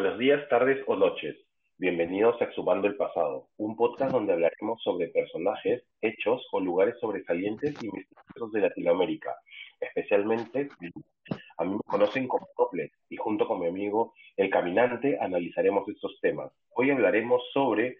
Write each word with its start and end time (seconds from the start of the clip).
Buenos 0.00 0.18
días, 0.18 0.48
tardes 0.48 0.82
o 0.86 0.96
noches. 0.96 1.36
Bienvenidos 1.76 2.40
a 2.40 2.44
Exhumando 2.44 2.88
el 2.88 2.96
Pasado, 2.96 3.50
un 3.58 3.76
podcast 3.76 4.12
donde 4.12 4.32
hablaremos 4.32 4.82
sobre 4.82 5.08
personajes, 5.08 5.82
hechos 6.00 6.42
o 6.52 6.60
lugares 6.60 6.94
sobresalientes 6.98 7.74
y 7.82 7.90
misteriosos 7.90 8.50
de 8.50 8.60
Latinoamérica, 8.62 9.36
especialmente 9.78 10.70
a 11.58 11.64
mí 11.64 11.72
me 11.74 11.80
conocen 11.80 12.28
como 12.28 12.48
Toples 12.56 12.90
y 13.10 13.18
junto 13.18 13.46
con 13.46 13.60
mi 13.60 13.66
amigo 13.66 14.14
El 14.38 14.48
Caminante 14.48 15.18
analizaremos 15.20 15.86
estos 15.86 16.18
temas. 16.22 16.50
Hoy 16.70 16.90
hablaremos 16.90 17.42
sobre 17.52 17.98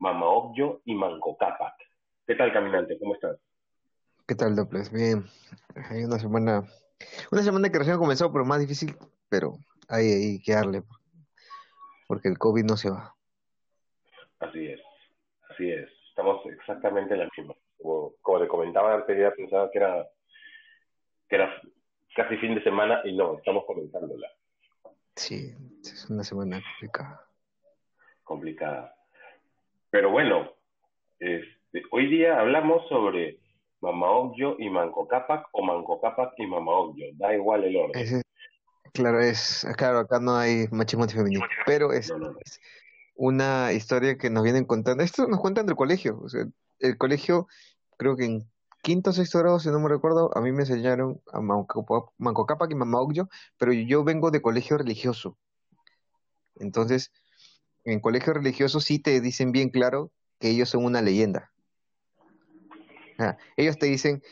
Mama 0.00 0.26
Ogyo 0.26 0.80
y 0.84 0.96
Manco 0.96 1.36
Cápac. 1.36 1.74
¿Qué 2.26 2.34
tal, 2.34 2.52
Caminante? 2.52 2.98
¿Cómo 2.98 3.14
estás? 3.14 3.38
¿Qué 4.26 4.34
tal, 4.34 4.56
Doppler? 4.56 4.90
Bien. 4.92 5.24
Hay 5.90 6.02
una 6.02 6.18
semana, 6.18 6.64
una 7.30 7.42
semana 7.44 7.70
que 7.70 7.78
recién 7.78 7.98
comenzó, 7.98 8.32
pero 8.32 8.44
más 8.44 8.58
difícil, 8.58 8.96
pero 9.28 9.52
hay 9.88 10.42
que 10.42 10.52
darle, 10.52 10.82
porque 12.06 12.28
el 12.28 12.38
COVID 12.38 12.64
no 12.64 12.76
se 12.76 12.90
va. 12.90 13.14
Así 14.40 14.66
es, 14.66 14.80
así 15.50 15.70
es. 15.70 15.88
Estamos 16.08 16.44
exactamente 16.46 17.14
en 17.14 17.20
la 17.20 17.28
misma. 17.36 17.54
Como, 17.78 18.12
como 18.22 18.40
te 18.40 18.48
comentaba 18.48 18.94
antes, 18.94 19.32
pensaba 19.34 19.70
que 19.70 19.78
era, 19.78 20.06
que 21.28 21.36
era 21.36 21.62
casi 22.14 22.36
fin 22.38 22.54
de 22.54 22.62
semana 22.62 23.00
y 23.04 23.14
no, 23.14 23.38
estamos 23.38 23.64
comenzándola. 23.66 24.28
Sí, 25.14 25.54
es 25.82 26.08
una 26.10 26.24
semana 26.24 26.60
complicada. 26.62 27.26
Complicada. 28.24 28.94
Pero 29.90 30.10
bueno, 30.10 30.52
este, 31.18 31.82
hoy 31.90 32.08
día 32.08 32.38
hablamos 32.40 32.86
sobre 32.88 33.38
Mama 33.80 34.10
Ogyo 34.10 34.56
y 34.58 34.68
Manco 34.68 35.06
Cápac 35.06 35.48
o 35.52 35.62
Manco 35.62 36.00
Cápac 36.00 36.34
y 36.38 36.46
Mama 36.46 36.72
Ogyo, 36.72 37.06
da 37.14 37.34
igual 37.34 37.64
el 37.64 37.76
orden. 37.76 38.02
Ese- 38.02 38.22
claro, 38.96 39.20
es, 39.20 39.66
claro, 39.76 40.00
acá 40.00 40.18
no 40.20 40.36
hay 40.36 40.66
machismo 40.70 41.04
antifeminista, 41.04 41.46
pero 41.66 41.92
es, 41.92 42.12
una 43.16 43.72
historia 43.72 44.18
que 44.18 44.30
nos 44.30 44.44
vienen 44.44 44.64
contando. 44.64 45.02
Esto 45.02 45.26
nos 45.26 45.40
cuentan 45.40 45.66
del 45.66 45.76
colegio. 45.76 46.20
O 46.22 46.28
sea, 46.28 46.46
el 46.78 46.98
colegio, 46.98 47.48
creo 47.96 48.16
que 48.16 48.26
en 48.26 48.50
quinto 48.82 49.10
o 49.10 49.12
sexto 49.12 49.38
grado, 49.38 49.58
si 49.58 49.70
no 49.70 49.80
me 49.80 49.88
recuerdo, 49.88 50.30
a 50.36 50.40
mí 50.40 50.52
me 50.52 50.62
enseñaron 50.62 51.20
a 51.32 51.40
Manco, 51.40 51.84
Pa- 51.84 52.12
Manco 52.18 52.46
Cápac 52.46 52.70
y 52.70 52.74
Mama 52.74 53.00
Ogyo, 53.00 53.28
pero 53.58 53.72
yo 53.72 54.04
vengo 54.04 54.30
de 54.30 54.42
colegio 54.42 54.76
religioso. 54.78 55.36
Entonces, 56.56 57.10
en 57.84 58.00
colegio 58.00 58.34
religioso 58.34 58.80
sí 58.80 58.98
te 58.98 59.20
dicen 59.20 59.50
bien 59.52 59.70
claro 59.70 60.12
que 60.38 60.50
ellos 60.50 60.68
son 60.68 60.84
una 60.84 61.02
leyenda. 61.02 61.50
Ah, 63.18 63.38
ellos 63.56 63.78
te 63.78 63.86
dicen 63.86 64.22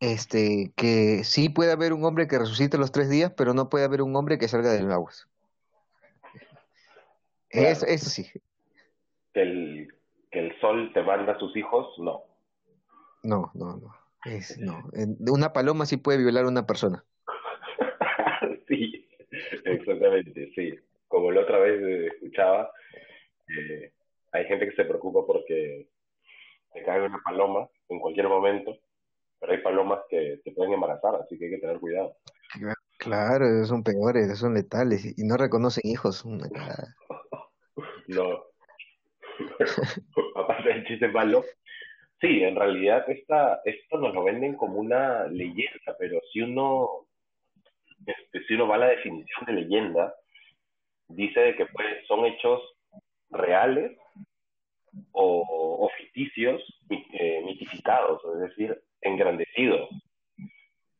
este 0.00 0.72
que 0.76 1.24
sí 1.24 1.48
puede 1.48 1.72
haber 1.72 1.92
un 1.92 2.04
hombre 2.04 2.28
que 2.28 2.38
resucite 2.38 2.78
los 2.78 2.92
tres 2.92 3.08
días, 3.08 3.32
pero 3.36 3.54
no 3.54 3.68
puede 3.68 3.84
haber 3.84 4.02
un 4.02 4.14
hombre 4.16 4.38
que 4.38 4.48
salga 4.48 4.72
del 4.72 4.90
agua. 4.90 5.10
Claro. 7.48 7.68
Eso, 7.68 7.86
eso 7.86 8.10
sí. 8.10 8.30
Que 9.32 9.42
el, 9.42 9.94
que 10.30 10.40
el 10.40 10.60
sol 10.60 10.90
te 10.92 11.02
manda 11.02 11.32
a 11.32 11.38
sus 11.38 11.56
hijos, 11.56 11.86
no. 11.98 12.24
No, 13.22 13.50
no, 13.54 13.76
no. 13.76 13.94
Es, 14.24 14.58
no. 14.58 14.82
Una 15.30 15.52
paloma 15.52 15.86
sí 15.86 15.96
puede 15.96 16.18
violar 16.18 16.44
a 16.44 16.48
una 16.48 16.66
persona. 16.66 17.04
sí, 18.68 19.08
exactamente, 19.64 20.50
sí. 20.54 20.74
Como 21.08 21.30
la 21.30 21.42
otra 21.42 21.58
vez 21.58 22.12
escuchaba, 22.12 22.70
eh, 23.48 23.92
hay 24.32 24.44
gente 24.46 24.68
que 24.68 24.76
se 24.76 24.84
preocupa 24.84 25.24
porque 25.26 25.88
te 26.72 26.82
cae 26.82 27.06
una 27.06 27.20
paloma 27.24 27.68
en 27.88 28.00
cualquier 28.00 28.28
momento, 28.28 28.76
pero 29.46 29.56
hay 29.56 29.62
palomas 29.62 30.00
que 30.08 30.40
te 30.44 30.50
pueden 30.52 30.74
embarazar, 30.74 31.14
así 31.16 31.38
que 31.38 31.44
hay 31.44 31.50
que 31.52 31.58
tener 31.58 31.78
cuidado. 31.78 32.16
Claro, 32.98 33.46
esos 33.46 33.68
son 33.68 33.84
peores, 33.84 34.36
son 34.38 34.54
letales 34.54 35.06
y 35.16 35.24
no 35.24 35.36
reconocen 35.36 35.82
hijos. 35.86 36.24
Una. 36.24 36.48
No. 38.08 38.44
Aparte 40.36 40.68
del 40.68 40.86
chiste 40.86 41.08
malo, 41.08 41.44
sí, 42.20 42.44
en 42.44 42.54
realidad 42.54 43.04
esta, 43.10 43.60
esto 43.64 43.98
nos 43.98 44.14
lo 44.14 44.22
venden 44.22 44.54
como 44.54 44.78
una 44.78 45.24
leyenda, 45.26 45.96
pero 45.98 46.20
si 46.32 46.40
uno, 46.40 47.08
este, 48.06 48.44
si 48.46 48.54
uno 48.54 48.68
va 48.68 48.76
a 48.76 48.78
la 48.78 48.86
definición 48.90 49.44
de 49.44 49.52
leyenda, 49.54 50.14
dice 51.08 51.56
que 51.56 51.66
pues, 51.66 52.06
son 52.06 52.26
hechos 52.26 52.62
reales 53.30 53.98
o, 55.10 55.44
o 55.80 55.88
ficticios 55.98 56.62
eh, 56.90 57.42
mitificados, 57.44 58.22
es 58.34 58.40
decir, 58.40 58.85
engrandecidos. 59.02 59.88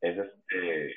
Es 0.01 0.17
este, 0.17 0.95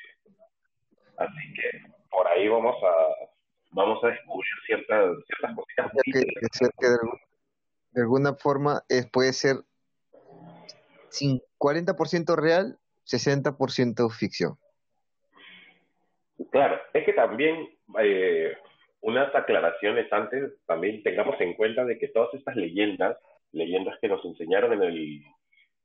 así 1.17 1.53
que 1.55 1.81
por 2.09 2.27
ahí 2.27 2.47
vamos 2.47 2.75
a 2.83 3.27
vamos 3.71 4.03
a 4.03 4.07
descubrir 4.07 4.51
ciertas 4.65 5.15
ciertas 5.27 5.55
cositas 5.55 5.91
que, 6.03 6.19
de, 6.19 6.95
algu- 6.95 7.19
de 7.91 8.01
alguna 8.01 8.33
forma 8.35 8.83
es, 8.89 9.09
puede 9.09 9.33
ser 9.33 9.57
cin- 11.09 11.41
40% 11.57 12.35
real, 12.35 12.77
60% 13.05 14.09
ficción. 14.11 14.57
Claro, 16.51 16.79
es 16.93 17.05
que 17.05 17.13
también 17.13 17.69
eh, 17.99 18.57
unas 19.01 19.33
aclaraciones 19.33 20.11
antes, 20.11 20.53
también 20.65 21.01
tengamos 21.03 21.39
en 21.39 21.53
cuenta 21.55 21.85
de 21.85 21.97
que 21.97 22.07
todas 22.09 22.33
estas 22.33 22.55
leyendas, 22.55 23.17
leyendas 23.51 23.97
que 24.01 24.07
nos 24.07 24.23
enseñaron 24.25 24.73
en 24.73 24.83
el, 24.83 25.23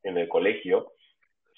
en 0.02 0.18
el 0.18 0.28
colegio, 0.28 0.92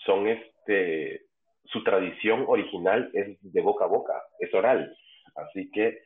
son 0.05 0.29
este, 0.29 1.23
su 1.65 1.83
tradición 1.85 2.45
original 2.47 3.11
es 3.13 3.37
de 3.41 3.61
boca 3.61 3.85
a 3.85 3.89
boca, 3.89 4.23
es 4.39 4.53
oral. 4.55 4.97
Así 5.35 5.71
que 5.71 5.99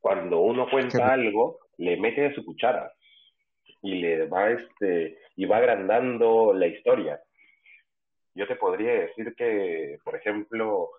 cuando 0.00 0.40
uno 0.40 0.68
cuenta 0.70 1.12
algo, 1.12 1.58
le 1.78 1.96
mete 1.96 2.22
de 2.22 2.34
su 2.34 2.44
cuchara 2.44 2.92
y 3.82 3.96
le 3.96 4.26
va 4.26 4.50
este, 4.50 5.18
y 5.36 5.44
va 5.46 5.58
agrandando 5.58 6.52
la 6.52 6.66
historia. 6.66 7.20
Yo 8.34 8.46
te 8.46 8.56
podría 8.56 8.92
decir 8.92 9.34
que, 9.36 9.98
por 10.04 10.14
ejemplo, 10.16 10.90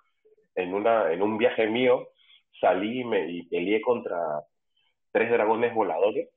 en 0.56 0.74
una, 0.74 1.12
en 1.12 1.22
un 1.22 1.38
viaje 1.38 1.68
mío, 1.68 2.09
salí 2.59 3.01
y 3.01 3.03
me 3.03 3.29
y 3.29 3.44
peleé 3.44 3.81
contra 3.81 4.18
tres 5.12 5.29
dragones 5.29 5.74
voladores. 5.74 6.29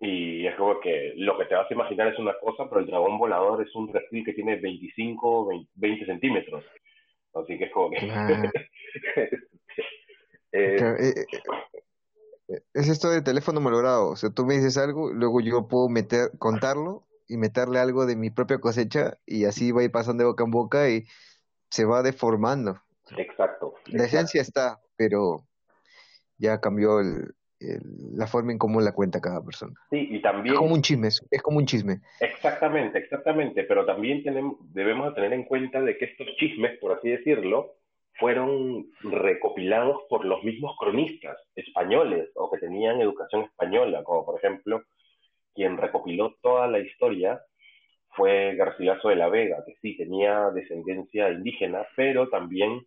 Y 0.00 0.46
es 0.46 0.54
como 0.56 0.80
que 0.80 1.14
lo 1.16 1.36
que 1.38 1.46
te 1.46 1.54
vas 1.54 1.70
a 1.70 1.74
imaginar 1.74 2.08
es 2.08 2.18
una 2.18 2.38
cosa, 2.38 2.68
pero 2.68 2.80
el 2.80 2.86
dragón 2.86 3.18
volador 3.18 3.62
es 3.62 3.74
un 3.74 3.92
reptil 3.92 4.24
que 4.24 4.32
tiene 4.32 4.56
25, 4.56 5.46
20, 5.46 5.70
20 5.74 6.06
centímetros. 6.06 6.64
Así 7.34 7.58
que 7.58 7.64
es 7.64 7.72
como 7.72 7.90
que... 7.90 7.98
Eh, 10.50 10.78
eh, 10.80 11.26
eh, 12.48 12.60
es 12.72 12.88
esto 12.88 13.10
de 13.10 13.20
teléfono 13.20 13.60
malogrado. 13.60 14.08
O 14.08 14.16
sea, 14.16 14.30
tú 14.30 14.46
me 14.46 14.54
dices 14.54 14.78
algo, 14.78 15.12
luego 15.12 15.40
yo 15.40 15.68
puedo 15.68 15.90
meter, 15.90 16.30
contarlo 16.38 17.06
y 17.28 17.36
meterle 17.36 17.78
algo 17.78 18.06
de 18.06 18.16
mi 18.16 18.30
propia 18.30 18.58
cosecha 18.58 19.18
y 19.26 19.44
así 19.44 19.72
va 19.72 19.82
a 19.82 19.84
ir 19.84 19.92
pasando 19.92 20.22
de 20.22 20.28
boca 20.30 20.44
en 20.44 20.50
boca 20.50 20.88
y 20.88 21.04
se 21.70 21.84
va 21.84 22.02
deformando. 22.02 22.80
exacto. 23.16 23.74
La 23.86 24.04
esencia 24.04 24.40
está, 24.40 24.80
pero 24.96 25.46
ya 26.38 26.60
cambió 26.60 27.00
el- 27.00 27.34
la 27.60 28.26
forma 28.26 28.52
en 28.52 28.58
cómo 28.58 28.80
la 28.80 28.92
cuenta 28.92 29.20
cada 29.20 29.44
persona. 29.44 29.74
Sí, 29.90 30.08
y 30.10 30.16
Es 30.16 30.22
también... 30.22 30.54
como 30.54 30.74
un 30.74 30.82
chisme, 30.82 31.08
es 31.08 31.20
es 31.30 31.42
como 31.42 31.58
un 31.58 31.66
chisme. 31.66 32.00
Exactamente, 32.20 32.98
exactamente, 32.98 33.64
pero 33.64 33.84
también 33.84 34.22
tenemos, 34.22 34.56
debemos 34.72 35.08
de 35.08 35.14
tener 35.14 35.32
en 35.32 35.44
cuenta 35.44 35.80
de 35.80 35.96
que 35.98 36.06
estos 36.06 36.26
chismes, 36.36 36.78
por 36.78 36.92
así 36.92 37.08
decirlo, 37.08 37.74
fueron 38.18 38.86
recopilados 39.02 40.02
por 40.08 40.24
los 40.24 40.42
mismos 40.42 40.76
cronistas 40.78 41.36
españoles 41.54 42.28
o 42.34 42.50
que 42.50 42.58
tenían 42.58 43.00
educación 43.00 43.42
española, 43.44 44.02
como 44.02 44.24
por 44.24 44.38
ejemplo 44.38 44.82
quien 45.54 45.76
recopiló 45.76 46.36
toda 46.42 46.66
la 46.66 46.78
historia 46.80 47.40
fue 48.10 48.54
Garcilaso 48.56 49.08
de 49.08 49.16
la 49.16 49.28
Vega, 49.28 49.62
que 49.64 49.74
sí 49.80 49.96
tenía 49.96 50.50
descendencia 50.50 51.30
indígena, 51.30 51.86
pero 51.96 52.28
también 52.28 52.84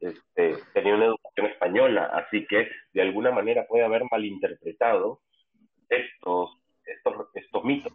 este, 0.00 0.56
tenía 0.72 0.94
una 0.94 1.06
española, 1.46 2.10
así 2.12 2.46
que 2.46 2.68
de 2.92 3.02
alguna 3.02 3.30
manera 3.30 3.66
puede 3.66 3.84
haber 3.84 4.02
malinterpretado 4.10 5.20
estos, 5.88 6.56
estos, 6.84 7.28
estos 7.34 7.64
mitos. 7.64 7.92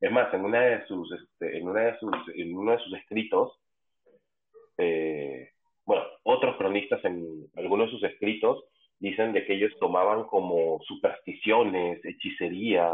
Es 0.00 0.12
más, 0.12 0.32
en 0.34 0.44
una 0.44 0.60
de 0.60 0.86
sus, 0.86 1.10
este, 1.12 1.58
en 1.58 1.68
una 1.68 1.80
de 1.80 1.98
sus, 1.98 2.12
en 2.34 2.56
uno 2.56 2.72
de 2.72 2.78
sus 2.78 2.94
escritos, 2.94 3.58
eh, 4.78 5.50
bueno, 5.86 6.04
otros 6.24 6.56
cronistas 6.56 7.04
en 7.04 7.46
algunos 7.56 7.86
de 7.86 7.92
sus 7.92 8.02
escritos 8.04 8.64
dicen 8.98 9.32
de 9.32 9.44
que 9.44 9.54
ellos 9.54 9.72
tomaban 9.78 10.24
como 10.24 10.80
supersticiones, 10.82 12.04
hechicería, 12.04 12.90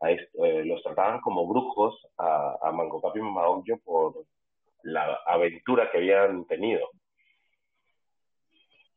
a 0.00 0.10
eh, 0.10 0.64
los 0.64 0.82
trataban 0.82 1.20
como 1.20 1.46
brujos 1.46 2.06
a, 2.18 2.56
a 2.62 2.72
Manco 2.72 3.00
Cápac 3.00 3.16
y 3.16 3.20
Mama 3.20 3.48
Ogyo 3.48 3.78
por 3.78 4.24
la 4.82 5.20
aventura 5.26 5.90
que 5.90 5.98
habían 5.98 6.44
tenido. 6.46 6.88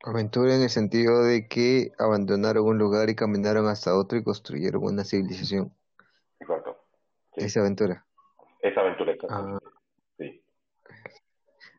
Aventura 0.03 0.56
en 0.56 0.63
el 0.63 0.69
sentido 0.69 1.24
de 1.24 1.48
que 1.48 1.92
abandonaron 2.00 2.65
un 2.65 2.77
lugar 2.77 3.09
y 3.09 3.15
caminaron 3.15 3.68
hasta 3.68 3.95
otro 3.95 4.18
y 4.18 4.24
construyeron 4.24 4.83
una 4.83 5.03
civilización. 5.03 5.71
Correcto. 6.45 6.77
Sí. 7.36 7.45
Esa 7.45 7.59
aventura. 7.62 8.06
Esa 8.62 8.81
aventura, 8.81 9.12
exacto. 9.13 9.36
Ah, 9.36 9.59
Sí. 10.18 10.42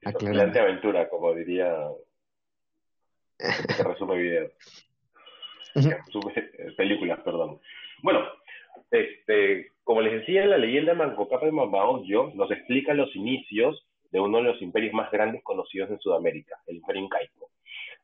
aclarando. 0.04 0.30
Excelente 0.30 0.60
aventura, 0.60 1.08
como 1.08 1.34
diría 1.34 1.74
que 3.38 3.82
resume 3.82 4.36
eh, 4.36 4.52
películas, 6.76 7.20
perdón. 7.24 7.60
Bueno, 8.02 8.20
este, 8.90 9.72
como 9.84 10.00
les 10.00 10.20
decía, 10.20 10.46
la 10.46 10.58
leyenda 10.58 10.92
de 10.92 10.98
Manco 10.98 11.28
Cápac 11.28 11.48
y 11.48 11.52
Mambaonjo 11.52 12.32
nos 12.34 12.50
explica 12.50 12.94
los 12.94 13.14
inicios 13.16 13.86
de 14.10 14.20
uno 14.20 14.38
de 14.38 14.44
los 14.44 14.62
imperios 14.62 14.92
más 14.92 15.10
grandes 15.10 15.42
conocidos 15.42 15.90
en 15.90 15.98
Sudamérica, 15.98 16.60
el 16.66 16.76
Imperio 16.76 17.02
Incaico. 17.02 17.42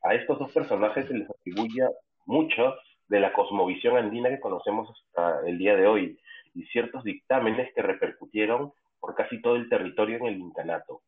A 0.03 0.15
estos 0.15 0.39
dos 0.39 0.53
personajes 0.53 1.07
se 1.07 1.15
les 1.15 1.29
atribuye 1.29 1.87
mucho 2.27 2.77
de 3.09 3.21
la 3.21 3.33
cosmovisión 3.33 3.97
andina 3.97 4.29
que 4.29 4.41
conocemos 4.41 4.89
hasta 4.91 5.49
el 5.49 5.59
día 5.59 5.77
de 5.77 5.87
hoy 5.87 6.19
y 6.55 6.65
ciertos 6.67 7.05
dictámenes 7.05 7.73
que 7.75 7.83
repercutieron 7.83 8.73
por 9.01 9.15
casi 9.15 9.41
todo 9.41 9.57
el 9.57 9.69
territorio 9.69 10.19
en 10.19 10.27
el 10.27 10.39
incanato. 10.39 11.03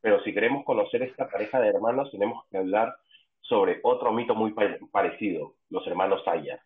Pero 0.00 0.22
si 0.22 0.32
queremos 0.32 0.64
conocer 0.64 1.02
esta 1.02 1.28
pareja 1.28 1.60
de 1.60 1.68
hermanos, 1.68 2.10
tenemos 2.10 2.44
que 2.50 2.58
hablar 2.58 2.94
sobre 3.40 3.80
otro 3.82 4.12
mito 4.12 4.34
muy 4.34 4.54
parecido, 4.92 5.54
los 5.70 5.86
hermanos 5.86 6.26
Ayar. 6.26 6.60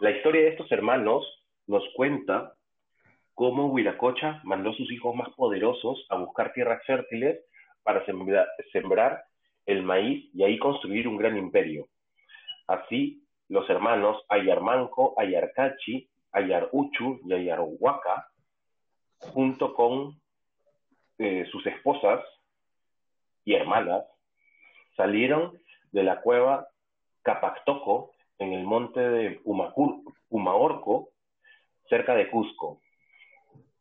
La 0.00 0.10
historia 0.10 0.42
de 0.42 0.48
estos 0.48 0.70
hermanos 0.72 1.24
nos 1.66 1.84
cuenta 1.94 2.54
cómo 3.34 3.66
Huiracocha 3.66 4.40
mandó 4.44 4.70
a 4.70 4.74
sus 4.74 4.90
hijos 4.90 5.14
más 5.14 5.28
poderosos 5.30 6.06
a 6.10 6.16
buscar 6.16 6.52
tierras 6.52 6.84
fértiles 6.84 7.40
para 7.82 8.04
sembrar 8.72 9.24
el 9.66 9.82
maíz 9.82 10.28
y 10.34 10.44
ahí 10.44 10.58
construir 10.58 11.08
un 11.08 11.16
gran 11.16 11.36
imperio. 11.36 11.88
Así, 12.66 13.24
los 13.48 13.68
hermanos 13.68 14.24
Ayarmanco, 14.28 15.14
Ayarcachi, 15.18 16.08
Ayaruchu 16.32 17.20
y 17.24 17.32
Ayarhuaca, 17.32 18.28
junto 19.18 19.74
con 19.74 20.20
eh, 21.18 21.46
sus 21.50 21.66
esposas 21.66 22.24
y 23.44 23.54
hermanas, 23.54 24.04
salieron 24.96 25.58
de 25.92 26.02
la 26.02 26.20
cueva 26.20 26.68
Capactoco 27.22 28.12
en 28.38 28.52
el 28.52 28.64
monte 28.64 29.00
de 29.00 29.40
Humaorco, 29.44 31.10
cerca 31.88 32.14
de 32.14 32.30
Cusco. 32.30 32.80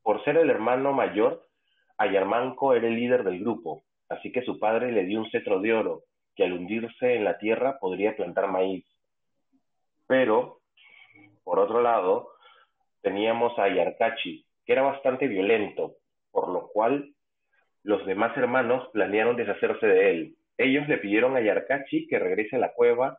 Por 0.01 0.23
ser 0.23 0.37
el 0.37 0.49
hermano 0.49 0.93
mayor, 0.93 1.47
Ayarmanco 1.97 2.73
era 2.73 2.87
el 2.87 2.95
líder 2.95 3.23
del 3.23 3.39
grupo, 3.39 3.83
así 4.13 4.31
que 4.31 4.43
su 4.43 4.59
padre 4.59 4.91
le 4.91 5.05
dio 5.05 5.19
un 5.19 5.29
cetro 5.29 5.59
de 5.59 5.73
oro, 5.73 6.03
que 6.35 6.43
al 6.43 6.53
hundirse 6.53 7.15
en 7.15 7.23
la 7.23 7.37
tierra 7.37 7.77
podría 7.79 8.15
plantar 8.15 8.49
maíz. 8.49 8.85
Pero, 10.07 10.59
por 11.43 11.59
otro 11.59 11.81
lado, 11.81 12.29
teníamos 13.01 13.57
a 13.59 13.63
Ayarcachi, 13.63 14.45
que 14.65 14.73
era 14.73 14.81
bastante 14.81 15.27
violento, 15.27 15.95
por 16.31 16.49
lo 16.49 16.67
cual 16.69 17.13
los 17.83 18.05
demás 18.05 18.35
hermanos 18.37 18.89
planearon 18.93 19.35
deshacerse 19.35 19.85
de 19.85 20.11
él. 20.11 20.35
Ellos 20.57 20.87
le 20.87 20.97
pidieron 20.97 21.35
a 21.35 21.41
Yarkachi 21.41 22.07
que 22.07 22.19
regrese 22.19 22.55
a 22.55 22.59
la 22.59 22.73
cueva 22.73 23.17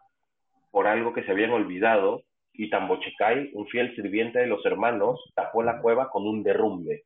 por 0.70 0.87
algo 0.87 1.12
que 1.12 1.23
se 1.25 1.32
habían 1.32 1.50
olvidado 1.50 2.23
y 2.52 2.70
Tambochecay, 2.70 3.50
un 3.55 3.67
fiel 3.67 3.94
sirviente 3.94 4.38
de 4.38 4.47
los 4.47 4.64
hermanos, 4.64 5.20
tapó 5.35 5.62
la 5.62 5.81
cueva 5.81 6.11
con 6.11 6.26
un 6.26 6.43
derrumbe. 6.43 7.05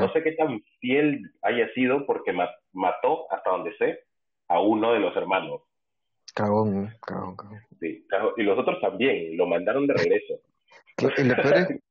No 0.00 0.12
sé 0.12 0.22
qué 0.22 0.32
tan 0.32 0.62
fiel 0.80 1.22
haya 1.42 1.72
sido 1.72 2.04
porque 2.06 2.32
mató, 2.72 3.30
hasta 3.32 3.50
donde 3.50 3.76
sé, 3.76 4.04
a 4.48 4.60
uno 4.60 4.92
de 4.92 5.00
los 5.00 5.16
hermanos. 5.16 5.62
Cagón, 6.34 6.92
cagón, 7.04 7.36
cagón. 7.36 7.60
Sí, 7.80 8.06
y 8.36 8.42
los 8.42 8.58
otros 8.58 8.80
también, 8.80 9.36
lo 9.36 9.46
mandaron 9.46 9.86
de 9.86 9.94
regreso. 9.94 10.40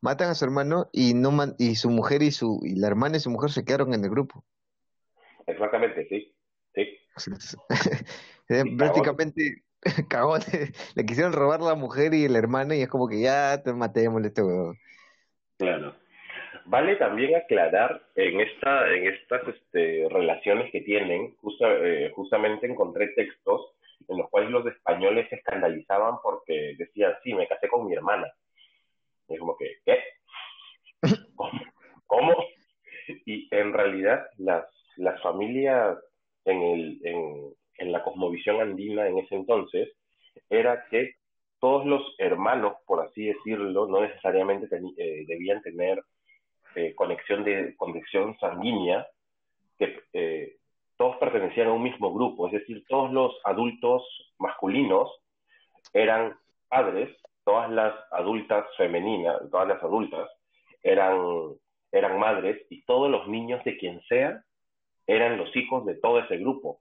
matan 0.00 0.30
a 0.30 0.34
su 0.34 0.44
hermano 0.44 0.88
y 0.92 1.14
no 1.14 1.32
y 1.58 1.76
su 1.76 1.90
mujer 1.90 2.22
y 2.22 2.30
su 2.30 2.60
y 2.62 2.76
la 2.78 2.88
hermana 2.88 3.16
y 3.16 3.20
su 3.20 3.30
mujer 3.30 3.50
se 3.50 3.64
quedaron 3.64 3.94
en 3.94 4.04
el 4.04 4.10
grupo. 4.10 4.44
Exactamente, 5.46 6.06
sí. 6.08 6.34
sí. 6.74 6.98
Prácticamente 8.76 9.62
cagón, 10.08 10.40
le 10.94 11.06
quisieron 11.06 11.32
robar 11.32 11.60
la 11.60 11.74
mujer 11.74 12.14
y 12.14 12.24
el 12.24 12.36
hermano 12.36 12.74
y 12.74 12.82
es 12.82 12.88
como 12.88 13.08
que 13.08 13.20
ya 13.20 13.62
te 13.62 13.72
matémosle 13.72 14.28
este 14.28 14.42
huevo. 14.42 14.74
Claro. 15.58 15.94
Vale 16.64 16.96
también 16.96 17.34
aclarar 17.34 18.02
en 18.14 18.40
esta 18.40 18.92
en 18.92 19.06
estas 19.06 19.48
este, 19.48 20.08
relaciones 20.08 20.70
que 20.70 20.80
tienen, 20.80 21.34
eh, 21.60 22.10
justamente 22.14 22.66
encontré 22.66 23.08
textos 23.08 23.74
en 24.08 24.18
los 24.18 24.28
cuales 24.30 24.50
los 24.50 24.66
españoles 24.66 25.28
se 25.28 25.36
escandalizaban 25.36 26.16
porque 26.22 26.74
decían, 26.76 27.14
sí, 27.22 27.34
me 27.34 27.46
casé 27.46 27.68
con 27.68 27.86
mi 27.86 27.94
hermana. 27.94 28.26
Y 29.28 29.34
es 29.34 29.40
como 29.40 29.56
que, 29.56 29.76
¿qué? 29.84 29.98
¿Cómo? 32.06 32.34
Y 33.26 33.48
en 33.54 33.72
realidad 33.72 34.26
las, 34.38 34.64
las 34.96 35.20
familias 35.22 35.98
en, 36.44 36.62
el, 36.62 37.00
en, 37.04 37.54
en 37.78 37.92
la 37.92 38.02
cosmovisión 38.02 38.60
andina 38.60 39.06
en 39.06 39.18
ese 39.18 39.34
entonces 39.34 39.92
era 40.50 40.84
que 40.90 41.14
todos 41.60 41.86
los 41.86 42.02
hermanos, 42.18 42.74
por 42.86 43.00
así 43.06 43.26
decirlo, 43.26 43.86
no 43.86 44.00
necesariamente 44.00 44.68
eh, 44.96 45.24
debían 45.26 45.62
tener 45.62 46.02
eh, 46.74 46.94
conexión 46.94 47.44
de 47.44 47.76
conexión 47.76 48.38
sanguínea, 48.38 49.06
que 49.78 50.00
eh, 50.12 50.56
todos 50.96 51.16
pertenecían 51.16 51.68
a 51.68 51.72
un 51.72 51.82
mismo 51.82 52.12
grupo, 52.12 52.46
es 52.46 52.52
decir, 52.52 52.84
todos 52.88 53.12
los 53.12 53.34
adultos 53.44 54.02
masculinos 54.38 55.10
eran 55.92 56.36
padres, 56.68 57.10
todas 57.44 57.70
las 57.70 57.94
adultas 58.12 58.64
femeninas, 58.76 59.38
todas 59.50 59.68
las 59.68 59.82
adultas 59.82 60.30
eran, 60.82 61.18
eran 61.90 62.18
madres 62.18 62.64
y 62.70 62.82
todos 62.84 63.10
los 63.10 63.28
niños 63.28 63.62
de 63.64 63.76
quien 63.78 64.00
sea 64.02 64.44
eran 65.06 65.36
los 65.36 65.54
hijos 65.56 65.84
de 65.84 65.96
todo 65.96 66.20
ese 66.20 66.38
grupo. 66.38 66.80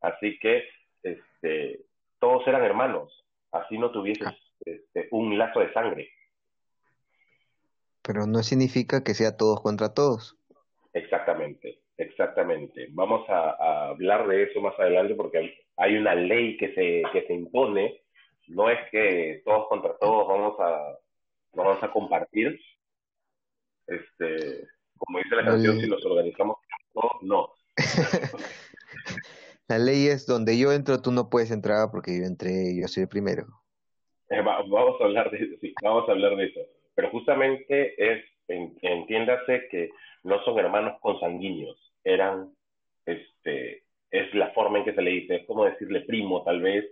Así 0.00 0.38
que 0.38 0.64
este, 1.02 1.80
todos 2.18 2.46
eran 2.46 2.64
hermanos, 2.64 3.24
así 3.52 3.78
no 3.78 3.90
tuvieses 3.90 4.26
ah. 4.26 4.36
este, 4.64 5.08
un 5.10 5.38
lazo 5.38 5.60
de 5.60 5.72
sangre. 5.72 6.10
Pero 8.08 8.26
no 8.26 8.42
significa 8.42 9.04
que 9.04 9.12
sea 9.12 9.36
todos 9.36 9.60
contra 9.60 9.92
todos. 9.92 10.34
Exactamente. 10.94 11.82
Exactamente. 11.98 12.88
Vamos 12.92 13.28
a, 13.28 13.90
hablar 13.90 14.26
de 14.26 14.44
eso 14.44 14.62
más 14.62 14.72
adelante 14.78 15.14
porque 15.14 15.54
hay 15.76 15.96
una 15.98 16.14
ley 16.14 16.56
que 16.56 16.72
se, 16.72 17.02
que 17.12 17.26
se 17.26 17.34
impone. 17.34 18.00
No 18.46 18.70
es 18.70 18.78
que 18.90 19.42
todos 19.44 19.68
contra 19.68 19.94
todos 19.98 20.26
vamos 20.26 20.58
a, 20.58 20.98
vamos 21.52 21.82
a 21.82 21.90
compartir. 21.92 22.58
Este, 23.86 24.66
como 24.96 25.18
dice 25.18 25.36
la 25.36 25.44
canción, 25.44 25.78
si 25.78 25.86
nos 25.86 26.02
organizamos 26.06 26.56
todos, 26.94 27.12
no. 27.20 27.52
la 29.68 29.78
ley 29.78 30.06
es 30.06 30.26
donde 30.26 30.58
yo 30.58 30.72
entro, 30.72 31.02
tú 31.02 31.12
no 31.12 31.28
puedes 31.28 31.50
entrar 31.50 31.90
porque 31.90 32.18
yo 32.18 32.24
entré, 32.24 32.74
yo 32.74 32.88
soy 32.88 33.02
el 33.02 33.08
primero. 33.10 33.44
Eh, 34.30 34.40
vamos 34.40 34.98
a 34.98 35.04
hablar 35.04 35.30
de 35.30 35.38
eso, 35.44 35.56
sí, 35.60 35.74
vamos 35.82 36.08
a 36.08 36.12
hablar 36.12 36.36
de 36.36 36.46
eso. 36.46 36.77
Pero 36.98 37.10
justamente 37.10 37.94
es, 37.96 38.24
entiéndase 38.48 39.68
que 39.70 39.90
no 40.24 40.42
son 40.42 40.58
hermanos 40.58 40.98
consanguíneos 41.00 41.78
eran, 42.02 42.50
este, 43.06 43.84
es 44.10 44.34
la 44.34 44.48
forma 44.50 44.78
en 44.78 44.84
que 44.84 44.94
se 44.94 45.02
le 45.02 45.12
dice, 45.12 45.36
es 45.36 45.46
como 45.46 45.64
decirle 45.64 46.00
primo 46.00 46.42
tal 46.42 46.60
vez, 46.60 46.84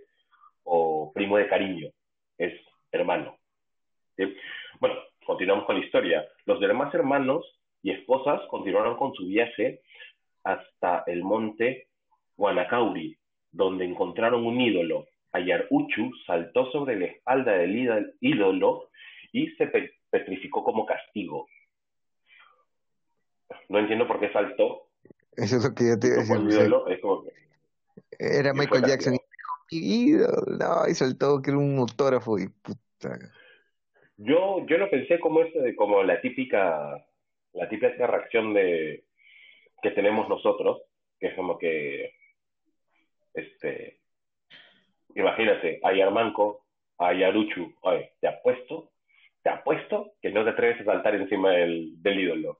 o 0.62 1.10
primo 1.12 1.38
de 1.38 1.48
cariño, 1.48 1.90
es 2.38 2.54
hermano. 2.92 3.36
Bueno, 4.78 4.94
continuamos 5.26 5.64
con 5.64 5.80
la 5.80 5.84
historia. 5.84 6.24
Los 6.44 6.60
demás 6.60 6.94
hermanos 6.94 7.44
y 7.82 7.90
esposas 7.90 8.42
continuaron 8.46 8.96
con 8.96 9.12
su 9.12 9.26
viaje 9.26 9.80
hasta 10.44 11.02
el 11.08 11.24
monte 11.24 11.88
Guanacauri, 12.36 13.16
donde 13.50 13.84
encontraron 13.84 14.46
un 14.46 14.60
ídolo. 14.60 15.08
Uchu 15.70 16.12
saltó 16.28 16.70
sobre 16.70 16.94
la 16.94 17.06
espalda 17.06 17.58
del 17.58 18.14
ídolo 18.20 18.88
y 19.36 19.54
se 19.56 19.70
petrificó 20.10 20.64
como 20.64 20.86
castigo. 20.86 21.46
No 23.68 23.78
entiendo 23.78 24.06
por 24.08 24.18
qué 24.18 24.32
saltó, 24.32 24.88
eso 25.36 25.56
es 25.56 25.64
lo 25.64 25.74
que 25.74 25.88
yo 25.88 25.98
te 25.98 26.06
iba 26.06 26.16
a 26.16 26.20
decir. 26.20 26.72
Era 28.18 28.54
Michael 28.54 28.84
Jackson 28.86 29.18
y 29.70 30.12
no, 30.12 30.88
y 30.88 30.94
soltó 30.94 31.42
que 31.42 31.50
era 31.50 31.58
un 31.58 31.78
autógrafo 31.78 32.38
y 32.38 32.48
puta. 32.48 33.18
Yo, 34.16 34.64
yo 34.66 34.78
lo 34.78 34.88
pensé 34.88 35.20
como 35.20 35.42
ese, 35.42 35.76
como 35.76 36.02
la 36.02 36.20
típica, 36.22 37.04
la 37.52 37.68
típica 37.68 38.06
reacción 38.06 38.54
de 38.54 39.04
que 39.82 39.90
tenemos 39.90 40.28
nosotros, 40.30 40.80
que 41.20 41.26
es 41.26 41.34
como 41.34 41.58
que 41.58 42.14
este 43.34 44.00
imagínate, 45.14 45.80
hay 45.82 46.00
Armanco, 46.00 46.64
hay 46.98 47.22
Aruchu, 47.22 47.74
oye, 47.82 48.12
te 48.20 48.28
apuesto, 48.28 48.90
te 49.46 49.52
apuesto 49.52 50.14
que 50.20 50.32
no 50.32 50.42
te 50.42 50.50
atreves 50.50 50.80
a 50.80 50.84
saltar 50.86 51.14
encima 51.14 51.52
del, 51.52 52.02
del 52.02 52.18
ídolo. 52.18 52.58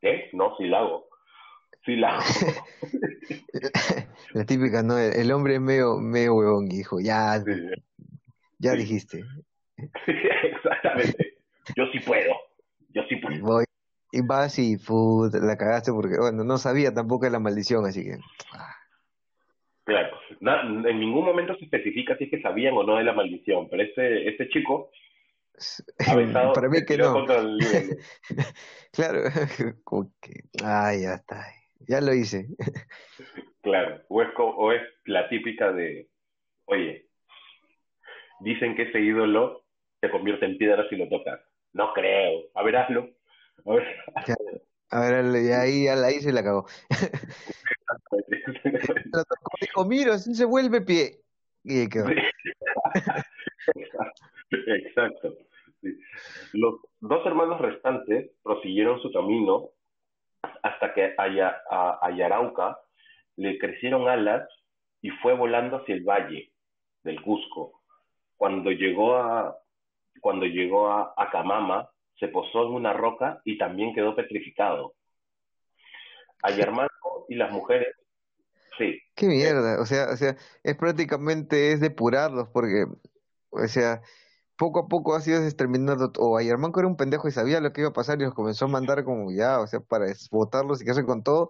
¿Qué? 0.00 0.30
No, 0.32 0.56
si 0.56 0.64
lo 0.64 0.76
hago. 0.78 1.06
Sí, 1.84 1.96
la 1.96 2.18
La 4.32 4.46
típica, 4.46 4.82
¿no? 4.82 4.98
El, 4.98 5.30
hombre 5.32 5.56
es 5.56 5.60
medio, 5.60 5.98
medio 5.98 6.34
huevón, 6.34 6.72
hijo. 6.72 6.98
Ya, 6.98 7.34
ya 8.58 8.72
dijiste. 8.72 9.20
exactamente. 10.44 11.34
Yo 11.76 11.84
sí 11.92 12.00
puedo. 12.00 12.32
Yo 12.94 13.02
sí 13.06 13.16
puedo. 13.16 13.62
y 14.10 14.22
vas 14.22 14.58
y 14.58 14.78
la 15.42 15.58
cagaste 15.58 15.92
porque, 15.92 16.16
bueno, 16.18 16.42
no 16.42 16.56
sabía 16.56 16.94
tampoco 16.94 17.26
de 17.26 17.32
la 17.32 17.38
maldición, 17.38 17.84
así 17.84 18.02
que. 18.02 18.16
Ah. 18.54 18.74
Claro, 19.84 20.16
en 20.40 21.00
ningún 21.00 21.26
momento 21.26 21.54
se 21.56 21.66
especifica 21.66 22.16
si 22.16 22.24
es 22.24 22.30
que 22.30 22.40
sabían 22.40 22.72
o 22.74 22.82
no 22.82 22.96
de 22.96 23.04
la 23.04 23.12
maldición, 23.12 23.68
pero 23.68 23.82
este, 23.82 24.30
este 24.30 24.48
chico 24.48 24.90
ha 25.98 26.14
Para 26.54 26.68
mí 26.68 26.84
que 26.84 26.96
no. 26.96 27.24
claro, 28.92 29.22
como 29.84 30.10
que, 30.20 30.44
ay, 30.64 31.02
ya 31.02 31.14
está, 31.14 31.46
ya 31.80 32.00
lo 32.00 32.14
hice. 32.14 32.48
claro, 33.62 34.02
o 34.08 34.22
es, 34.22 34.28
o 34.36 34.72
es 34.72 34.82
la 35.06 35.28
típica 35.28 35.72
de, 35.72 36.08
oye, 36.66 37.08
dicen 38.40 38.74
que 38.74 38.82
ese 38.82 39.00
ídolo 39.00 39.64
se 40.00 40.10
convierte 40.10 40.46
en 40.46 40.58
piedra 40.58 40.88
si 40.88 40.96
lo 40.96 41.08
tocas. 41.08 41.40
No 41.72 41.92
creo. 41.92 42.42
A 42.54 42.62
ver, 42.62 42.76
hazlo. 42.76 43.10
A 43.64 43.74
ver, 43.74 43.86
a 44.90 45.00
ver 45.00 45.42
y 45.42 45.50
ahí, 45.50 45.88
ahí 45.88 46.20
se 46.20 46.32
la 46.32 46.44
cagó. 46.44 46.66
dijo, 49.60 49.84
mira, 49.86 50.18
si 50.18 50.34
se 50.34 50.44
vuelve 50.44 50.82
pie. 50.82 51.20
Y 51.64 51.88
quedó. 51.88 52.06
Exacto. 54.50 55.34
Los 56.52 56.80
dos 57.00 57.26
hermanos 57.26 57.60
restantes 57.60 58.30
prosiguieron 58.42 59.00
su 59.00 59.12
camino 59.12 59.70
hasta 60.62 60.94
que 60.94 61.14
a, 61.16 61.98
a, 62.00 62.10
Yarauca 62.10 62.78
le 63.36 63.58
crecieron 63.58 64.08
alas 64.08 64.48
y 65.00 65.10
fue 65.10 65.34
volando 65.34 65.78
hacia 65.78 65.94
el 65.94 66.04
valle 66.04 66.52
del 67.02 67.20
Cusco. 67.22 67.82
Cuando 68.36 68.70
llegó 68.70 69.16
a, 69.16 69.56
cuando 70.20 70.46
llegó 70.46 70.88
a 70.88 71.14
Acamama, 71.16 71.90
se 72.18 72.28
posó 72.28 72.66
en 72.66 72.74
una 72.74 72.92
roca 72.92 73.40
y 73.44 73.58
también 73.58 73.94
quedó 73.94 74.14
petrificado. 74.14 74.94
Ayarmanco 76.42 77.26
y 77.28 77.36
las 77.36 77.50
mujeres, 77.50 77.94
sí. 78.78 79.00
Qué 79.14 79.26
mierda, 79.26 79.80
o 79.80 79.86
sea, 79.86 80.10
o 80.12 80.16
sea, 80.16 80.36
es 80.62 80.76
prácticamente 80.76 81.72
es 81.72 81.80
depurarlos 81.80 82.48
porque, 82.48 82.84
o 83.50 83.66
sea, 83.66 84.02
poco 84.56 84.80
a 84.80 84.88
poco 84.88 85.14
ha 85.14 85.20
sido 85.20 85.42
exterminando, 85.42 86.12
o 86.18 86.36
Ayarmanco 86.36 86.80
era 86.80 86.88
un 86.88 86.96
pendejo 86.96 87.28
y 87.28 87.32
sabía 87.32 87.60
lo 87.60 87.72
que 87.72 87.82
iba 87.82 87.90
a 87.90 87.94
pasar 87.94 88.20
y 88.20 88.24
los 88.24 88.34
comenzó 88.34 88.66
a 88.66 88.68
mandar 88.68 89.04
como 89.04 89.32
ya, 89.32 89.60
o 89.60 89.66
sea, 89.66 89.80
para 89.80 90.06
votarlos 90.30 90.80
y 90.80 90.84
quedarse 90.84 91.04
con 91.04 91.22
todo, 91.22 91.48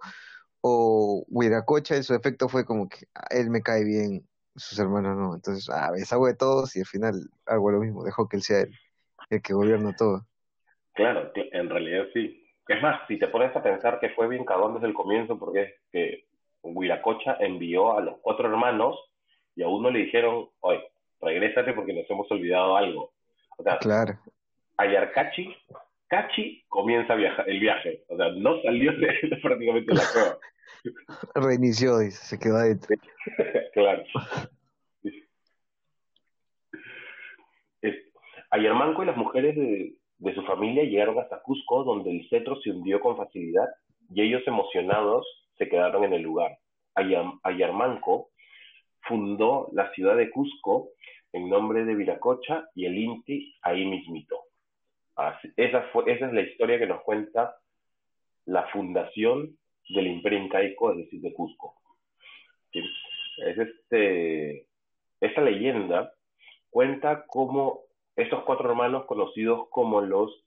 o 0.61 1.25
Huiracocha 1.27 1.95
en 1.95 2.03
su 2.03 2.15
efecto 2.15 2.49
fue 2.49 2.65
como 2.65 2.89
que 2.89 3.05
ah, 3.15 3.27
él 3.29 3.49
me 3.49 3.61
cae 3.61 3.83
bien, 3.83 4.27
sus 4.55 4.79
hermanos 4.79 5.17
no, 5.17 5.35
entonces, 5.35 5.69
ah, 5.69 5.91
deshago 5.93 6.27
de 6.27 6.35
todos 6.35 6.75
y 6.75 6.79
al 6.79 6.85
final 6.85 7.29
hago 7.45 7.71
lo 7.71 7.79
mismo, 7.79 8.03
dejó 8.03 8.27
que 8.27 8.37
él 8.37 8.43
sea 8.43 8.61
el, 8.61 8.71
el 9.29 9.41
que 9.41 9.53
gobierna 9.53 9.95
todo. 9.95 10.25
Claro, 10.93 11.31
en 11.35 11.69
realidad 11.69 12.05
sí. 12.13 12.41
Es 12.67 12.81
más, 12.81 13.01
si 13.07 13.19
te 13.19 13.27
pones 13.27 13.55
a 13.55 13.61
pensar 13.61 13.99
que 13.99 14.09
fue 14.09 14.27
bien 14.27 14.45
cagón 14.45 14.73
desde 14.73 14.87
el 14.87 14.93
comienzo, 14.93 15.37
porque 15.37 15.61
es 15.61 15.73
que 15.91 16.25
Huiracocha 16.63 17.37
envió 17.39 17.95
a 17.95 18.01
los 18.01 18.17
cuatro 18.21 18.47
hermanos 18.47 18.97
y 19.55 19.61
a 19.61 19.67
uno 19.67 19.91
le 19.91 19.99
dijeron, 19.99 20.49
oye, 20.61 20.83
regrésate 21.21 21.73
porque 21.73 21.93
nos 21.93 22.09
hemos 22.09 22.29
olvidado 22.31 22.75
algo. 22.75 23.13
O 23.57 23.63
sea, 23.63 23.77
claro. 23.79 24.19
Ayarcachi, 24.77 25.55
Cachi 26.07 26.63
comienza 26.67 27.13
el 27.13 27.59
viaje. 27.59 28.03
O 28.09 28.17
sea, 28.17 28.29
no 28.31 28.61
salió 28.61 28.91
de, 28.93 29.07
prácticamente 29.41 29.93
la 29.93 30.03
cueva. 30.11 30.37
Reinició, 31.35 31.99
dice, 31.99 32.17
se 32.25 32.39
quedó 32.39 32.57
adentro. 32.57 32.95
claro. 33.73 34.03
Ayarmanco 38.51 39.03
y 39.03 39.05
las 39.07 39.17
mujeres 39.17 39.55
de, 39.55 39.95
de 40.19 40.35
su 40.35 40.43
familia 40.43 40.83
llegaron 40.83 41.19
hasta 41.19 41.41
Cusco, 41.41 41.83
donde 41.83 42.11
el 42.11 42.29
cetro 42.29 42.59
se 42.61 42.71
hundió 42.71 42.99
con 42.99 43.17
facilidad 43.17 43.67
y 44.09 44.21
ellos 44.21 44.43
emocionados 44.45 45.25
se 45.57 45.67
quedaron 45.67 46.03
en 46.03 46.13
el 46.13 46.21
lugar. 46.21 46.57
Ayarmanco 47.43 48.29
fundó 49.07 49.69
la 49.73 49.91
ciudad 49.93 50.15
de 50.15 50.29
Cusco 50.29 50.89
en 51.33 51.49
nombre 51.49 51.85
de 51.85 51.95
Viracocha 51.95 52.69
y 52.75 52.85
el 52.85 52.97
Inti 52.97 53.55
ahí 53.61 53.85
mismito. 53.85 54.39
esa, 55.57 55.81
fue, 55.93 56.11
esa 56.11 56.27
es 56.27 56.33
la 56.33 56.41
historia 56.41 56.79
que 56.79 56.87
nos 56.87 57.01
cuenta 57.01 57.57
la 58.45 58.67
fundación 58.67 59.57
del 59.89 60.07
Imperio 60.07 60.39
Incaico, 60.39 60.91
es 60.91 60.97
decir, 60.97 61.21
de 61.21 61.33
Cusco. 61.33 61.75
Es 62.71 63.57
este, 63.57 64.67
esta 65.21 65.41
leyenda 65.41 66.13
cuenta 66.69 67.25
cómo 67.27 67.81
estos 68.15 68.43
cuatro 68.43 68.69
hermanos 68.69 69.05
conocidos 69.05 69.67
como 69.69 70.01
los 70.01 70.45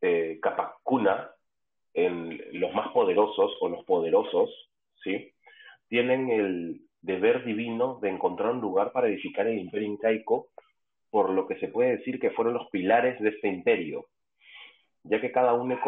eh, 0.00 0.38
Capacuna, 0.40 1.30
los 1.94 2.72
más 2.74 2.88
poderosos 2.92 3.56
o 3.60 3.68
los 3.68 3.84
poderosos, 3.84 4.50
¿sí? 5.02 5.32
tienen 5.88 6.30
el 6.30 6.80
deber 7.02 7.44
divino 7.44 7.98
de 8.00 8.10
encontrar 8.10 8.52
un 8.52 8.60
lugar 8.60 8.92
para 8.92 9.08
edificar 9.08 9.46
el 9.46 9.58
imperio 9.58 9.88
incaico, 9.88 10.48
por 11.10 11.30
lo 11.30 11.46
que 11.46 11.58
se 11.58 11.68
puede 11.68 11.96
decir 11.96 12.20
que 12.20 12.30
fueron 12.30 12.54
los 12.54 12.68
pilares 12.70 13.20
de 13.20 13.30
este 13.30 13.48
imperio, 13.48 14.06
ya 15.02 15.20
que 15.20 15.32
cada 15.32 15.54
uno, 15.54 15.78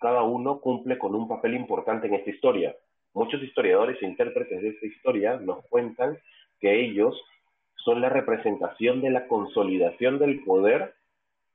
cada 0.00 0.22
uno 0.22 0.60
cumple 0.60 0.98
con 0.98 1.14
un 1.14 1.28
papel 1.28 1.54
importante 1.54 2.06
en 2.06 2.14
esta 2.14 2.30
historia. 2.30 2.74
Muchos 3.14 3.42
historiadores 3.42 4.00
e 4.02 4.06
intérpretes 4.06 4.60
de 4.60 4.68
esta 4.70 4.86
historia 4.86 5.36
nos 5.36 5.64
cuentan 5.66 6.18
que 6.60 6.80
ellos 6.80 7.20
son 7.76 8.00
la 8.00 8.08
representación 8.08 9.00
de 9.00 9.10
la 9.10 9.26
consolidación 9.28 10.18
del 10.18 10.42
poder 10.44 10.94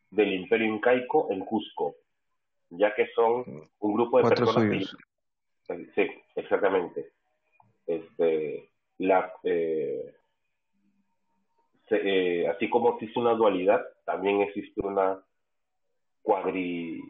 del 0.10 0.34
imperio 0.34 0.68
incaico 0.68 1.28
en 1.32 1.42
Cusco, 1.42 1.96
ya 2.70 2.94
que 2.96 3.08
son 3.16 3.44
un 3.80 3.94
grupo 3.94 4.18
de 4.18 4.30
personas 4.30 4.96
sí, 5.96 6.08
exactamente. 6.36 7.12
Este, 7.88 8.70
la, 8.98 9.32
eh, 9.44 10.16
eh, 11.90 12.48
así 12.48 12.70
como 12.70 12.94
existe 12.94 13.20
una 13.20 13.34
dualidad, 13.34 13.84
también 14.06 14.42
existe 14.42 14.82
una 14.86 15.24
cuadri 16.22 17.02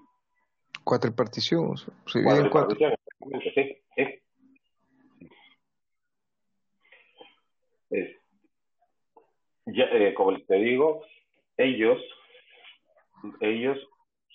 cuatripartición, 0.84 1.78
sí, 1.78 2.24
cuatripartición, 2.24 2.96
sí, 3.56 3.82
sí. 3.96 4.24
ya, 9.68 9.86
eh, 9.86 10.14
como 10.14 10.38
te 10.42 10.56
digo, 10.56 11.04
ellos, 11.58 12.00
ellos 13.40 13.78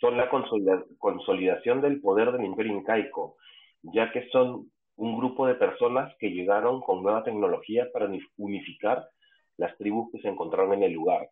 son 0.00 0.16
la 0.16 0.30
consolidación 0.30 1.80
del 1.82 2.00
poder 2.00 2.32
del 2.32 2.44
imperio 2.44 2.72
incaico, 2.72 3.36
ya 3.82 4.10
que 4.12 4.28
son 4.30 4.70
un 4.98 5.16
grupo 5.16 5.46
de 5.46 5.54
personas 5.54 6.12
que 6.18 6.30
llegaron 6.30 6.80
con 6.80 7.02
nueva 7.02 7.22
tecnología 7.22 7.88
para 7.92 8.10
unificar 8.36 9.08
las 9.56 9.76
tribus 9.78 10.10
que 10.10 10.20
se 10.20 10.28
encontraron 10.28 10.74
en 10.74 10.82
el 10.82 10.92
lugar. 10.92 11.30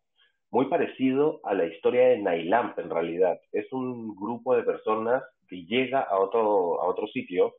Muy 0.50 0.66
parecido 0.66 1.40
a 1.42 1.52
la 1.52 1.66
historia 1.66 2.08
de 2.08 2.18
Nailamp 2.18 2.78
en 2.78 2.90
realidad. 2.90 3.40
Es 3.50 3.70
un 3.72 4.14
grupo 4.14 4.54
de 4.54 4.62
personas 4.62 5.24
que 5.48 5.64
llega 5.64 6.00
a 6.00 6.16
otro, 6.18 6.80
a 6.80 6.86
otro 6.86 7.08
sitio 7.08 7.56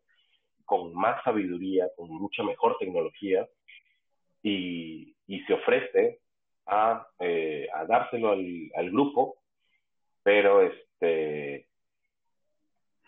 con 0.63 0.93
más 0.93 1.21
sabiduría, 1.23 1.89
con 1.97 2.09
mucha 2.09 2.41
mejor 2.41 2.77
tecnología 2.79 3.45
y, 4.41 5.13
y 5.27 5.41
se 5.41 5.53
ofrece 5.53 6.19
a, 6.65 7.05
eh, 7.19 7.67
a 7.73 7.85
dárselo 7.85 8.31
al, 8.31 8.71
al, 8.75 8.91
grupo, 8.91 9.39
pero 10.23 10.61
este 10.61 11.67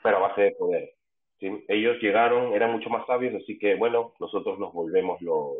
pero 0.03 0.17
a 0.17 0.27
base 0.27 0.41
de 0.41 0.51
poder. 0.51 0.98
Ellos 1.39 1.97
llegaron, 2.01 2.53
eran 2.53 2.71
mucho 2.71 2.89
más 2.89 3.05
sabios, 3.07 3.33
así 3.41 3.57
que 3.57 3.75
bueno, 3.75 4.13
nosotros 4.19 4.59
nos 4.59 4.73
volvemos 4.73 5.21
los, 5.21 5.57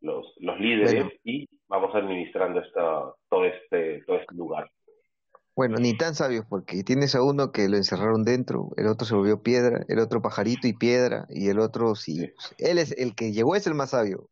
los, 0.00 0.34
los 0.38 0.60
líderes 0.60 1.12
y 1.24 1.48
vamos 1.68 1.94
administrando 1.94 2.60
esta, 2.60 3.12
todo, 3.28 3.44
este, 3.44 4.02
todo 4.06 4.16
este 4.16 4.34
lugar. 4.34 4.70
Bueno, 5.54 5.76
ni 5.78 5.96
tan 5.96 6.14
sabios, 6.14 6.46
porque 6.48 6.82
tienes 6.84 7.14
a 7.14 7.22
uno 7.22 7.52
que 7.52 7.68
lo 7.68 7.76
encerraron 7.76 8.24
dentro, 8.24 8.70
el 8.76 8.86
otro 8.86 9.06
se 9.06 9.14
volvió 9.14 9.42
piedra, 9.42 9.84
el 9.88 9.98
otro 9.98 10.22
pajarito 10.22 10.66
y 10.66 10.72
piedra, 10.72 11.26
y 11.28 11.48
el 11.48 11.58
otro 11.58 11.94
sí. 11.94 12.32
Él 12.58 12.78
es 12.78 12.92
el 12.98 13.14
que 13.14 13.32
llegó, 13.32 13.54
es 13.56 13.66
el 13.66 13.74
más 13.74 13.90
sabio. 13.90 14.30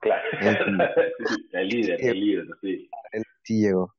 Claro. 0.00 0.22
El, 1.52 1.68
líder, 1.68 2.02
el 2.02 2.20
líder, 2.20 2.46
sí. 2.62 2.88
El 3.12 3.22
sí 3.42 3.60
llegó. 3.60 3.94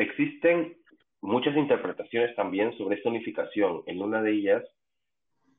Existen 0.00 0.78
muchas 1.20 1.54
interpretaciones 1.58 2.34
también 2.34 2.74
sobre 2.78 2.96
esta 2.96 3.10
unificación. 3.10 3.82
En 3.84 4.00
una 4.00 4.22
de 4.22 4.32
ellas 4.32 4.64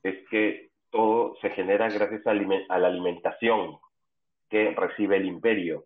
es 0.02 0.28
que 0.30 0.72
todo 0.90 1.36
se 1.42 1.52
genera 1.52 1.90
gracias 1.90 2.26
a, 2.26 2.34
la 2.34 2.88
alimentación 2.88 3.78
que 4.50 4.72
recibe 4.72 5.18
el 5.18 5.28
imperio, 5.28 5.86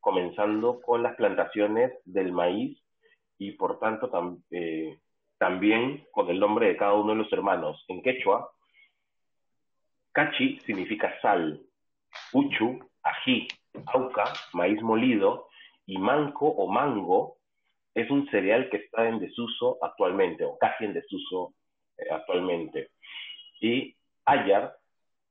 comenzando 0.00 0.82
con 0.82 1.02
las 1.02 1.16
plantaciones 1.16 1.92
del 2.04 2.30
maíz 2.30 2.78
y 3.38 3.52
por 3.52 3.78
tanto 3.78 4.10
eh, 4.50 4.98
también 5.38 6.06
con 6.12 6.28
el 6.28 6.38
nombre 6.38 6.68
de 6.68 6.76
cada 6.76 6.92
uno 6.92 7.12
de 7.12 7.20
los 7.20 7.32
hermanos. 7.32 7.86
En 7.88 8.02
quechua, 8.02 8.50
Cachi 10.12 10.60
significa 10.66 11.18
sal, 11.22 11.58
uchu, 12.34 12.86
ají, 13.02 13.48
auca, 13.86 14.24
maíz 14.52 14.82
molido, 14.82 15.48
y 15.86 15.96
manco 15.96 16.46
o 16.46 16.66
mango 16.66 17.38
es 17.94 18.10
un 18.10 18.28
cereal 18.30 18.68
que 18.70 18.78
está 18.78 19.08
en 19.08 19.20
desuso 19.20 19.78
actualmente, 19.82 20.44
o 20.44 20.58
casi 20.58 20.84
en 20.84 20.94
desuso 20.94 21.54
eh, 21.96 22.06
actualmente. 22.10 22.90
Y 23.60 23.96
Ayar 24.24 24.76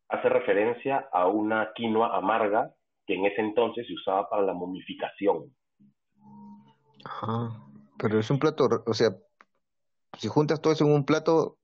hace 0.10 0.30
referencia 0.30 1.08
a 1.12 1.28
una 1.28 1.74
quinoa 1.74 2.16
amarga 2.16 2.74
que 3.06 3.16
en 3.16 3.26
ese 3.26 3.42
entonces 3.42 3.86
se 3.88 3.94
usaba 3.94 4.30
para 4.30 4.44
la 4.44 4.54
momificación. 4.54 5.54
Ajá. 7.04 7.50
Pero 7.98 8.20
es 8.20 8.30
un 8.30 8.40
plato, 8.40 8.68
o 8.86 8.94
sea, 8.94 9.10
si 10.18 10.28
juntas 10.28 10.62
todo 10.62 10.74
eso 10.74 10.86
en 10.86 10.94
un 10.94 11.06
plato, 11.06 11.58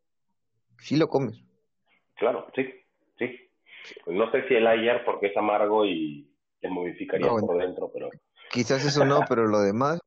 sí 0.79 0.97
lo 0.97 1.07
comes. 1.07 1.41
Claro, 2.15 2.47
sí, 2.55 2.67
sí. 3.17 3.49
No 4.07 4.29
sé 4.31 4.47
si 4.47 4.55
el 4.55 4.67
ayer 4.67 5.03
porque 5.05 5.27
es 5.27 5.37
amargo 5.37 5.85
y 5.85 6.29
te 6.59 6.69
momificaría 6.69 7.29
por 7.29 7.57
dentro, 7.57 7.89
pero... 7.93 8.09
Quizás 8.51 8.85
eso 8.85 9.05
no, 9.05 9.21
pero 9.29 9.47
lo 9.47 9.61
demás... 9.61 9.99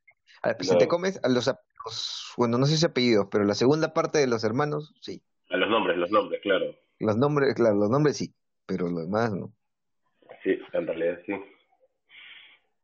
Si 0.60 0.76
te 0.76 0.88
comes 0.88 1.20
a 1.22 1.28
los, 1.28 1.50
bueno, 2.36 2.58
no 2.58 2.66
sé 2.66 2.76
si 2.76 2.86
apellidos, 2.86 3.28
pero 3.30 3.44
la 3.44 3.54
segunda 3.54 3.94
parte 3.94 4.18
de 4.18 4.26
los 4.26 4.42
hermanos, 4.44 4.94
sí. 5.00 5.22
A 5.50 5.56
los 5.56 5.68
nombres, 5.68 5.96
los 5.96 6.10
nombres, 6.10 6.40
claro. 6.42 6.74
Los 6.98 7.16
nombres, 7.16 7.54
claro, 7.54 7.76
los 7.76 7.90
nombres 7.90 8.16
sí, 8.16 8.34
pero 8.66 8.88
lo 8.88 9.00
demás 9.00 9.32
no. 9.32 9.52
Sí, 10.42 10.58
en 10.72 10.86
realidad 10.86 11.18
sí. 11.26 11.32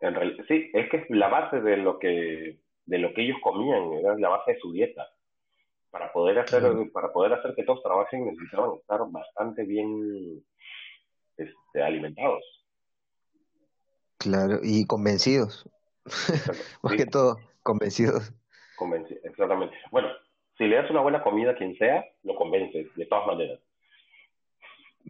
En 0.00 0.14
realidad, 0.14 0.44
sí, 0.46 0.70
es 0.72 0.88
que 0.90 0.98
es 0.98 1.10
la 1.10 1.28
base 1.28 1.60
de 1.60 1.76
lo 1.76 1.98
que 1.98 2.60
de 2.86 2.98
lo 2.98 3.12
que 3.12 3.22
ellos 3.22 3.36
comían, 3.42 3.92
era 3.92 4.16
la 4.16 4.28
base 4.30 4.52
de 4.52 4.60
su 4.60 4.72
dieta. 4.72 5.06
Para 5.90 6.12
poder 6.12 6.38
hacer 6.38 6.62
para 6.92 7.12
poder 7.12 7.32
hacer 7.32 7.54
que 7.54 7.64
todos 7.64 7.82
trabajen 7.82 8.26
necesitaban 8.26 8.76
estar 8.76 9.00
bastante 9.10 9.64
bien 9.64 10.42
este, 11.36 11.82
alimentados. 11.82 12.44
Claro, 14.18 14.60
y 14.62 14.86
convencidos. 14.86 15.68
Más 16.82 16.94
que 16.94 17.06
todo, 17.06 17.38
convencidos. 17.68 18.32
Convencidos, 18.76 19.22
exactamente. 19.24 19.76
Bueno, 19.90 20.08
si 20.56 20.64
le 20.64 20.76
das 20.76 20.90
una 20.90 21.02
buena 21.02 21.22
comida 21.22 21.50
a 21.50 21.54
quien 21.54 21.76
sea, 21.76 22.02
lo 22.22 22.34
convences, 22.34 22.86
de 22.94 23.04
todas 23.04 23.26
maneras. 23.26 23.60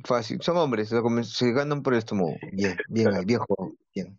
Fácil, 0.05 0.43
son 0.43 0.57
hombres, 0.57 0.89
se 0.89 1.53
ganan 1.53 1.83
por 1.85 1.93
el 1.93 2.01
estómago. 2.01 2.35
Bien, 2.53 2.77
bien, 2.89 3.09
viejo, 3.27 3.47
bien. 3.95 4.19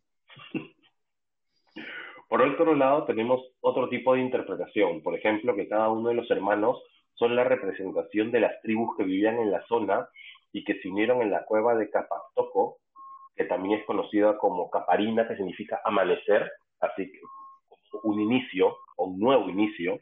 Por 2.29 2.41
otro 2.41 2.75
lado, 2.75 3.03
tenemos 3.05 3.41
otro 3.59 3.89
tipo 3.89 4.13
de 4.13 4.21
interpretación. 4.21 5.03
Por 5.03 5.15
ejemplo, 5.15 5.53
que 5.53 5.67
cada 5.67 5.89
uno 5.89 6.09
de 6.09 6.15
los 6.15 6.31
hermanos 6.31 6.81
son 7.15 7.35
la 7.35 7.43
representación 7.43 8.31
de 8.31 8.39
las 8.39 8.61
tribus 8.61 8.95
que 8.95 9.03
vivían 9.03 9.37
en 9.39 9.51
la 9.51 9.65
zona 9.67 10.07
y 10.53 10.63
que 10.63 10.79
se 10.79 10.87
unieron 10.87 11.21
en 11.21 11.31
la 11.31 11.43
cueva 11.43 11.75
de 11.75 11.89
Capatoco, 11.89 12.77
que 13.35 13.43
también 13.45 13.79
es 13.79 13.85
conocida 13.85 14.37
como 14.37 14.69
Caparina, 14.69 15.27
que 15.27 15.35
significa 15.35 15.81
amanecer, 15.83 16.49
así 16.79 17.11
que 17.11 17.19
inicio 18.21 18.77
o 18.97 19.05
un 19.05 19.19
nuevo 19.19 19.49
inicio, 19.49 19.99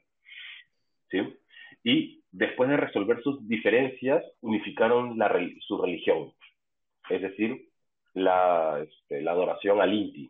¿sí? 1.10 1.38
Y 1.84 2.24
después 2.32 2.70
de 2.70 2.78
resolver 2.78 3.22
sus 3.24 3.48
diferencias, 3.48 4.24
unificaron 4.42 5.18
la, 5.18 5.32
su 5.62 5.82
religión, 5.82 6.34
es 7.10 7.22
decir, 7.22 7.70
la, 8.14 8.84
este, 8.84 9.22
la 9.22 9.32
adoración 9.32 9.80
al 9.82 9.94
Inti 9.94 10.30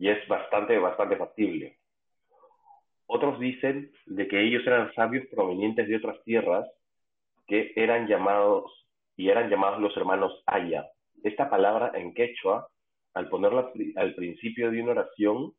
y 0.00 0.08
es 0.08 0.26
bastante, 0.26 0.78
bastante 0.78 1.16
factible. 1.16 1.76
Otros 3.06 3.38
dicen 3.38 3.92
de 4.06 4.26
que 4.26 4.40
ellos 4.40 4.66
eran 4.66 4.92
sabios 4.94 5.26
provenientes 5.30 5.86
de 5.86 5.96
otras 5.96 6.24
tierras 6.24 6.66
que 7.46 7.72
eran 7.76 8.08
llamados 8.08 8.72
y 9.16 9.28
eran 9.28 9.50
llamados 9.50 9.78
los 9.78 9.94
hermanos 9.98 10.42
Aya. 10.46 10.88
Esta 11.22 11.50
palabra 11.50 11.92
en 11.94 12.14
quechua, 12.14 12.66
al 13.12 13.28
ponerla 13.28 13.70
al 13.96 14.14
principio 14.14 14.70
de 14.70 14.80
una 14.80 14.92
oración 14.92 15.52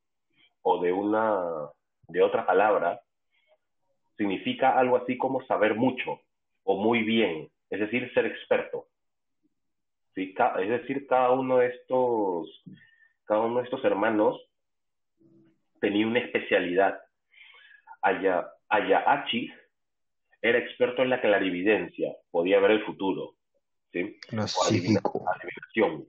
o 0.62 0.82
de 0.82 0.92
una 0.92 1.70
de 2.08 2.22
otra 2.22 2.46
palabra, 2.46 3.02
significa 4.18 4.78
algo 4.78 4.98
así 4.98 5.18
como 5.18 5.44
saber 5.46 5.76
mucho 5.76 6.22
o 6.64 6.78
muy 6.78 7.04
bien, 7.04 7.50
es 7.70 7.80
decir, 7.80 8.12
ser 8.14 8.26
experto. 8.26 8.88
Es 10.16 10.70
decir, 10.70 11.08
cada 11.08 11.32
uno 11.32 11.58
de 11.58 11.68
estos 11.68 12.64
cada 13.26 13.42
uno 13.42 13.60
de 13.60 13.64
estos 13.64 13.84
hermanos 13.86 14.42
tenía 15.80 16.06
una 16.06 16.20
especialidad. 16.20 17.00
Aya, 18.02 18.52
Ayahachi 18.68 19.52
era 20.42 20.58
experto 20.58 21.02
en 21.02 21.12
la 21.12 21.22
clarividencia, 21.22 22.14
podía 22.30 22.60
ver 22.60 22.72
el 22.72 22.86
futuro, 22.86 23.36
¿sí? 23.92 24.18
No 24.32 24.44
adivinación. 24.66 26.08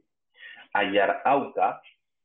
Ayarauca 0.73 1.81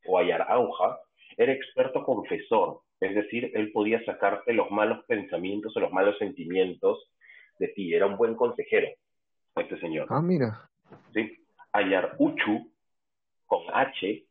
o 0.06 0.18
Ayarauja 0.18 1.00
era 1.38 1.54
experto 1.54 2.04
confesor, 2.04 2.82
es 3.00 3.14
decir, 3.14 3.52
él 3.54 3.72
podía 3.72 4.04
sacarte 4.04 4.54
los 4.54 4.72
malos 4.72 5.06
pensamientos 5.06 5.76
o 5.78 5.80
los 5.80 5.92
malos 5.92 6.18
sentimientos 6.18 7.12
de 7.60 7.68
ti, 7.70 7.94
era 7.94 8.08
un 8.08 8.18
buen 8.18 8.36
consejero, 8.36 8.90
este 9.56 9.80
señor. 9.80 10.08
Ah, 10.10 10.22
mira. 10.22 10.70
¿Sí? 11.14 11.46
Ayaruchu, 11.72 12.72
con 13.46 13.64
H, 13.74 14.26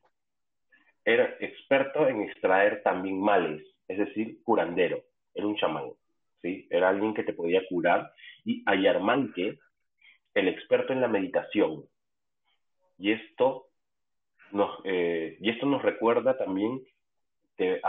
era 1.05 1.37
experto 1.39 2.09
en 2.09 2.23
extraer 2.23 2.83
también 2.83 3.21
males, 3.21 3.63
es 3.87 3.99
decir, 3.99 4.43
curandero, 4.43 5.03
era 5.33 5.47
un 5.47 5.57
chamán, 5.57 5.91
¿sí? 6.43 6.67
Era 6.71 6.89
alguien 6.89 7.15
que 7.15 7.23
te 7.23 7.33
podía 7.33 7.63
curar. 7.69 8.11
Y 8.45 8.63
Ayarmanque, 8.67 9.59
el 10.35 10.49
experto 10.49 10.93
en 10.93 11.01
la 11.01 11.09
meditación. 11.09 11.85
Y 12.99 13.13
esto 13.13 13.69
nos, 14.53 14.81
eh, 14.85 15.37
y 15.41 15.51
esto 15.51 15.67
nos 15.67 15.83
recuerda 15.83 16.37
también 16.39 16.83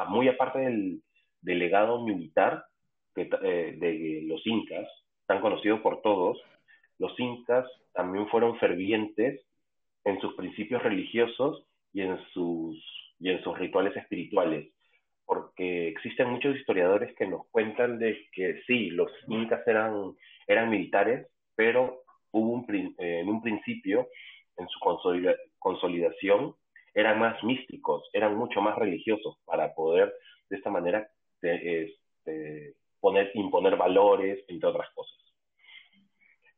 muy 0.07 0.27
aparte 0.27 0.59
del, 0.59 1.01
legado 1.41 2.03
militar 2.03 2.65
eh, 3.15 3.75
de 3.77 4.21
los 4.25 4.45
incas, 4.45 4.87
tan 5.25 5.41
conocido 5.41 5.81
por 5.81 6.01
todos, 6.01 6.41
los 6.99 7.17
incas 7.19 7.65
también 7.93 8.27
fueron 8.29 8.57
fervientes 8.59 9.41
en 10.03 10.19
sus 10.21 10.35
principios 10.35 10.83
religiosos 10.83 11.65
y 11.93 12.01
en 12.01 12.17
sus 12.33 12.97
y 13.19 13.29
en 13.29 13.43
sus 13.43 13.57
rituales 13.57 13.95
espirituales, 13.95 14.71
porque 15.25 15.87
existen 15.87 16.29
muchos 16.29 16.55
historiadores 16.55 17.15
que 17.15 17.27
nos 17.27 17.47
cuentan 17.47 17.99
de 17.99 18.27
que 18.31 18.61
sí, 18.67 18.89
los 18.91 19.11
incas 19.27 19.67
eran, 19.67 20.15
eran 20.47 20.69
militares, 20.69 21.27
pero 21.55 22.03
hubo 22.31 22.51
un, 22.51 22.95
eh, 22.99 23.19
en 23.21 23.29
un 23.29 23.41
principio, 23.41 24.07
en 24.57 24.67
su 24.67 24.79
consolidación, 25.59 26.55
eran 26.97 27.19
más 27.19 27.43
místicos, 27.43 28.09
eran 28.11 28.35
mucho 28.35 28.59
más 28.59 28.75
religiosos 28.75 29.37
para 29.45 29.71
poder 29.75 30.11
de 30.49 30.57
esta 30.57 30.71
manera 30.71 31.07
este, 31.43 32.73
poner, 32.99 33.29
imponer 33.35 33.77
valores, 33.77 34.43
entre 34.47 34.67
otras 34.67 34.89
cosas. 34.95 35.15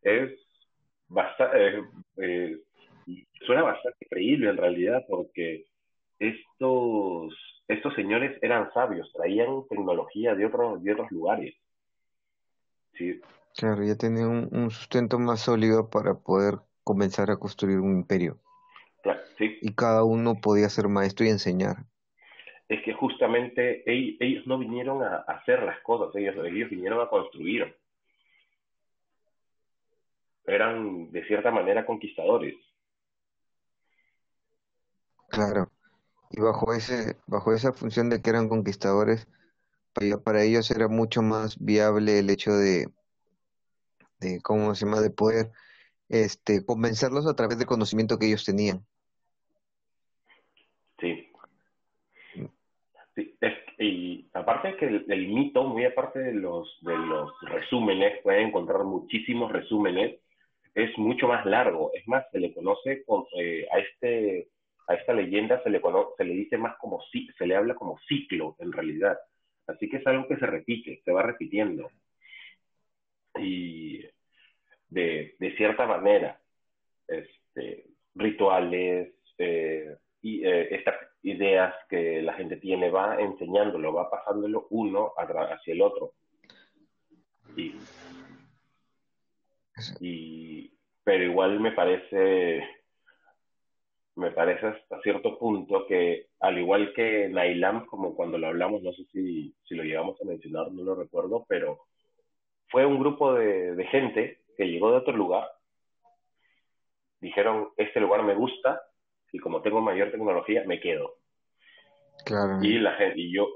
Es 0.02 0.32
bastante, 1.10 1.58
eh, 1.68 1.84
eh, 2.18 2.58
suena 3.46 3.64
bastante 3.64 4.06
creíble 4.10 4.50
en 4.50 4.56
realidad 4.56 5.04
porque 5.10 5.66
estos, 6.20 7.34
estos 7.68 7.94
señores 7.96 8.40
eran 8.42 8.72
sabios, 8.74 9.12
traían 9.12 9.68
tecnología 9.68 10.36
de, 10.36 10.46
otros 10.46 10.82
de 10.82 10.94
otros 10.94 11.12
lugares. 11.12 11.54
Claro, 13.58 13.84
ya 13.84 13.98
tenían 13.98 14.48
un, 14.54 14.72
sustento 14.72 15.20
más 15.20 15.42
sólido 15.42 15.90
para 15.90 16.14
poder 16.14 16.60
comenzar 16.86 17.30
a 17.30 17.36
construir 17.36 17.80
un 17.80 17.92
imperio. 17.98 18.40
Claro, 19.02 19.22
sí. 19.38 19.58
Y 19.62 19.74
cada 19.74 20.04
uno 20.04 20.36
podía 20.36 20.70
ser 20.70 20.88
maestro 20.88 21.26
y 21.26 21.30
enseñar. 21.30 21.78
Es 22.68 22.84
que 22.84 22.94
justamente 22.94 23.84
ellos, 23.86 24.46
no 24.46 24.60
vinieron 24.60 25.02
a, 25.04 25.18
hacer 25.28 25.64
las 25.64 25.80
cosas, 25.82 26.16
ellos, 26.16 26.36
ellos 26.46 26.70
vinieron 26.70 27.02
a 27.02 27.10
construir. 27.10 27.76
Eran 30.46 31.12
de 31.12 31.26
cierta 31.26 31.52
manera 31.52 31.86
conquistadores. 31.86 32.56
Claro. 35.30 35.72
Y 36.32 36.42
bajo 36.42 36.74
ese, 36.74 37.18
bajo 37.26 37.54
esa 37.54 37.74
función 37.74 38.10
de 38.10 38.22
que 38.22 38.30
eran 38.30 38.50
conquistadores, 38.50 39.28
para, 40.24 40.44
ellos 40.44 40.70
era 40.72 40.88
mucho 40.88 41.22
más 41.22 41.58
viable 41.60 42.20
el 42.20 42.30
hecho 42.30 42.52
de, 42.52 42.88
de 44.20 44.40
¿cómo 44.42 44.76
se 44.76 44.86
llama?, 44.86 45.02
de 45.02 45.10
poder 45.10 45.52
este, 46.10 46.66
convencerlos 46.66 47.28
a 47.28 47.36
través 47.36 47.58
del 47.58 47.68
conocimiento 47.68 48.18
que 48.18 48.28
ellos 48.28 48.46
tenían. 48.46 48.86
Sí. 51.00 51.32
sí 53.16 53.36
y 53.80 54.30
aparte 54.34 54.76
que 54.76 54.88
el, 54.88 55.28
mito, 55.30 55.64
muy 55.64 55.86
aparte 55.86 56.20
de 56.20 56.34
los, 56.34 56.78
de 56.82 56.98
los 56.98 57.32
resúmenes, 57.44 58.22
pueden 58.24 58.48
encontrar 58.48 58.84
muchísimos 58.84 59.52
resúmenes, 59.52 60.20
es 60.76 60.98
mucho 60.98 61.28
más 61.28 61.46
largo. 61.46 61.92
Es 61.94 62.06
más, 62.08 62.26
se 62.32 62.40
le 62.40 62.54
conoce 62.54 63.06
eh, 63.38 63.68
a 63.72 63.80
este 63.80 64.50
a 64.90 64.96
esta 64.96 65.14
leyenda 65.14 65.62
se 65.62 65.70
le, 65.70 65.80
se 66.18 66.24
le 66.24 66.34
dice 66.34 66.58
más 66.58 66.76
como, 66.78 67.00
se 67.12 67.46
le 67.46 67.56
habla 67.56 67.76
como 67.76 68.00
ciclo 68.08 68.56
en 68.58 68.72
realidad. 68.72 69.20
Así 69.68 69.88
que 69.88 69.98
es 69.98 70.08
algo 70.08 70.28
que 70.28 70.38
se 70.38 70.48
repite, 70.48 71.00
se 71.06 71.12
va 71.12 71.22
repitiendo. 71.22 71.92
Y 73.40 74.04
de, 74.90 75.36
de 75.40 75.56
cierta 75.56 75.86
manera, 75.86 76.40
este, 77.08 77.86
rituales 78.16 79.14
eh, 79.38 79.96
y 80.22 80.46
eh, 80.46 80.76
estas 80.76 80.96
ideas 81.24 81.74
que 81.90 82.22
la 82.22 82.34
gente 82.34 82.58
tiene, 82.58 82.90
va 82.90 83.20
enseñándolo, 83.20 83.94
va 83.94 84.10
pasándolo 84.10 84.68
uno 84.70 85.14
hacia 85.18 85.74
el 85.74 85.82
otro. 85.82 86.14
y, 90.00 90.72
pero 91.04 91.24
igual 91.24 91.60
me 91.60 91.72
parece 91.72 92.64
me 94.16 94.32
parece 94.32 94.68
hasta 94.68 95.02
cierto 95.02 95.40
punto 95.40 95.88
que, 95.88 96.28
al 96.42 96.58
igual 96.58 96.94
que 96.94 97.30
Nailam, 97.30 97.86
como 97.86 98.16
cuando 98.16 98.38
lo 98.38 98.48
hablamos, 98.48 98.84
no 98.84 98.92
sé 98.92 99.06
si, 99.14 99.56
si 99.64 99.76
lo 99.76 99.84
llegamos 99.84 100.22
a 100.22 100.26
mencionar, 100.26 100.72
no 100.72 100.84
lo 100.84 100.96
recuerdo, 100.96 101.46
pero 101.48 101.86
fue 102.68 102.86
un 102.86 103.00
grupo 103.00 103.34
de, 103.34 103.76
de 103.76 103.86
gente 103.86 104.39
que 104.60 104.66
llegó 104.66 104.92
de 104.92 104.98
otro 104.98 105.16
lugar, 105.16 105.50
dijeron, 107.22 107.70
este 107.78 108.02
lugar 108.02 108.24
me 108.24 108.36
gusta, 108.36 108.82
y 109.32 109.40
como 109.40 109.62
tengo 109.62 109.80
mayor 109.80 110.12
tecnología, 110.12 110.66
me 110.68 110.82
quedo. 110.82 111.16
Claro. 112.26 112.62
Y, 112.62 112.78
la 112.78 112.94
gente, 112.96 113.14
y 113.18 113.34
yo 113.34 113.48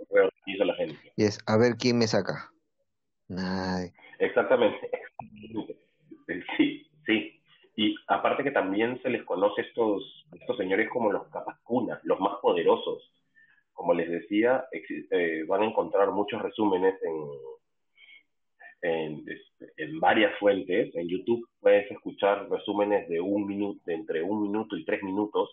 hizo 0.45 0.63
la 0.63 0.75
gente. 0.75 0.97
Y 1.17 1.25
es, 1.25 1.39
a 1.45 1.57
ver 1.57 1.75
quién 1.75 1.97
me 1.97 2.07
saca. 2.07 2.49
Nadie. 3.27 3.93
Exactamente. 4.17 4.89
Sí, 6.57 6.89
sí. 7.05 7.41
Y 7.75 7.95
aparte 8.07 8.43
que 8.43 8.51
también 8.51 8.99
se 9.03 9.09
les 9.09 9.23
conoce 9.23 9.61
estos, 9.61 10.25
estos 10.31 10.55
señores 10.55 10.89
como 10.89 11.11
los 11.11 11.27
capascunas, 11.27 11.99
los 12.03 12.17
más 12.21 12.39
poderosos. 12.41 13.11
Como 13.73 13.93
les 13.93 14.09
decía, 14.09 14.65
eh, 14.71 15.43
van 15.47 15.63
a 15.63 15.65
encontrar 15.65 16.11
muchos 16.11 16.41
resúmenes 16.41 16.95
en, 17.03 17.13
en, 18.83 19.23
este, 19.27 19.73
en, 19.77 19.99
varias 19.99 20.37
fuentes. 20.37 20.93
En 20.95 21.07
YouTube 21.07 21.47
puedes 21.59 21.89
escuchar 21.89 22.47
resúmenes 22.49 23.07
de 23.09 23.19
un 23.19 23.47
minuto, 23.47 23.81
de 23.85 23.95
entre 23.95 24.21
un 24.21 24.43
minuto 24.43 24.77
y 24.77 24.85
tres 24.85 25.01
minutos 25.01 25.49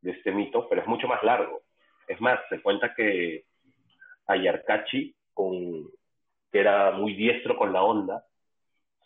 de 0.00 0.12
este 0.12 0.32
mito, 0.32 0.68
pero 0.68 0.80
es 0.80 0.88
mucho 0.88 1.06
más 1.06 1.22
largo. 1.22 1.62
Es 2.08 2.20
más, 2.20 2.40
se 2.48 2.60
cuenta 2.60 2.94
que 2.96 3.44
Ayarkachi, 4.26 5.14
con, 5.34 5.88
que 6.50 6.58
era 6.58 6.92
muy 6.92 7.14
diestro 7.14 7.56
con 7.56 7.72
la 7.72 7.82
onda, 7.82 8.24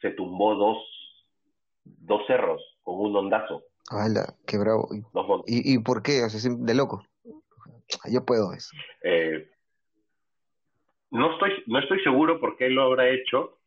se 0.01 0.11
tumbó 0.11 0.55
dos 0.55 0.79
dos 1.85 2.23
cerros 2.27 2.63
con 2.83 3.01
un 3.01 3.17
ondazo. 3.17 3.65
¡Hala! 3.91 4.35
¡Qué 4.47 4.59
bravo! 4.59 4.89
¿Y, 5.47 5.75
¿Y, 5.75 5.79
por 5.79 6.03
qué? 6.03 6.25
O 6.25 6.29
sea, 6.29 6.51
de 6.53 6.75
loco. 6.75 7.05
Yo 8.11 8.25
puedo 8.25 8.53
eso. 8.53 8.71
Eh, 9.03 9.49
no, 11.11 11.33
estoy, 11.33 11.53
no 11.67 11.79
estoy 11.79 12.01
seguro 12.03 12.41
por 12.41 12.57
qué 12.57 12.69
lo 12.69 12.83
habrá 12.83 13.09
hecho, 13.09 13.59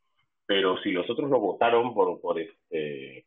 pero 0.46 0.78
si 0.82 0.92
los 0.92 1.10
otros 1.10 1.30
lo 1.30 1.40
votaron 1.40 1.94
por, 1.94 2.20
por, 2.22 2.40
este, 2.40 3.26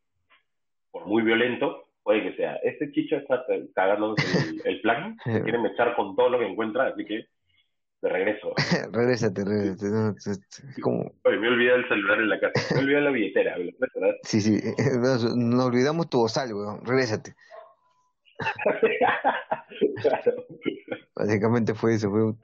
por 0.91 1.07
muy 1.07 1.23
violento, 1.23 1.89
puede 2.03 2.23
que 2.23 2.37
sea. 2.37 2.57
Este 2.57 2.91
chicho 2.93 3.17
está 3.17 3.45
cagando 3.75 4.15
el, 4.17 4.63
el 4.65 4.81
plan, 4.81 5.17
quiere 5.25 5.59
mechar 5.59 5.95
con 5.97 6.17
todo 6.17 6.31
lo 6.31 6.39
que 6.39 6.47
encuentra, 6.47 6.89
así 6.89 7.05
que 7.05 7.27
de 8.03 8.09
regreso. 8.09 8.53
Regrésate, 8.93 9.45
regrésate. 9.45 9.87
No, 9.87 10.15
como... 10.83 11.13
Oye, 11.25 11.39
me 11.39 11.49
olvidé 11.49 11.75
el 11.75 11.89
celular 11.89 12.21
en 12.21 12.29
la 12.29 12.41
casa. 12.41 12.75
Me 12.75 12.81
olvidé 12.81 13.01
la 13.01 13.11
billetera, 13.11 13.57
¿verdad? 13.57 14.17
Sí, 14.25 14.41
sí. 14.41 14.61
Nos, 15.01 15.25
olvidamos 15.65 16.11
tu 16.11 16.19
bozal, 16.19 16.53
weón. 16.53 16.85
Regrésate. 16.85 17.35
claro. 20.03 20.33
Básicamente 21.15 21.75
fue 21.75 21.95
eso. 21.95 22.11
Fue... 22.11 22.35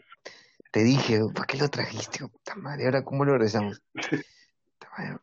Te 0.71 0.85
dije, 0.85 1.21
¿por 1.35 1.47
qué 1.47 1.59
lo 1.59 1.69
trajiste? 1.69 2.21
Puta 2.21 2.55
madre, 2.57 2.85
¿ahora 2.87 3.05
cómo 3.05 3.25
lo 3.25 3.33
regresamos? 3.33 3.83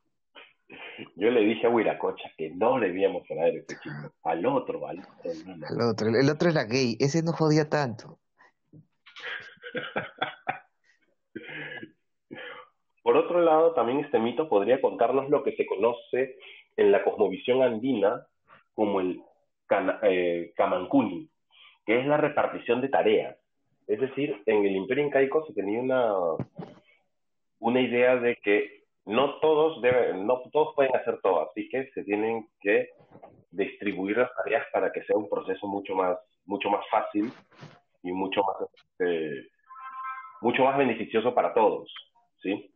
Yo 1.16 1.30
le 1.30 1.42
dije 1.42 1.68
a 1.68 1.70
Huiracocha 1.70 2.32
que 2.38 2.50
no 2.52 2.80
debíamos 2.80 3.28
traer 3.28 3.58
este 3.58 3.76
chico. 3.76 4.14
Al 4.24 4.46
otro, 4.46 4.88
al 4.88 5.00
otro. 5.00 5.32
Al 5.70 5.82
otro. 5.82 6.08
El 6.08 6.30
otro 6.30 6.50
es 6.50 6.56
la 6.56 6.64
gay. 6.64 6.96
Ese 7.00 7.22
no 7.22 7.34
jodía 7.34 7.70
tanto. 7.70 8.20
Por 13.04 13.18
otro 13.18 13.42
lado, 13.42 13.74
también 13.74 14.00
este 14.00 14.20
mito 14.20 14.48
podría 14.50 14.82
contarnos 14.82 15.30
lo 15.30 15.44
que 15.44 15.56
se 15.56 15.66
conoce 15.66 16.38
en 16.76 16.92
la 16.92 17.04
cosmovisión 17.04 17.62
andina 17.62 18.26
como 18.74 19.00
el 19.00 19.22
eh, 20.04 20.54
Kamankuni, 20.56 21.30
que 21.86 22.00
es 22.00 22.08
la 22.08 22.18
repartición 22.18 22.82
de 22.82 22.90
tareas. 22.90 23.38
Es 23.88 24.00
decir, 24.00 24.42
en 24.46 24.66
el 24.66 24.76
imperio 24.76 25.06
incaico 25.06 25.46
se 25.46 25.54
tenía 25.54 25.80
una, 25.80 26.14
una 27.60 27.82
idea 27.82 28.16
de 28.16 28.36
que 28.38 28.84
no 29.06 29.40
todos 29.40 29.82
deben, 29.82 30.26
no 30.26 30.42
todos 30.52 30.74
pueden 30.76 30.96
hacer 30.96 31.20
todo, 31.22 31.50
así 31.50 31.70
que 31.70 31.92
se 31.92 32.04
tienen 32.04 32.48
que 32.60 32.90
distribuir 33.52 34.18
las 34.18 34.34
tareas 34.36 34.66
para 34.74 34.92
que 34.92 35.04
sea 35.04 35.16
un 35.16 35.30
proceso 35.30 35.68
mucho 35.68 35.96
más, 35.96 36.18
mucho 36.46 36.70
más 36.70 36.84
fácil 36.90 37.32
y 38.04 38.12
mucho 38.12 38.42
más 38.44 38.70
este, 38.74 39.50
mucho 40.42 40.64
más 40.64 40.78
beneficioso 40.78 41.34
para 41.34 41.54
todos, 41.54 41.92
¿sí? 42.42 42.72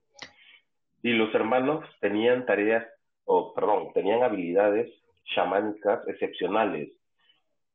Y 1.02 1.14
los 1.14 1.34
hermanos 1.34 1.86
tenían 2.02 2.46
tareas, 2.46 2.86
o 3.26 3.54
perdón, 3.54 3.94
tenían 3.94 4.24
habilidades 4.24 4.92
chamánicas 5.36 6.08
excepcionales. 6.08 6.90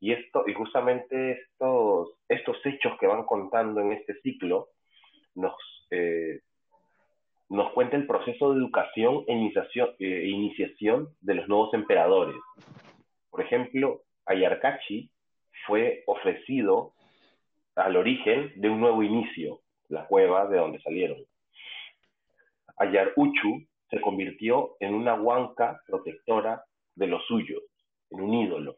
Y 0.04 0.12
esto, 0.12 0.44
y 0.46 0.52
justamente 0.52 1.30
estos, 1.30 2.10
estos 2.28 2.58
hechos 2.66 2.92
que 3.00 3.06
van 3.06 3.24
contando 3.24 3.80
en 3.80 3.92
este 3.92 4.20
ciclo 4.20 4.68
nos, 5.34 5.54
eh, 5.90 6.40
nos 7.48 7.72
cuenta 7.72 7.96
el 7.96 8.06
proceso 8.06 8.52
de 8.52 8.58
educación 8.58 9.24
e 9.26 9.32
iniciación, 9.32 9.88
eh, 9.98 10.26
iniciación 10.26 11.08
de 11.22 11.36
los 11.36 11.48
nuevos 11.48 11.72
emperadores. 11.72 12.36
Por 13.30 13.40
ejemplo, 13.40 14.02
Ayarkachi 14.26 15.10
fue 15.66 16.02
ofrecido 16.06 16.92
al 17.74 17.96
origen 17.96 18.52
de 18.56 18.68
un 18.68 18.80
nuevo 18.80 19.02
inicio, 19.02 19.60
la 19.88 20.06
cueva 20.06 20.46
de 20.48 20.58
donde 20.58 20.82
salieron. 20.82 21.24
Ayar 22.76 23.14
Uchu 23.16 23.66
se 23.88 24.02
convirtió 24.02 24.76
en 24.80 24.92
una 24.92 25.14
huanca 25.14 25.80
protectora 25.86 26.62
de 26.94 27.06
los 27.06 27.24
suyos, 27.24 27.62
en 28.10 28.20
un 28.20 28.34
ídolo. 28.34 28.76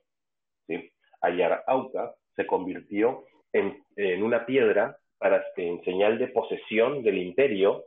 ¿Sí? 1.27 1.33
Ayar 1.33 1.65
Auca 1.67 2.15
se 2.35 2.47
convirtió 2.47 3.25
en, 3.53 3.83
en 3.97 4.23
una 4.23 4.45
piedra 4.47 4.99
para, 5.19 5.45
en 5.57 5.83
señal 5.85 6.19
de 6.19 6.29
posesión 6.29 7.03
del 7.03 7.19
imperio 7.19 7.85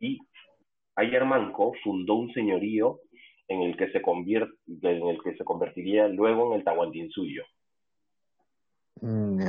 y 0.00 0.18
Ayar 0.94 1.24
Manco 1.24 1.74
fundó 1.84 2.14
un 2.14 2.32
señorío 2.32 3.00
en 3.46 3.62
el 3.62 3.76
que 3.76 3.90
se, 3.90 4.02
convierte, 4.02 4.54
en 4.66 5.06
el 5.06 5.22
que 5.22 5.34
se 5.36 5.44
convertiría 5.44 6.08
luego 6.08 6.52
en 6.52 6.58
el 6.58 6.64
Tahuantinsuyo. 6.64 7.44
Mm, 9.00 9.42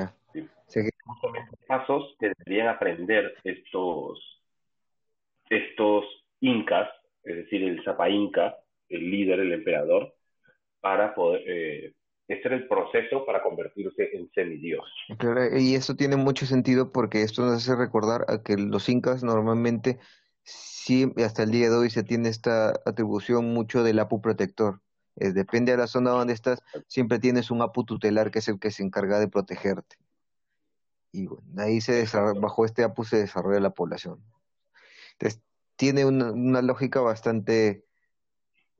pasos 1.67 2.15
que 2.19 2.33
deberían 2.37 2.67
aprender 2.67 3.35
estos, 3.43 4.43
estos 5.49 6.05
incas, 6.39 6.89
es 7.23 7.35
decir, 7.37 7.63
el 7.63 7.83
Zapa 7.83 8.09
Inca, 8.09 8.57
el 8.87 9.09
líder, 9.09 9.39
el 9.39 9.53
emperador, 9.53 10.13
para 10.79 11.13
poder... 11.13 11.43
Eh, 11.45 11.93
este 12.29 12.47
era 12.47 12.57
el 12.57 12.67
proceso 12.67 13.25
para 13.25 13.43
convertirse 13.43 14.09
en 14.13 14.29
semidios. 14.33 14.85
y 15.57 15.75
eso 15.75 15.95
tiene 15.95 16.15
mucho 16.15 16.45
sentido 16.45 16.91
porque 16.91 17.23
esto 17.23 17.43
nos 17.43 17.55
hace 17.55 17.75
recordar 17.75 18.25
a 18.27 18.41
que 18.41 18.55
los 18.55 18.87
incas 18.87 19.23
normalmente, 19.23 19.99
sí, 20.43 21.11
hasta 21.17 21.43
el 21.43 21.51
día 21.51 21.69
de 21.69 21.75
hoy 21.75 21.89
se 21.89 22.03
tiene 22.03 22.29
esta 22.29 22.69
atribución 22.85 23.53
mucho 23.53 23.83
del 23.83 23.99
apu 23.99 24.21
protector. 24.21 24.79
Eh, 25.17 25.33
depende 25.33 25.73
de 25.73 25.79
la 25.79 25.87
zona 25.87 26.11
donde 26.11 26.33
estás, 26.33 26.61
siempre 26.87 27.19
tienes 27.19 27.51
un 27.51 27.61
apu 27.61 27.83
tutelar 27.83 28.31
que 28.31 28.39
es 28.39 28.47
el 28.47 28.59
que 28.59 28.71
se 28.71 28.83
encarga 28.83 29.19
de 29.19 29.27
protegerte 29.27 29.97
y 31.11 31.27
bueno, 31.27 31.43
ahí 31.57 31.81
se 31.81 32.05
bajo 32.39 32.65
este 32.65 32.83
APU 32.83 33.03
se 33.03 33.17
desarrolla 33.17 33.59
la 33.59 33.71
población. 33.71 34.23
Entonces, 35.13 35.41
tiene 35.75 36.05
una, 36.05 36.31
una 36.31 36.61
lógica 36.61 37.01
bastante 37.01 37.85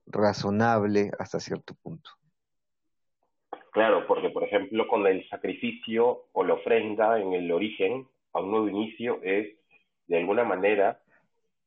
razonable 0.06 1.12
hasta 1.20 1.40
cierto 1.40 1.76
punto. 1.76 2.12
Claro, 3.72 4.08
porque 4.08 4.30
por 4.30 4.44
ejemplo 4.44 4.88
con 4.88 5.06
el 5.06 5.28
sacrificio 5.30 6.26
o 6.34 6.44
la 6.44 6.56
ofrenda 6.56 7.20
en 7.20 7.34
el 7.34 7.52
origen 7.52 8.08
a 8.34 8.40
un 8.42 8.52
nuevo 8.52 8.70
inicio 8.70 9.20
es 9.24 9.56
de 10.08 10.18
alguna 10.18 10.44
manera 10.44 11.00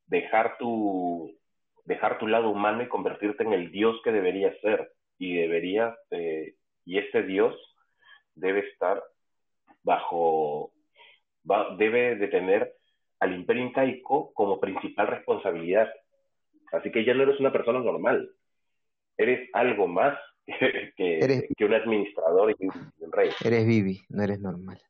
dejar 0.06 0.58
tu 0.58 1.36
dejar 1.84 2.18
tu 2.18 2.26
lado 2.26 2.50
humano 2.50 2.82
y 2.82 2.88
convertirte 2.88 3.44
en 3.44 3.52
el 3.52 3.70
Dios 3.70 4.00
que 4.04 4.12
deberías 4.12 4.58
ser 4.60 4.92
y 5.18 5.36
deberías 5.36 5.96
eh, 6.10 6.54
y 6.84 6.98
ese 6.98 7.22
Dios 7.22 7.54
debe 8.34 8.60
estar 8.60 9.02
bajo, 9.82 10.72
debe 11.76 12.16
de 12.16 12.28
tener 12.28 12.74
al 13.20 13.34
imperio 13.34 13.64
incaico 13.64 14.32
como 14.34 14.60
principal 14.60 15.08
responsabilidad. 15.08 15.92
Así 16.72 16.90
que 16.90 17.04
ya 17.04 17.14
no 17.14 17.22
eres 17.22 17.38
una 17.38 17.52
persona 17.52 17.80
normal, 17.80 18.30
eres 19.16 19.48
algo 19.52 19.86
más 19.86 20.18
que, 20.96 21.48
que 21.56 21.64
un 21.64 21.74
administrador 21.74 22.54
y 22.58 22.66
un 22.66 23.12
rey. 23.12 23.30
Eres 23.44 23.66
Vivi, 23.66 24.02
no 24.08 24.22
eres 24.22 24.40
normal. 24.40 24.80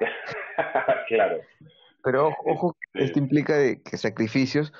claro. 1.08 1.40
Pero 2.02 2.28
ojo, 2.44 2.76
este, 2.92 3.06
esto 3.06 3.18
implica 3.18 3.56
de 3.56 3.82
que 3.82 3.96
sacrificios, 3.96 4.72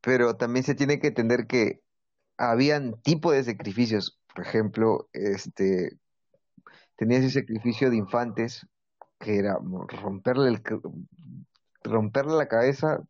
pero 0.00 0.36
también 0.36 0.64
se 0.64 0.74
tiene 0.74 0.98
que 0.98 1.08
entender 1.08 1.46
que 1.46 1.80
habían 2.36 3.00
tipos 3.02 3.34
de 3.34 3.44
sacrificios. 3.44 4.18
Por 4.34 4.44
ejemplo, 4.44 5.08
este, 5.12 5.92
tenías 6.96 7.24
ese 7.24 7.40
sacrificio 7.40 7.90
de 7.90 7.96
infantes 7.96 8.66
que 9.18 9.38
era 9.38 9.58
romperle, 10.02 10.48
el, 10.48 10.62
romperle 11.84 12.36
la 12.36 12.48
cabeza 12.48 13.02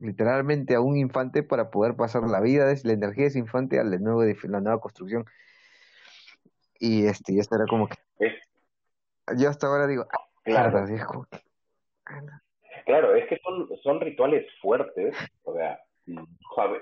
literalmente 0.00 0.74
a 0.74 0.80
un 0.80 0.96
infante 0.96 1.42
para 1.42 1.70
poder 1.70 1.94
pasar 1.94 2.22
la 2.24 2.40
vida 2.40 2.66
de 2.66 2.80
la 2.84 2.92
energía 2.92 3.24
de 3.24 3.28
ese 3.28 3.38
infante 3.38 3.78
a 3.78 3.84
la 3.84 3.98
nueva, 3.98 4.24
la 4.44 4.60
nueva 4.60 4.80
construcción. 4.80 5.24
Y 6.78 7.06
este, 7.06 7.34
ya 7.34 7.40
estará 7.42 7.66
como 7.68 7.88
que. 7.88 7.96
Yo 9.36 9.48
hasta 9.48 9.66
ahora 9.66 9.86
digo, 9.86 10.06
ah, 10.10 10.26
claro. 10.42 10.84
Ah, 12.06 12.42
claro, 12.86 13.14
es 13.14 13.28
que 13.28 13.38
son, 13.44 13.68
son 13.82 14.00
rituales 14.00 14.46
fuertes, 14.60 15.14
o 15.44 15.54
sea, 15.54 15.78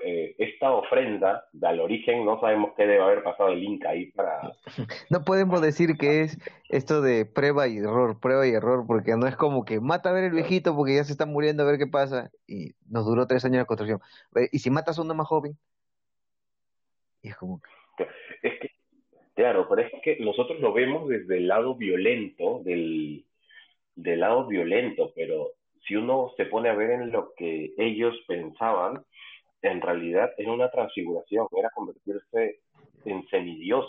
eh, 0.03 0.35
esta 0.37 0.71
ofrenda 0.71 1.45
al 1.61 1.79
origen 1.79 2.25
no 2.25 2.39
sabemos 2.39 2.71
qué 2.75 2.87
debe 2.87 3.01
haber 3.01 3.23
pasado 3.23 3.49
el 3.49 3.63
Inca 3.63 3.89
ahí 3.89 4.11
para... 4.11 4.53
No 5.09 5.23
podemos 5.23 5.61
decir 5.61 5.97
que 5.97 6.21
es 6.21 6.37
esto 6.69 7.01
de 7.01 7.25
prueba 7.25 7.67
y 7.67 7.77
error, 7.77 8.19
prueba 8.19 8.47
y 8.47 8.51
error, 8.51 8.85
porque 8.87 9.15
no 9.15 9.27
es 9.27 9.35
como 9.35 9.65
que 9.65 9.79
mata 9.79 10.09
a 10.09 10.13
ver 10.13 10.25
el 10.25 10.31
viejito 10.31 10.75
porque 10.75 10.95
ya 10.95 11.03
se 11.03 11.11
está 11.11 11.25
muriendo 11.25 11.63
a 11.63 11.65
ver 11.65 11.77
qué 11.77 11.87
pasa 11.87 12.31
y 12.47 12.71
nos 12.89 13.05
duró 13.05 13.27
tres 13.27 13.45
años 13.45 13.59
la 13.59 13.65
construcción. 13.65 13.99
¿Y 14.51 14.59
si 14.59 14.69
matas 14.69 14.97
a 14.97 15.01
uno 15.01 15.13
más 15.13 15.27
joven? 15.27 15.57
Y 17.21 17.29
es 17.29 17.35
como... 17.35 17.61
Es 18.41 18.59
que, 18.59 18.71
claro, 19.35 19.67
pero 19.69 19.81
es 19.81 19.91
que 20.03 20.17
nosotros 20.19 20.59
lo 20.59 20.73
vemos 20.73 21.09
desde 21.09 21.37
el 21.37 21.47
lado 21.47 21.75
violento, 21.75 22.61
del, 22.63 23.25
del 23.95 24.19
lado 24.19 24.47
violento, 24.47 25.11
pero 25.15 25.51
si 25.87 25.95
uno 25.95 26.31
se 26.37 26.45
pone 26.45 26.69
a 26.69 26.75
ver 26.75 26.91
en 26.91 27.11
lo 27.11 27.33
que 27.35 27.73
ellos 27.77 28.15
pensaban, 28.27 29.03
en 29.61 29.81
realidad 29.81 30.31
era 30.37 30.51
una 30.51 30.69
transfiguración, 30.69 31.47
era 31.57 31.69
convertirse 31.71 32.59
en 33.05 33.27
semidios, 33.27 33.85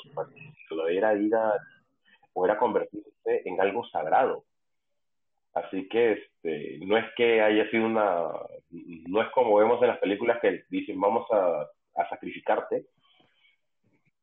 era 0.90 1.14
ir 1.14 1.34
a, 1.34 1.54
o 2.32 2.44
era 2.44 2.58
convertirse 2.58 3.42
en 3.44 3.60
algo 3.60 3.86
sagrado. 3.88 4.44
Así 5.52 5.88
que 5.88 6.12
este, 6.12 6.78
no 6.86 6.96
es 6.96 7.06
que 7.16 7.42
haya 7.42 7.68
sido 7.70 7.86
una, 7.86 8.28
no 8.70 9.22
es 9.22 9.30
como 9.30 9.56
vemos 9.56 9.80
en 9.82 9.88
las 9.88 9.98
películas 9.98 10.38
que 10.40 10.64
dicen 10.68 11.00
vamos 11.00 11.26
a, 11.32 11.68
sacrificarte 12.08 12.86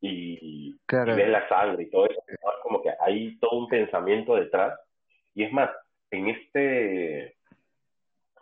y, 0.02 0.76
claro. 0.88 1.16
ven 1.16 1.32
la 1.32 1.48
sangre 1.48 1.84
y 1.84 1.90
todo 1.92 2.08
eso, 2.08 2.20
es 2.28 2.38
como 2.64 2.82
que 2.82 2.90
hay 3.00 3.38
todo 3.38 3.60
un 3.60 3.68
pensamiento 3.68 4.36
detrás. 4.36 4.80
Y 5.36 5.44
es 5.44 5.54
más, 5.54 5.70
en 6.10 6.30
este 6.30 7.37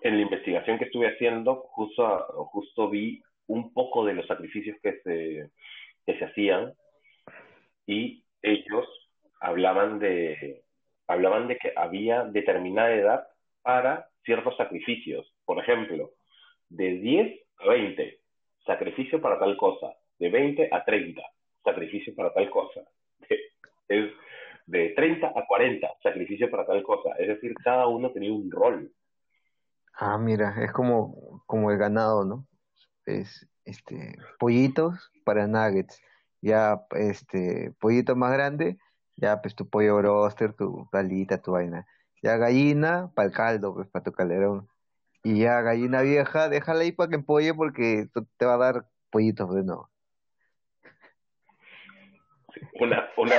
en 0.05 0.17
la 0.17 0.21
investigación 0.21 0.77
que 0.77 0.85
estuve 0.85 1.07
haciendo, 1.07 1.55
justo, 1.71 2.89
vi 2.91 3.23
un 3.47 3.73
poco 3.73 4.05
de 4.05 4.13
los 4.13 4.27
sacrificios 4.27 4.77
que 4.83 5.01
se, 6.05 6.23
hacían 6.23 6.73
y 7.87 8.23
ellos 8.43 8.85
hablaban 9.39 9.97
de, 9.97 10.61
hablaban 11.07 11.47
de 11.47 11.57
que 11.57 11.73
había 11.75 12.23
determinada 12.23 12.93
edad 12.93 13.27
para 13.63 14.07
ciertos 14.23 14.55
sacrificios. 14.57 15.33
Por 15.43 15.57
ejemplo, 15.57 16.11
de 16.69 16.99
10 16.99 17.39
a 17.61 17.69
20, 17.69 18.19
sacrificio 18.63 19.19
para 19.19 19.39
tal 19.39 19.57
cosa. 19.57 19.95
De 20.19 20.29
20 20.29 20.69
a 20.71 20.85
30, 20.85 21.19
sacrificio 21.63 22.13
para 22.13 22.31
tal 22.31 22.47
cosa. 22.51 22.81
es 23.89 24.11
de 24.67 24.89
30 24.89 25.33
a 25.35 25.45
40, 25.47 25.93
sacrificio 26.03 26.47
para 26.51 26.63
tal 26.63 26.83
cosa. 26.83 27.15
Es 27.17 27.27
decir, 27.27 27.55
cada 27.55 27.87
uno 27.87 28.11
tenía 28.11 28.31
un 28.31 28.51
rol. 28.51 28.91
Ah, 29.97 30.17
mira, 30.17 30.55
es 30.61 30.71
como, 30.71 31.43
como 31.45 31.71
el 31.71 31.77
ganado, 31.77 32.25
¿no? 32.25 32.45
Es 33.05 33.47
este 33.63 34.17
pollitos 34.39 35.11
para 35.23 35.47
nuggets. 35.47 36.01
Ya 36.41 36.81
este 36.91 37.73
pollito 37.79 38.15
más 38.15 38.33
grande, 38.33 38.77
ya 39.15 39.41
pues 39.41 39.55
tu 39.55 39.69
pollo 39.69 39.97
broster, 39.97 40.53
tu 40.53 40.87
galita, 40.91 41.41
tu 41.41 41.53
vaina. 41.53 41.87
Ya 42.21 42.37
gallina 42.37 43.11
para 43.15 43.27
el 43.27 43.33
caldo, 43.33 43.73
pues 43.73 43.87
para 43.87 44.03
tu 44.03 44.11
calderón. 44.11 44.67
Y 45.23 45.39
ya 45.39 45.61
gallina 45.61 46.01
vieja, 46.01 46.49
déjala 46.49 46.81
ahí 46.81 46.91
para 46.91 47.09
que 47.09 47.15
empolle 47.15 47.53
porque 47.53 48.09
te 48.37 48.45
va 48.45 48.55
a 48.55 48.57
dar 48.57 48.87
pollitos 49.09 49.53
de 49.55 49.63
nuevo. 49.63 49.89
Una, 52.79 53.09
una 53.17 53.35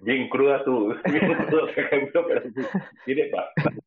bien 0.00 0.28
cruda 0.28 0.64
tu, 0.64 0.92
ejemplo, 1.76 2.26
pero 2.26 2.42
tiene 3.04 3.30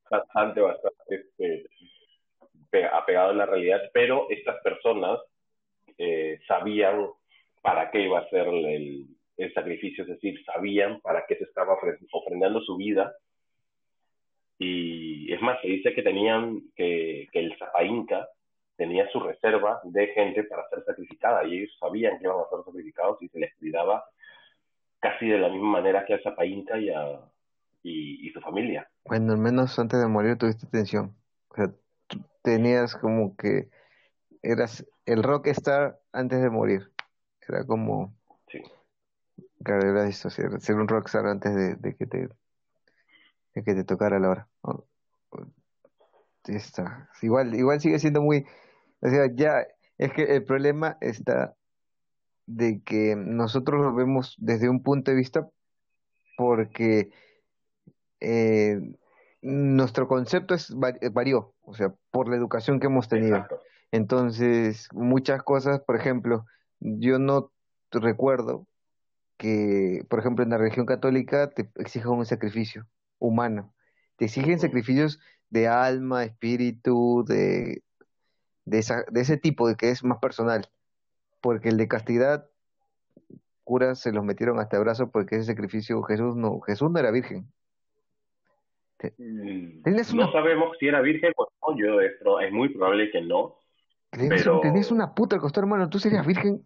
bastante, 0.10 0.62
bastante 0.62 1.26
este, 1.38 2.86
apegado 2.91 3.32
a 3.32 3.36
la 3.36 3.45
realidad, 3.45 3.82
pero 3.93 4.28
estas 4.30 4.62
personas 4.63 5.19
eh, 5.98 6.39
sabían 6.48 7.08
para 7.62 7.91
qué 7.91 8.02
iba 8.02 8.19
a 8.19 8.30
ser 8.30 8.48
el, 8.48 9.08
sacrificio, 9.54 10.04
es 10.04 10.10
decir, 10.10 10.43
sabían 10.43 11.00
para 11.00 11.26
qué 11.26 11.36
se 11.38 11.45
estaba 11.45 11.78
ofrendando 12.12 12.60
su 12.62 12.76
vida. 12.76 13.15
Y 14.58 15.32
es 15.32 15.41
más, 15.41 15.62
se 15.62 15.69
dice 15.69 15.93
que 15.93 16.04
tenían, 16.04 16.62
que, 16.76 17.30
que 17.32 17.39
el 17.39 17.58
Zapa 17.58 17.86
Inca 17.86 18.28
tenía 18.76 19.10
su 19.12 19.19
reserva 19.22 19.80
de 19.84 20.08
gente 20.08 20.43
para 20.43 20.67
ser 20.67 20.84
sacrificada 20.84 21.45
y 21.45 21.58
ellos 21.58 21.78
sabían 21.80 22.17
que 22.17 22.26
iban 22.26 22.38
a 22.38 22.50
ser 22.50 22.65
sacrificados 22.65 23.22
y 23.22 23.30
se 23.30 23.39
les 23.39 23.56
cuidaba 23.56 24.04
casi 25.00 25.28
de 25.28 25.40
la 25.40 25.50
misma 25.50 25.72
manera 25.72 26.06
que 26.06 26.14
al 26.14 26.24
Zapa 26.24 26.46
Inca 26.46 26.78
y, 26.78 26.90
a, 26.90 27.22
y, 27.84 28.28
y 28.28 28.32
su 28.32 28.42
familia. 28.42 28.90
Bueno, 29.06 29.34
al 29.34 29.40
menos 29.40 29.78
antes 29.80 30.00
de 30.00 30.08
morir 30.08 30.38
tuviste 30.38 30.68
atención. 30.68 31.16
O 31.50 31.56
sea, 31.56 31.72
tenías 32.42 32.96
como 32.96 33.36
que 33.36 33.70
eras 34.42 34.86
el 35.06 35.24
rockstar 35.24 36.00
antes 36.12 36.42
de 36.42 36.50
morir. 36.50 36.92
Era 37.48 37.66
como... 37.66 38.16
Sí. 38.48 38.62
Claro, 39.64 39.90
era 39.90 40.08
eso, 40.08 40.30
ser, 40.30 40.76
un 40.76 40.88
rockstar 40.88 41.26
antes 41.26 41.82
de, 41.82 41.96
que 41.96 42.06
te 42.06 42.30
de 43.56 43.64
que 43.64 43.74
te 43.74 43.84
tocara 43.84 44.20
la 44.20 44.30
hora. 44.30 44.48
Está. 46.46 47.10
Igual, 47.22 47.56
igual 47.56 47.82
sigue 47.82 48.00
siendo 48.00 48.22
muy... 48.22 48.46
O 49.02 49.10
sea, 49.10 49.28
ya 49.34 49.66
es 49.98 50.14
que 50.14 50.24
el 50.24 50.46
problema 50.46 50.98
está 51.02 51.56
de 52.50 52.82
que 52.82 53.16
nosotros 53.16 53.80
lo 53.80 53.94
vemos 53.94 54.36
desde 54.40 54.70
un 54.70 54.82
punto 54.82 55.12
de 55.12 55.18
vista 55.18 55.48
porque 56.36 57.12
eh, 58.20 58.80
nuestro 59.44 60.08
concepto 60.08 60.56
es 60.56 60.74
varió, 61.12 61.54
o 61.62 61.76
sea, 61.76 61.94
por 62.10 62.28
la 62.28 62.36
educación 62.36 62.80
que 62.80 62.88
hemos 62.88 63.08
tenido. 63.08 63.46
Entonces, 63.92 64.90
muchas 64.94 65.44
cosas, 65.44 65.82
por 65.82 65.96
ejemplo, 65.96 66.46
yo 66.80 67.20
no 67.20 67.52
recuerdo 67.92 68.66
que, 69.38 70.04
por 70.10 70.20
ejemplo, 70.20 70.44
en 70.44 70.50
la 70.50 70.58
religión 70.58 70.88
católica 70.88 71.52
te 71.52 71.70
exigen 71.76 72.12
un 72.12 72.26
sacrificio 72.26 72.88
humano. 73.20 73.76
Te 74.18 74.26
exigen 74.26 74.60
sacrificios 74.60 75.20
de 75.52 75.68
alma, 75.68 76.24
espíritu, 76.24 77.24
de, 77.28 77.84
de, 78.66 78.80
esa, 78.80 79.04
de 79.12 79.22
ese 79.22 79.38
tipo, 79.38 79.68
de 79.68 79.76
que 79.76 79.92
es 79.92 80.04
más 80.04 80.18
personal. 80.18 80.68
Porque 81.41 81.69
el 81.69 81.78
de 81.78 81.88
castidad, 81.88 82.49
curas 83.63 83.99
se 83.99 84.12
los 84.12 84.23
metieron 84.23 84.60
hasta 84.60 84.78
el 84.78 84.84
brazo 84.84 85.12
porque 85.12 85.36
ese 85.36 85.45
sacrificio, 85.45 86.02
Jesús 86.04 86.36
no, 86.36 86.60
Jesús 86.62 86.91
no 86.91 86.99
era 86.99 87.12
virgen. 87.12 87.52
Mm, 89.17 89.82
no 90.15 90.32
sabemos 90.32 90.75
si 90.78 90.88
era 90.88 90.99
virgen 91.02 91.32
o 91.38 91.47
no, 91.62 91.78
yo 91.78 92.02
esto, 92.02 92.39
es 92.41 92.52
muy 92.52 92.69
probable 92.69 93.10
que 93.12 93.21
no. 93.21 93.56
Pero... 94.12 94.60
Tenías 94.60 94.91
una 94.91 95.13
puta 95.13 95.36
al 95.36 95.41
costado, 95.41 95.65
hermano, 95.65 95.89
tú 95.89 95.99
serías 95.99 96.25
virgen. 96.25 96.65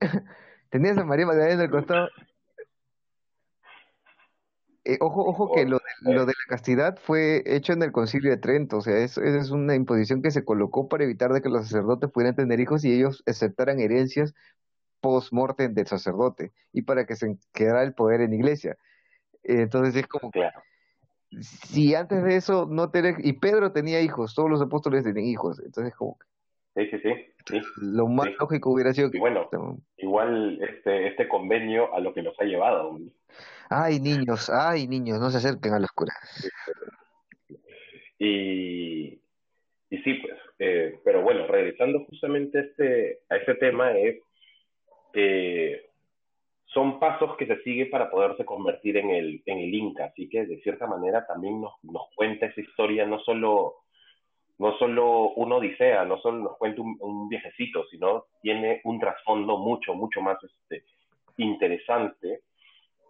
Tenías 0.70 0.98
a 0.98 1.04
María 1.04 1.26
Magdalena 1.26 1.62
al 1.62 1.70
costado. 1.70 2.08
Eh, 4.84 4.98
ojo, 5.00 5.24
ojo 5.24 5.52
que 5.52 5.64
lo 5.64 5.78
de, 5.78 6.12
lo 6.12 6.26
de 6.26 6.32
la 6.32 6.48
castidad 6.48 6.98
fue 7.00 7.42
hecho 7.46 7.72
en 7.72 7.82
el 7.82 7.92
concilio 7.92 8.30
de 8.30 8.36
Trento, 8.36 8.78
o 8.78 8.80
sea, 8.80 8.98
eso, 8.98 9.22
es 9.22 9.50
una 9.50 9.76
imposición 9.76 10.22
que 10.22 10.32
se 10.32 10.44
colocó 10.44 10.88
para 10.88 11.04
evitar 11.04 11.32
de 11.32 11.40
que 11.40 11.48
los 11.48 11.66
sacerdotes 11.66 12.10
pudieran 12.10 12.34
tener 12.34 12.58
hijos 12.58 12.84
y 12.84 12.92
ellos 12.92 13.22
aceptaran 13.26 13.78
herencias 13.78 14.34
post-mortem 15.00 15.74
del 15.74 15.86
sacerdote 15.86 16.52
y 16.72 16.82
para 16.82 17.06
que 17.06 17.14
se 17.14 17.36
quedara 17.52 17.82
el 17.84 17.94
poder 17.94 18.22
en 18.22 18.34
iglesia. 18.34 18.76
entonces 19.44 19.94
es 19.94 20.06
como, 20.08 20.30
claro 20.30 20.62
si 21.40 21.94
antes 21.94 22.22
de 22.22 22.36
eso 22.36 22.66
no 22.70 22.90
tenés, 22.90 23.16
y 23.20 23.34
Pedro 23.34 23.72
tenía 23.72 24.00
hijos, 24.00 24.34
todos 24.34 24.50
los 24.50 24.60
apóstoles 24.60 25.04
tenían 25.04 25.26
hijos, 25.26 25.60
entonces 25.64 25.94
como 25.94 26.18
sí, 26.74 26.88
sí, 26.90 27.14
sí, 27.46 27.60
lo 27.76 28.06
más 28.06 28.28
lógico 28.38 28.70
hubiera 28.70 28.92
sido 28.92 29.10
que 29.10 29.18
bueno, 29.18 29.48
igual 29.98 30.58
este 30.62 31.08
este 31.08 31.28
convenio 31.28 31.94
a 31.94 32.00
lo 32.00 32.14
que 32.14 32.22
nos 32.22 32.38
ha 32.40 32.44
llevado. 32.44 32.98
Ay, 33.68 34.00
niños, 34.00 34.50
ay, 34.50 34.86
niños, 34.86 35.18
no 35.18 35.30
se 35.30 35.38
acerquen 35.38 35.72
a 35.72 35.78
los 35.78 35.90
curas. 35.92 36.50
Y, 38.18 39.20
y 39.90 39.98
sí, 40.04 40.14
pues, 40.14 40.38
eh, 40.58 41.00
pero 41.04 41.22
bueno, 41.22 41.46
regresando 41.46 42.04
justamente 42.04 42.58
a 42.58 42.60
este, 42.62 43.18
a 43.30 43.36
este 43.36 43.54
tema 43.56 43.92
es 43.92 44.20
que 45.12 45.90
son 46.66 47.00
pasos 47.00 47.36
que 47.36 47.46
se 47.46 47.60
sigue 47.62 47.86
para 47.86 48.10
poderse 48.10 48.44
convertir 48.44 48.96
en 48.96 49.10
el, 49.10 49.42
en 49.44 49.58
el 49.58 49.74
Inca, 49.74 50.06
así 50.06 50.28
que 50.28 50.46
de 50.46 50.60
cierta 50.62 50.86
manera 50.86 51.26
también 51.26 51.60
nos, 51.60 51.72
nos 51.82 52.02
cuenta 52.14 52.46
esa 52.46 52.60
historia, 52.60 53.06
no 53.06 53.18
solo, 53.20 53.81
no 54.58 54.76
solo 54.78 55.30
una 55.30 55.56
odisea, 55.56 56.04
no 56.04 56.18
solo 56.18 56.38
nos 56.38 56.58
cuenta 56.58 56.82
un, 56.82 57.28
viejecito, 57.28 57.84
sino 57.90 58.26
tiene 58.42 58.80
un 58.84 59.00
trasfondo 59.00 59.58
mucho, 59.58 59.94
mucho 59.94 60.20
más 60.20 60.38
este, 60.42 60.84
interesante 61.38 62.40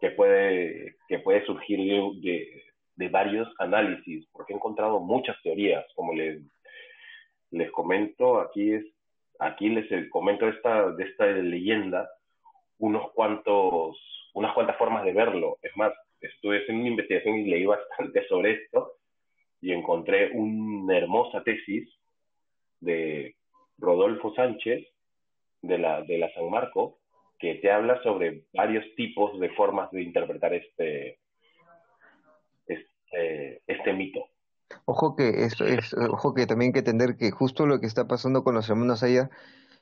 que 0.01 0.11
puede, 0.11 0.97
que 1.09 1.19
puede 1.19 1.45
surgir 1.45 1.79
de, 2.21 2.63
de, 2.97 3.09
varios 3.09 3.49
análisis, 3.59 4.27
porque 4.33 4.53
he 4.53 4.57
encontrado 4.57 5.01
muchas 5.01 5.37
teorías, 5.43 5.85
como 5.95 6.13
le 6.13 6.43
les 7.53 7.71
comento, 7.71 8.41
aquí 8.41 8.73
es, 8.73 8.85
aquí 9.39 9.69
les 9.69 10.09
comento 10.11 10.49
esta, 10.49 10.91
de 10.93 11.05
esta 11.05 11.27
leyenda, 11.27 12.09
unos 12.79 13.13
cuantos, 13.13 13.97
unas 14.35 14.53
cuantas 14.55 14.77
formas 14.77 15.05
de 15.05 15.13
verlo. 15.13 15.59
Es 15.63 15.77
más, 15.77 15.93
estuve 16.21 16.63
haciendo 16.63 16.81
una 16.81 16.91
investigación 16.91 17.39
y 17.39 17.45
leí 17.45 17.67
bastante 17.67 18.27
sobre 18.27 18.53
esto 18.53 18.95
y 19.63 19.73
encontré 19.73 20.33
una 20.33 20.99
hermosa 20.99 21.43
tesis 21.45 21.89
de 22.81 23.37
Rodolfo 23.79 24.35
Sánchez 24.35 24.85
de 25.63 25.79
la, 25.79 26.03
de 26.03 26.19
la 26.19 26.33
San 26.35 26.51
Marco 26.51 26.99
que 27.39 27.55
te 27.57 27.71
habla 27.71 28.03
sobre 28.03 28.45
varios 28.53 28.85
tipos 28.97 29.39
de 29.41 29.51
formas 29.51 29.91
de 29.93 30.03
interpretar 30.03 30.53
este, 30.53 31.19
este, 32.67 33.63
este 33.67 33.93
mito. 33.93 34.27
Ojo 34.85 35.15
que 35.17 35.45
eso 35.45 35.65
es, 35.65 35.95
ojo 35.95 36.35
que 36.35 36.47
también 36.47 36.71
hay 36.71 36.73
que 36.73 36.79
entender 36.81 37.17
que 37.17 37.31
justo 37.31 37.67
lo 37.67 37.81
que 37.81 37.87
está 37.87 38.07
pasando 38.07 38.43
con 38.43 38.55
los 38.55 38.69
hermanos 38.69 39.03
allá, 39.03 39.31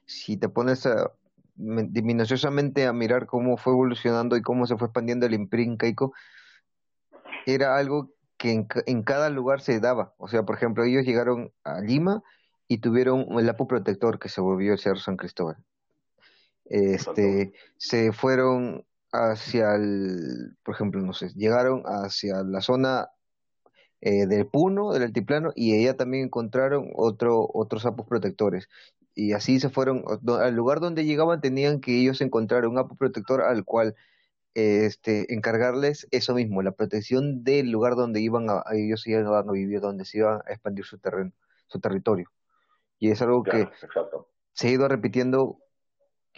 si 0.04 0.36
te 0.36 0.48
pones 0.48 0.84
a, 0.86 1.12
minuciosamente 1.56 2.86
a 2.86 2.92
mirar 2.92 3.26
cómo 3.26 3.56
fue 3.56 3.72
evolucionando 3.72 4.36
y 4.36 4.42
cómo 4.42 4.66
se 4.66 4.76
fue 4.76 4.88
expandiendo 4.88 5.26
el 5.26 5.34
imperio 5.34 5.66
incaico, 5.66 6.12
era 7.46 7.76
algo 7.76 8.10
que 8.40 8.52
en, 8.52 8.68
en, 8.86 9.02
cada 9.02 9.28
lugar 9.28 9.60
se 9.60 9.80
daba. 9.80 10.14
O 10.16 10.26
sea, 10.26 10.44
por 10.44 10.56
ejemplo, 10.56 10.82
ellos 10.82 11.04
llegaron 11.04 11.52
a 11.62 11.82
Lima 11.82 12.22
y 12.68 12.78
tuvieron 12.78 13.26
el 13.38 13.44
lapo 13.44 13.68
protector 13.68 14.18
que 14.18 14.30
se 14.30 14.40
volvió 14.40 14.72
el 14.72 14.78
Cerro 14.78 14.98
San 14.98 15.18
Cristóbal. 15.18 15.58
Este, 16.64 17.52
se 17.76 18.12
fueron 18.12 18.86
hacia 19.12 19.74
el, 19.74 20.56
por 20.62 20.74
ejemplo, 20.74 21.02
no 21.02 21.12
sé, 21.12 21.28
llegaron 21.34 21.82
hacia 21.84 22.42
la 22.42 22.62
zona 22.62 23.10
eh, 24.00 24.24
del 24.26 24.46
Puno, 24.46 24.92
del 24.92 25.02
altiplano, 25.02 25.52
y 25.54 25.74
ella 25.74 25.98
también 25.98 26.24
encontraron 26.24 26.90
otro, 26.94 27.46
otros 27.52 27.82
sapos 27.82 28.06
protectores. 28.06 28.70
Y 29.14 29.32
así 29.32 29.60
se 29.60 29.68
fueron, 29.68 30.02
al 30.26 30.54
lugar 30.54 30.80
donde 30.80 31.04
llegaban 31.04 31.42
tenían 31.42 31.80
que 31.80 32.00
ellos 32.00 32.22
encontrar 32.22 32.66
un 32.66 32.78
apo 32.78 32.94
protector 32.94 33.42
al 33.42 33.66
cual 33.66 33.96
este, 34.54 35.32
encargarles 35.32 36.08
eso 36.10 36.34
mismo, 36.34 36.62
la 36.62 36.72
protección 36.72 37.44
del 37.44 37.70
lugar 37.70 37.94
donde 37.94 38.20
iban 38.20 38.48
a, 38.50 38.62
ellos 38.72 39.06
iban 39.06 39.26
a 39.26 39.42
vivir, 39.52 39.80
donde 39.80 40.04
se 40.04 40.18
iba 40.18 40.36
a 40.36 40.52
expandir 40.52 40.84
su 40.84 40.98
terreno, 40.98 41.32
su 41.66 41.80
territorio. 41.80 42.28
Y 42.98 43.10
es 43.10 43.22
algo 43.22 43.42
que 43.42 43.68
se 44.52 44.68
ha 44.68 44.70
ido 44.70 44.88
repitiendo 44.88 45.58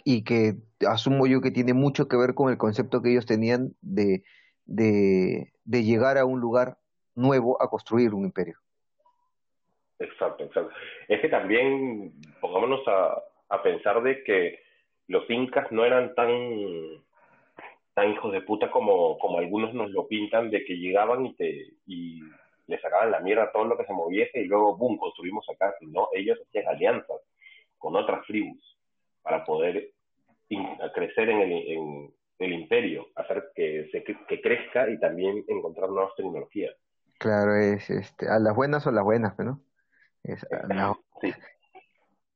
y 0.03 0.23
que 0.23 0.55
asumo 0.87 1.27
yo 1.27 1.41
que 1.41 1.51
tiene 1.51 1.73
mucho 1.73 2.07
que 2.07 2.17
ver 2.17 2.33
con 2.33 2.51
el 2.51 2.57
concepto 2.57 3.01
que 3.01 3.11
ellos 3.11 3.25
tenían 3.25 3.73
de, 3.81 4.23
de, 4.65 5.51
llegar 5.65 6.17
a 6.17 6.25
un 6.25 6.39
lugar 6.39 6.77
nuevo 7.15 7.61
a 7.61 7.69
construir 7.69 8.13
un 8.13 8.25
imperio. 8.25 8.57
Exacto, 9.99 10.43
exacto. 10.43 10.73
Es 11.07 11.21
que 11.21 11.29
también 11.29 12.13
pongámonos 12.41 12.81
a, 12.87 13.21
a 13.49 13.63
pensar 13.63 14.01
de 14.03 14.23
que 14.23 14.59
los 15.07 15.29
incas 15.29 15.71
no 15.71 15.85
eran 15.85 16.15
tan 16.15 16.29
tan 17.93 18.11
hijos 18.11 18.31
de 18.31 18.41
puta 18.41 18.71
como, 18.71 19.17
como 19.19 19.37
algunos 19.37 19.73
nos 19.73 19.91
lo 19.91 20.07
pintan 20.07 20.49
de 20.49 20.63
que 20.65 20.77
llegaban 20.77 21.25
y 21.25 21.35
te 21.35 21.67
y 21.85 22.21
le 22.65 22.79
sacaban 22.79 23.11
la 23.11 23.19
mierda 23.19 23.43
a 23.43 23.51
todo 23.51 23.65
lo 23.65 23.77
que 23.77 23.85
se 23.85 23.93
moviese 23.93 24.41
y 24.41 24.45
luego 24.45 24.77
boom 24.77 24.97
construimos 24.97 25.47
acá 25.49 25.75
no 25.81 26.07
ellos 26.13 26.39
hacían 26.47 26.67
alianzas 26.67 27.21
con 27.77 27.95
otras 27.95 28.25
tribus 28.25 28.77
para 29.21 29.43
poder 29.43 29.91
crecer 30.93 31.29
en 31.29 31.39
el, 31.39 31.51
en 31.51 32.13
el 32.39 32.53
imperio, 32.53 33.07
hacer 33.15 33.51
que, 33.55 33.89
se, 33.91 34.03
que 34.03 34.41
crezca 34.41 34.89
y 34.89 34.99
también 34.99 35.43
encontrar 35.47 35.89
nuevas 35.89 36.13
tecnologías. 36.15 36.75
Claro, 37.17 37.55
es 37.55 37.89
este, 37.89 38.27
a 38.27 38.39
las 38.39 38.55
buenas 38.55 38.85
o 38.85 38.91
las 38.91 39.03
buenas, 39.03 39.37
¿no? 39.39 39.61
Es, 40.23 40.45
no. 40.69 40.99
Sí. 41.21 41.33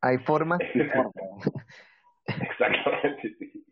Hay 0.01 0.17
formas. 0.19 0.59
Exactamente, 2.25 3.35
sí. 3.39 3.65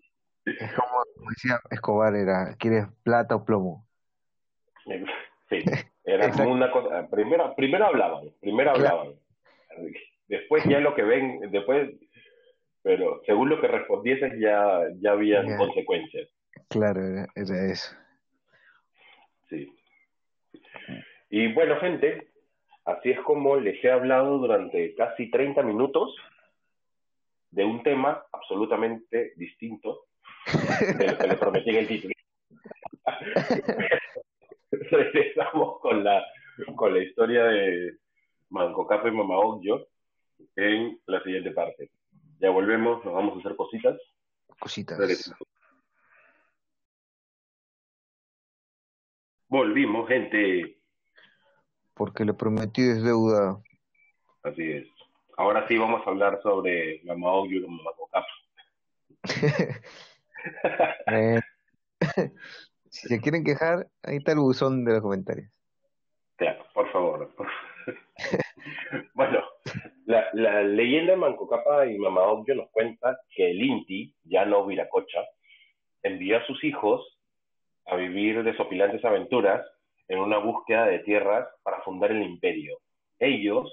Es 0.45 0.73
como 0.73 1.03
decía 1.29 1.59
Escobar, 1.71 2.15
era, 2.15 2.55
¿quieres 2.57 2.85
plata 3.03 3.35
o 3.35 3.45
plomo? 3.45 3.85
Sí, 5.47 5.63
era 6.03 6.31
como 6.31 6.53
una 6.53 6.71
cosa, 6.71 7.07
primero, 7.07 7.53
primero 7.55 7.85
hablaban, 7.85 8.31
primero 8.41 8.71
hablaban, 8.71 9.13
después 10.27 10.63
ya 10.65 10.79
lo 10.79 10.95
que 10.95 11.03
ven, 11.03 11.39
después 11.51 11.91
pero 12.85 13.19
según 13.25 13.49
lo 13.49 13.59
que 13.59 13.67
respondieses 13.67 14.33
ya, 14.39 14.81
ya 14.99 15.13
había 15.13 15.43
consecuencias. 15.57 16.29
Claro, 16.69 17.01
era, 17.01 17.25
eso. 17.35 17.95
Sí. 19.49 19.73
Y 21.31 21.51
bueno, 21.51 21.79
gente, 21.79 22.27
así 22.85 23.09
es 23.09 23.19
como 23.21 23.55
les 23.55 23.83
he 23.83 23.89
hablado 23.89 24.37
durante 24.37 24.93
casi 24.93 25.31
30 25.31 25.63
minutos 25.63 26.15
de 27.49 27.65
un 27.65 27.81
tema 27.81 28.23
absolutamente 28.31 29.33
distinto 29.35 30.05
de 30.79 31.07
lo 31.07 31.17
que 31.17 31.27
les 31.27 31.37
prometí 31.37 31.69
en 31.69 31.75
el 31.75 31.87
título. 31.87 32.13
Regresamos 34.71 35.79
con 35.79 36.03
la, 36.03 36.23
con 36.75 36.93
la 36.93 37.03
historia 37.03 37.45
de 37.45 37.97
Manco 38.49 38.87
Capo 38.87 39.07
y 39.07 39.11
Mama 39.11 39.35
en 40.55 40.99
la 41.05 41.21
siguiente 41.23 41.51
parte. 41.51 41.91
Ya 42.39 42.49
volvemos, 42.49 43.03
nos 43.05 43.13
vamos 43.13 43.35
a 43.35 43.39
hacer 43.39 43.55
cositas. 43.55 43.99
Cositas. 44.59 45.33
Volvimos, 49.47 50.07
gente. 50.07 50.79
Porque 51.93 52.25
le 52.25 52.33
prometí 52.33 52.81
es 52.81 53.03
deuda. 53.03 53.61
Así 54.43 54.71
es. 54.71 54.87
Ahora 55.37 55.67
sí 55.67 55.77
vamos 55.77 56.05
a 56.05 56.09
hablar 56.09 56.41
sobre 56.41 57.01
Mamá 57.03 57.31
Ogyo 57.33 57.59
y 57.59 57.67
Mamá 57.67 57.91
Cocap. 57.97 58.25
eh, 61.07 61.39
si 62.89 63.07
se 63.07 63.21
quieren 63.21 63.43
quejar, 63.43 63.87
ahí 64.03 64.17
está 64.17 64.33
el 64.33 64.39
buzón 64.39 64.85
de 64.85 64.93
los 64.93 65.01
comentarios. 65.01 65.49
Claro, 66.35 66.65
por 66.73 66.91
favor. 66.91 67.35
bueno, 69.13 69.43
la, 70.05 70.63
leyenda 70.63 71.13
de 71.13 71.17
Mancocapa 71.17 71.85
y 71.87 71.97
Mama 71.97 72.21
nos 72.47 72.69
cuenta 72.71 73.17
que 73.35 73.51
el 73.51 73.61
Inti, 73.61 74.13
ya 74.23 74.45
no 74.45 74.65
Viracocha, 74.65 75.23
envió 76.03 76.37
a 76.37 76.45
sus 76.45 76.63
hijos 76.63 77.17
a 77.85 77.95
vivir 77.95 78.43
desopilantes 78.43 79.03
aventuras 79.05 79.65
en 80.07 80.19
una 80.19 80.37
búsqueda 80.37 80.85
de 80.85 80.99
tierras 80.99 81.47
para 81.63 81.81
fundar 81.81 82.11
el 82.11 82.21
imperio. 82.21 82.77
Ellos, 83.19 83.71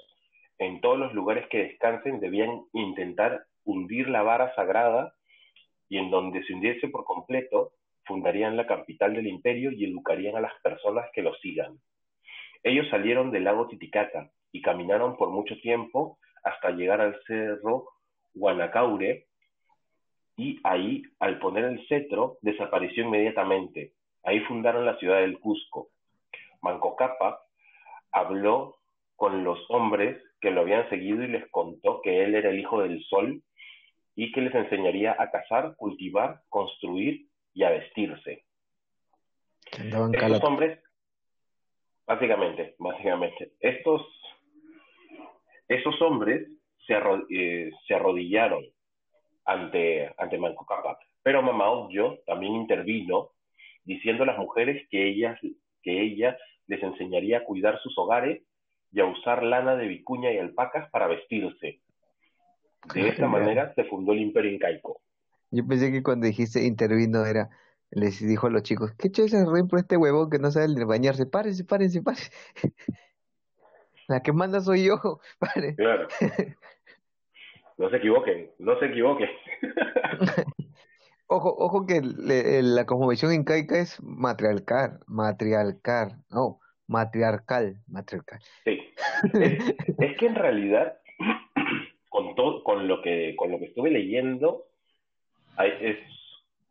en 0.58 0.80
todos 0.80 0.98
los 0.98 1.12
lugares 1.14 1.46
que 1.48 1.64
descansen, 1.64 2.20
debían 2.20 2.62
intentar 2.72 3.44
hundir 3.64 4.08
la 4.08 4.22
vara 4.22 4.54
sagrada 4.54 5.14
y 5.92 5.98
en 5.98 6.10
donde 6.10 6.42
se 6.44 6.54
hundiese 6.54 6.88
por 6.88 7.04
completo, 7.04 7.72
fundarían 8.06 8.56
la 8.56 8.66
capital 8.66 9.12
del 9.12 9.26
imperio 9.26 9.70
y 9.70 9.84
educarían 9.84 10.34
a 10.36 10.40
las 10.40 10.54
personas 10.62 11.04
que 11.12 11.20
lo 11.20 11.34
sigan. 11.34 11.76
Ellos 12.62 12.88
salieron 12.88 13.30
del 13.30 13.44
lago 13.44 13.68
Titicaca 13.68 14.30
y 14.52 14.62
caminaron 14.62 15.18
por 15.18 15.28
mucho 15.28 15.54
tiempo 15.60 16.16
hasta 16.44 16.70
llegar 16.70 17.02
al 17.02 17.20
cerro 17.26 17.90
Guanacaure 18.32 19.26
y 20.38 20.60
ahí, 20.64 21.02
al 21.18 21.38
poner 21.38 21.66
el 21.66 21.86
cetro, 21.88 22.38
desapareció 22.40 23.04
inmediatamente. 23.04 23.92
Ahí 24.24 24.40
fundaron 24.40 24.86
la 24.86 24.96
ciudad 24.96 25.20
del 25.20 25.38
Cusco. 25.40 25.88
Manco 26.62 26.96
Cápac 26.96 27.36
habló 28.12 28.76
con 29.16 29.44
los 29.44 29.58
hombres 29.68 30.16
que 30.40 30.52
lo 30.52 30.62
habían 30.62 30.88
seguido 30.88 31.22
y 31.22 31.28
les 31.28 31.46
contó 31.50 32.00
que 32.00 32.24
él 32.24 32.34
era 32.34 32.48
el 32.48 32.60
hijo 32.60 32.80
del 32.80 33.04
sol 33.04 33.42
y 34.14 34.32
que 34.32 34.40
les 34.42 34.54
enseñaría 34.54 35.16
a 35.18 35.30
cazar, 35.30 35.76
cultivar, 35.76 36.42
construir 36.48 37.26
y 37.54 37.64
a 37.64 37.70
vestirse. 37.70 38.44
Estos 39.72 40.44
hombres, 40.44 40.78
básicamente, 42.06 42.74
básicamente, 42.78 43.52
estos 43.60 44.02
esos 45.68 46.00
hombres 46.02 46.48
se, 46.86 46.94
eh, 47.30 47.70
se 47.86 47.94
arrodillaron 47.94 48.64
ante, 49.44 50.12
ante 50.18 50.38
Manco 50.38 50.66
Cápac, 50.66 50.98
pero 51.22 51.42
Mama 51.42 51.70
Ogyo 51.70 52.18
también 52.26 52.54
intervino 52.54 53.30
diciendo 53.84 54.24
a 54.24 54.26
las 54.26 54.38
mujeres 54.38 54.86
que, 54.90 55.08
ellas, 55.08 55.38
que 55.82 56.00
ella 56.00 56.36
les 56.66 56.82
enseñaría 56.82 57.38
a 57.38 57.44
cuidar 57.44 57.80
sus 57.80 57.96
hogares 57.98 58.42
y 58.92 59.00
a 59.00 59.06
usar 59.06 59.42
lana 59.42 59.76
de 59.76 59.88
vicuña 59.88 60.30
y 60.30 60.38
alpacas 60.38 60.90
para 60.90 61.06
vestirse. 61.06 61.80
De 62.94 63.08
esta 63.08 63.28
manera 63.28 63.72
se 63.74 63.84
fundó 63.84 64.12
el 64.12 64.20
imperio 64.20 64.52
incaico. 64.52 65.00
Yo 65.50 65.66
pensé 65.66 65.92
que 65.92 66.02
cuando 66.02 66.26
dijiste 66.26 66.64
intervino 66.64 67.24
era, 67.24 67.50
les 67.90 68.26
dijo 68.26 68.46
a 68.46 68.50
los 68.50 68.62
chicos, 68.62 68.92
¿qué 68.98 69.10
chucha 69.10 69.44
re 69.44 69.64
por 69.64 69.78
este 69.78 69.96
huevón 69.96 70.30
que 70.30 70.38
no 70.38 70.50
sabe 70.50 70.66
bañarse? 70.84 71.26
Párense, 71.26 71.64
párense, 71.64 72.02
párense. 72.02 72.30
La 74.08 74.20
que 74.20 74.32
manda 74.32 74.60
soy 74.60 74.84
yo, 74.84 74.98
padre. 75.38 75.74
Claro. 75.76 76.08
No 77.78 77.90
se 77.90 77.96
equivoquen, 77.96 78.50
no 78.58 78.78
se 78.78 78.86
equivoquen. 78.86 79.28
ojo, 81.26 81.56
ojo 81.58 81.86
que 81.86 82.00
la 82.02 82.84
cosmovisión 82.84 83.32
incaica 83.32 83.78
es 83.78 84.00
matriarcal, 84.02 85.00
matriarcal, 85.06 86.22
no, 86.30 86.60
matriarcal, 86.86 87.82
matriarcal. 87.88 88.38
Sí. 88.64 88.78
Es, 89.32 90.16
que 90.18 90.26
en 90.26 90.34
realidad 90.34 90.98
con 92.12 92.34
todo, 92.34 92.62
con 92.62 92.86
lo 92.86 93.00
que, 93.00 93.34
con 93.36 93.50
lo 93.50 93.58
que 93.58 93.64
estuve 93.64 93.90
leyendo, 93.90 94.66
es 95.58 95.98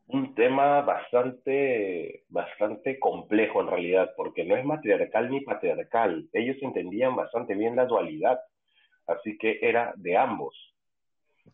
un 0.06 0.36
tema 0.36 0.82
bastante, 0.82 2.26
bastante 2.30 3.00
complejo 3.00 3.62
en 3.62 3.68
realidad, 3.68 4.12
porque 4.16 4.46
no 4.46 4.56
es 4.56 4.64
matriarcal 4.64 5.32
ni 5.32 5.42
patriarcal. 5.42 6.30
Ellos 6.32 6.58
entendían 6.62 7.16
bastante 7.16 7.56
bien 7.56 7.76
la 7.76 7.88
dualidad, 7.88 8.40
así 9.08 9.36
que 9.40 9.58
era 9.64 9.94
de 9.98 10.16
ambos. 10.16 10.56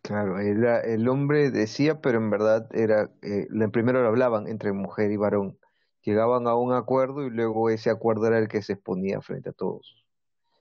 Claro, 0.02 0.38
era, 0.40 0.82
el 0.82 1.08
hombre 1.08 1.50
decía, 1.50 2.02
pero 2.02 2.18
en 2.18 2.30
verdad 2.30 2.68
era, 2.76 3.10
eh, 3.24 3.48
primero 3.72 4.02
lo 4.02 4.10
hablaban 4.10 4.50
entre 4.50 4.74
mujer 4.74 5.12
y 5.12 5.18
varón. 5.18 5.58
Llegaban 6.02 6.46
a 6.48 6.56
un 6.56 6.74
acuerdo 6.74 7.26
y 7.26 7.30
luego 7.30 7.70
ese 7.70 7.90
acuerdo 7.90 8.28
era 8.28 8.38
el 8.38 8.50
que 8.50 8.62
se 8.62 8.74
exponía 8.74 9.22
frente 9.22 9.50
a 9.50 9.54
todos. 9.54 10.04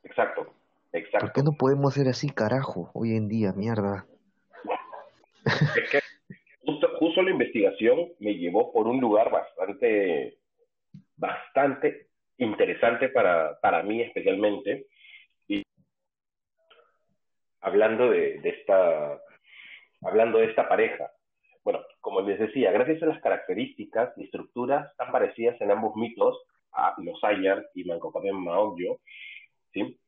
Exacto, 0.05 0.47
exacto. 0.99 1.27
¿Por 1.27 1.33
qué 1.33 1.43
no 1.43 1.53
podemos 1.53 1.95
ser 1.95 2.09
así, 2.09 2.31
carajo, 2.31 2.91
hoy 2.95 3.17
en 3.17 3.29
día, 3.29 3.53
mierda? 3.53 4.07
Es 5.45 5.91
que 5.91 6.01
justo, 6.99 7.23
la 7.23 7.31
investigación 7.31 8.13
me 8.19 8.35
llevó 8.35 8.73
por 8.73 8.87
un 8.87 9.01
lugar 9.01 9.31
bastante, 9.31 10.39
bastante 11.17 12.09
interesante 12.39 13.09
para, 13.09 13.59
para 13.61 13.83
mí 13.83 14.03
especialmente. 14.03 14.87
Y 15.49 15.63
hablando 17.61 18.11
de, 18.11 18.41
de 18.41 18.49
esta, 18.49 19.21
hablando 20.03 20.39
de 20.39 20.47
esta 20.47 20.69
pareja, 20.69 21.11
bueno, 21.65 21.81
como 22.01 22.21
les 22.21 22.39
decía, 22.39 22.71
gracias 22.71 23.03
a 23.03 23.07
las 23.07 23.21
características 23.21 24.13
y 24.17 24.25
estructuras 24.25 24.95
tan 24.97 25.11
parecidas 25.11 25.61
en 25.61 25.71
ambos 25.71 25.97
mitos, 25.97 26.37
a 26.73 26.95
los 26.99 27.23
Ayar 27.25 27.67
y 27.75 27.85
Manco 27.85 28.13
Cápac 28.13 28.33
Maogyo, 28.33 29.01
¿sí? 29.73 29.99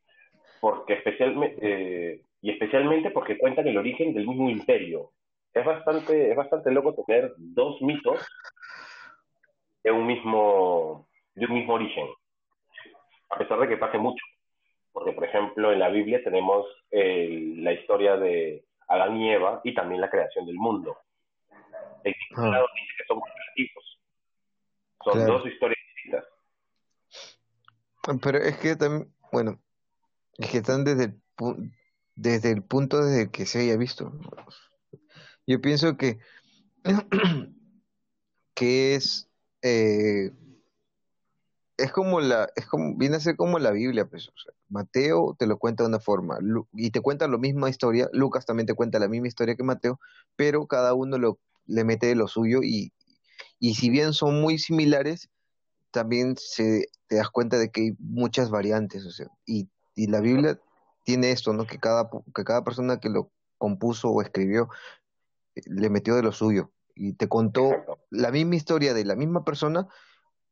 Porque 0.61 0.95
especialmente, 0.95 1.59
eh, 1.61 2.23
y 2.43 2.51
especialmente 2.51 3.11
porque 3.11 3.39
cuentan 3.39 3.67
el 3.67 3.79
origen 3.79 4.15
del 4.15 4.27
mismo 4.27 4.51
imperio. 4.51 5.13
Es 5.53 5.65
bastante, 5.65 6.31
es 6.31 6.37
bastante 6.37 6.71
loco 6.71 7.05
tener 7.07 7.33
dos 7.37 7.81
mitos 7.83 8.21
de 9.83 9.91
un 9.91 10.07
mismo, 10.07 11.09
de 11.35 11.47
un 11.47 11.55
mismo 11.55 11.75
origen, 11.75 12.07
a 13.31 13.39
pesar 13.39 13.59
de 13.61 13.69
que 13.69 13.77
pase 13.77 13.99
mucho. 13.99 14.25
Porque, 14.93 15.13
por 15.13 15.25
ejemplo, 15.25 15.73
en 15.73 15.79
la 15.79 15.89
Biblia 15.89 16.23
tenemos 16.23 16.67
la 16.91 17.73
historia 17.73 18.17
de 18.17 18.65
Adán 18.89 19.17
y 19.17 19.33
Eva 19.33 19.61
y 19.65 19.75
también 19.75 20.01
la 20.01 20.11
creación 20.11 20.47
del 20.47 20.57
mundo. 20.57 20.97
En 22.05 22.15
ah. 22.37 22.65
dice 22.75 22.93
que 22.99 23.05
son 23.07 23.21
comparativos. 23.21 23.99
Son 25.05 25.27
dos 25.27 25.47
historias 25.47 25.79
distintas. 25.95 26.25
Pero 28.23 28.39
es 28.39 28.57
que 28.59 28.77
también, 28.77 29.13
bueno, 29.31 29.59
es 30.39 30.51
que 30.51 30.59
están 30.59 30.85
desde 30.85 31.05
el, 31.05 31.21
desde 32.15 32.51
el 32.51 32.63
punto 32.63 33.05
desde 33.05 33.31
que 33.31 33.47
se 33.47 33.61
haya 33.61 33.77
visto. 33.77 34.13
Yo 35.47 35.61
pienso 35.61 35.97
que, 35.97 36.19
que 38.55 38.95
es, 38.95 39.29
eh, 39.63 40.31
es 41.77 41.93
como 41.93 42.21
la, 42.21 42.49
es 42.57 42.67
como, 42.67 42.97
viene 42.97 43.17
a 43.17 43.21
ser 43.21 43.37
como 43.37 43.59
la 43.59 43.73
Biblia, 43.73 44.07
pues, 44.07 44.31
Mateo 44.69 45.37
te 45.39 45.47
lo 45.47 45.59
cuenta 45.59 45.83
de 45.83 45.89
una 45.89 46.01
forma 46.01 46.39
y 46.73 46.91
te 46.91 47.01
cuenta 47.01 47.29
la 47.29 47.39
misma 47.39 47.71
historia, 47.71 48.09
Lucas 48.13 48.47
también 48.47 48.67
te 48.67 48.75
cuenta 48.75 48.99
la 48.99 49.09
misma 49.09 49.29
historia 49.29 49.55
que 49.55 49.63
Mateo, 49.63 50.01
pero 50.37 50.67
cada 50.67 50.95
uno 50.95 51.19
lo 51.19 51.39
le 51.69 51.85
mete 51.85 52.15
lo 52.15 52.27
suyo 52.27 52.63
y, 52.63 52.93
y 53.61 53.75
si 53.75 53.91
bien 53.91 54.13
son 54.13 54.41
muy 54.41 54.59
similares, 54.59 55.29
también 55.91 56.37
se, 56.37 56.87
te 57.07 57.17
das 57.17 57.31
cuenta 57.31 57.59
de 57.59 57.71
que 57.71 57.81
hay 57.83 57.97
muchas 57.99 58.51
variantes, 58.51 59.05
o 59.05 59.11
sea, 59.11 59.29
y, 59.47 59.69
y 59.99 60.07
la 60.07 60.21
Biblia 60.21 60.59
tiene 61.05 61.33
esto, 61.33 61.53
¿no? 61.53 61.67
Que 61.67 61.79
cada, 61.79 62.09
que 62.33 62.45
cada 62.45 62.63
persona 62.63 63.01
que 63.01 63.09
lo 63.09 63.33
compuso 63.59 64.11
o 64.11 64.23
escribió 64.23 64.69
eh, 65.57 65.63
le 65.67 65.91
metió 65.91 66.15
de 66.15 66.23
lo 66.23 66.31
suyo 66.31 66.71
y 66.95 67.15
te 67.15 67.29
contó 67.29 67.73
la 68.11 68.31
misma 68.31 68.55
historia 68.55 68.95
de 68.95 69.05
la 69.05 69.17
misma 69.17 69.45
persona, 69.45 69.89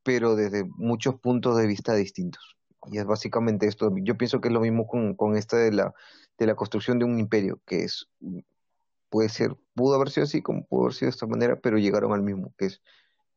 pero 0.03 0.35
desde 0.35 0.65
muchos 0.65 1.15
puntos 1.21 1.57
de 1.57 1.67
vista 1.67 1.95
distintos. 1.95 2.57
Y 2.91 2.99
es 2.99 3.05
básicamente 3.05 3.67
esto. 3.67 3.93
Yo 4.03 4.17
pienso 4.17 4.41
que 4.41 4.49
es 4.49 4.55
lo 4.55 4.61
mismo 4.61 4.87
con, 4.87 5.15
con 5.15 5.37
esta 5.37 5.57
de 5.57 5.73
la, 5.73 5.95
de 6.39 6.47
la 6.47 6.55
construcción 6.57 6.99
de 6.99 7.05
un 7.05 7.19
imperio, 7.19 7.61
que 7.67 7.85
es 7.85 8.09
puede 9.09 9.29
ser, 9.29 9.53
pudo 9.75 9.95
haber 9.95 10.11
sido 10.11 10.25
así 10.25 10.43
como 10.43 10.67
pudo 10.67 10.83
haber 10.83 10.95
sido 10.95 11.07
de 11.07 11.15
esta 11.15 11.27
manera, 11.27 11.57
pero 11.57 11.79
llegaron 11.79 12.13
al 12.13 12.23
mismo, 12.23 12.53
que 12.59 12.67
es 12.67 12.83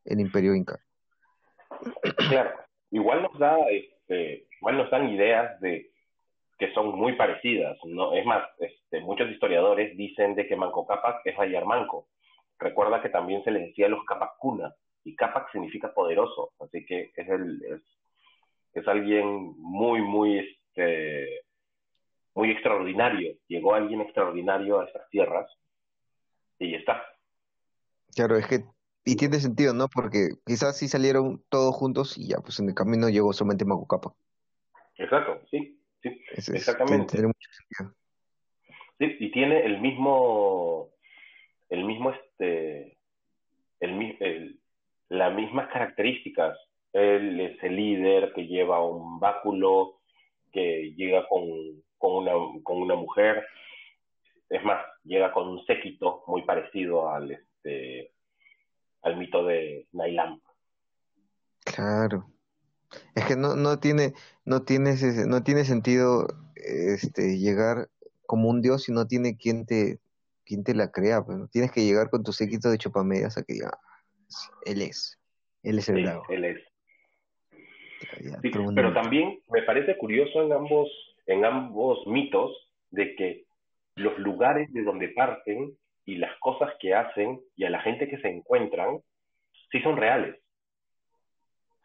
el 0.06 0.20
imperio 0.20 0.56
inca. 0.56 0.80
Claro, 2.30 2.52
igual 2.90 3.22
nos 3.22 3.38
da, 3.38 3.56
este, 3.70 4.48
igual 4.60 4.78
nos 4.78 4.90
dan 4.92 5.10
ideas 5.10 5.60
de 5.62 5.92
que 6.60 6.74
son 6.74 6.96
muy 6.96 7.14
parecidas, 7.14 7.78
¿no? 7.86 8.14
Es 8.14 8.26
más, 8.26 8.44
este, 8.60 9.00
muchos 9.00 9.30
historiadores 9.32 9.96
dicen 9.96 10.36
de 10.36 10.46
que 10.46 10.58
Manco 10.58 10.86
Cápac 10.86 11.22
es 11.24 11.36
Bayar 11.38 11.66
Manco. 11.66 12.10
Recuerda 12.60 13.02
que 13.02 13.10
también 13.10 13.42
se 13.46 13.52
les 13.52 13.68
decía 13.68 13.88
los 13.88 14.04
Capacuna, 14.04 14.76
y 15.06 15.16
Capac 15.16 15.50
significa 15.52 15.94
poderoso, 15.94 16.52
así 16.60 16.86
que 16.86 17.12
es 17.16 17.30
el, 17.30 17.64
es, 17.64 17.82
es 18.74 18.88
alguien 18.88 19.54
muy, 19.58 20.02
muy, 20.02 20.40
este, 20.40 21.42
muy 22.36 22.52
extraordinario. 22.52 23.36
Llegó 23.48 23.74
alguien 23.74 24.02
extraordinario 24.02 24.82
a 24.82 24.86
estas 24.86 25.10
tierras 25.10 25.50
y 26.60 26.72
ya 26.72 26.78
está. 26.78 27.02
Claro, 28.14 28.36
es 28.36 28.48
que, 28.48 28.66
y 29.06 29.16
tiene 29.16 29.40
sentido, 29.40 29.74
¿no? 29.74 29.88
Porque 29.88 30.32
quizás 30.46 30.78
sí 30.78 30.90
salieron 30.90 31.42
todos 31.48 31.74
juntos 31.74 32.18
y 32.18 32.28
ya, 32.28 32.38
pues 32.40 32.60
en 32.60 32.68
el 32.68 32.76
camino 32.76 33.08
llegó 33.08 33.32
solamente 33.32 33.64
Macucapa. 33.64 34.14
Exacto, 34.98 35.42
sí, 35.50 35.79
exactamente. 36.48 37.14
Tiene, 37.14 37.28
mucho 37.28 37.50
sentido. 37.52 37.96
Sí, 38.98 39.18
y 39.20 39.32
tiene 39.32 39.66
el 39.66 39.80
mismo, 39.80 40.90
el 41.70 41.86
mismo, 41.86 42.12
este, 42.12 42.98
el, 43.80 44.18
el, 44.20 44.60
las 45.10 45.34
mismas 45.34 45.70
características. 45.72 46.58
Él 46.92 47.40
es 47.40 47.64
el 47.64 47.76
líder 47.76 48.34
que 48.34 48.48
lleva 48.48 48.84
un 48.84 49.20
báculo, 49.20 50.00
que 50.52 50.94
llega 50.96 51.28
con, 51.28 51.44
con, 51.98 52.16
una, 52.16 52.32
con 52.64 52.82
una 52.82 52.96
mujer, 52.96 53.46
es 54.50 54.64
más, 54.64 54.84
llega 55.04 55.32
con 55.32 55.48
un 55.48 55.66
séquito 55.66 56.24
muy 56.28 56.44
parecido 56.44 57.10
al, 57.10 57.32
este, 57.32 58.12
al 59.04 59.18
mito 59.18 59.46
de 59.46 59.88
Nailam. 59.92 60.42
Claro. 61.64 62.32
Es 63.16 63.26
que 63.26 63.36
no, 63.36 63.56
no 63.56 63.80
tiene, 63.80 64.14
no 64.46 64.64
tiene, 64.64 64.96
no 65.28 65.44
tiene 65.44 65.64
sentido 65.64 66.28
este, 66.56 67.38
llegar 67.38 67.90
como 68.26 68.50
un 68.50 68.62
dios 68.62 68.84
si 68.84 68.92
no 68.92 69.08
tiene 69.08 69.38
quien 69.38 69.66
te, 69.66 70.00
quien 70.46 70.64
te 70.64 70.74
la 70.74 70.92
crea. 70.92 71.24
Pues, 71.24 71.38
¿no? 71.38 71.48
Tienes 71.48 71.72
que 71.72 71.84
llegar 71.84 72.10
con 72.10 72.24
tu 72.24 72.32
séquito 72.32 72.70
de 72.70 72.78
chupamedias 72.78 73.38
a 73.38 73.44
que 73.44 73.54
diga, 73.54 73.72
él 74.66 74.82
es, 74.82 75.20
él 75.64 75.80
es 75.80 75.90
el 75.90 76.06
sí, 76.06 76.12
Él 76.30 76.46
es. 76.46 76.62
pero 78.76 78.94
también 78.94 79.40
me 79.50 79.64
parece 79.64 79.98
curioso 79.98 80.44
en 80.44 80.54
ambos, 80.54 80.90
en 81.26 81.46
ambos 81.46 82.06
mitos 82.08 82.52
de 82.92 83.16
que 83.16 83.46
los 83.96 84.18
lugares 84.20 84.72
de 84.74 84.84
donde 84.84 85.10
parten 85.10 85.76
y 86.06 86.16
las 86.16 86.38
cosas 86.40 86.72
que 86.80 86.94
hacen 86.94 87.40
y 87.56 87.66
a 87.66 87.70
la 87.70 87.82
gente 87.82 88.08
que 88.08 88.18
se 88.20 88.30
encuentran, 88.30 89.00
sí 89.72 89.82
son 89.82 89.98
reales. 89.98 90.36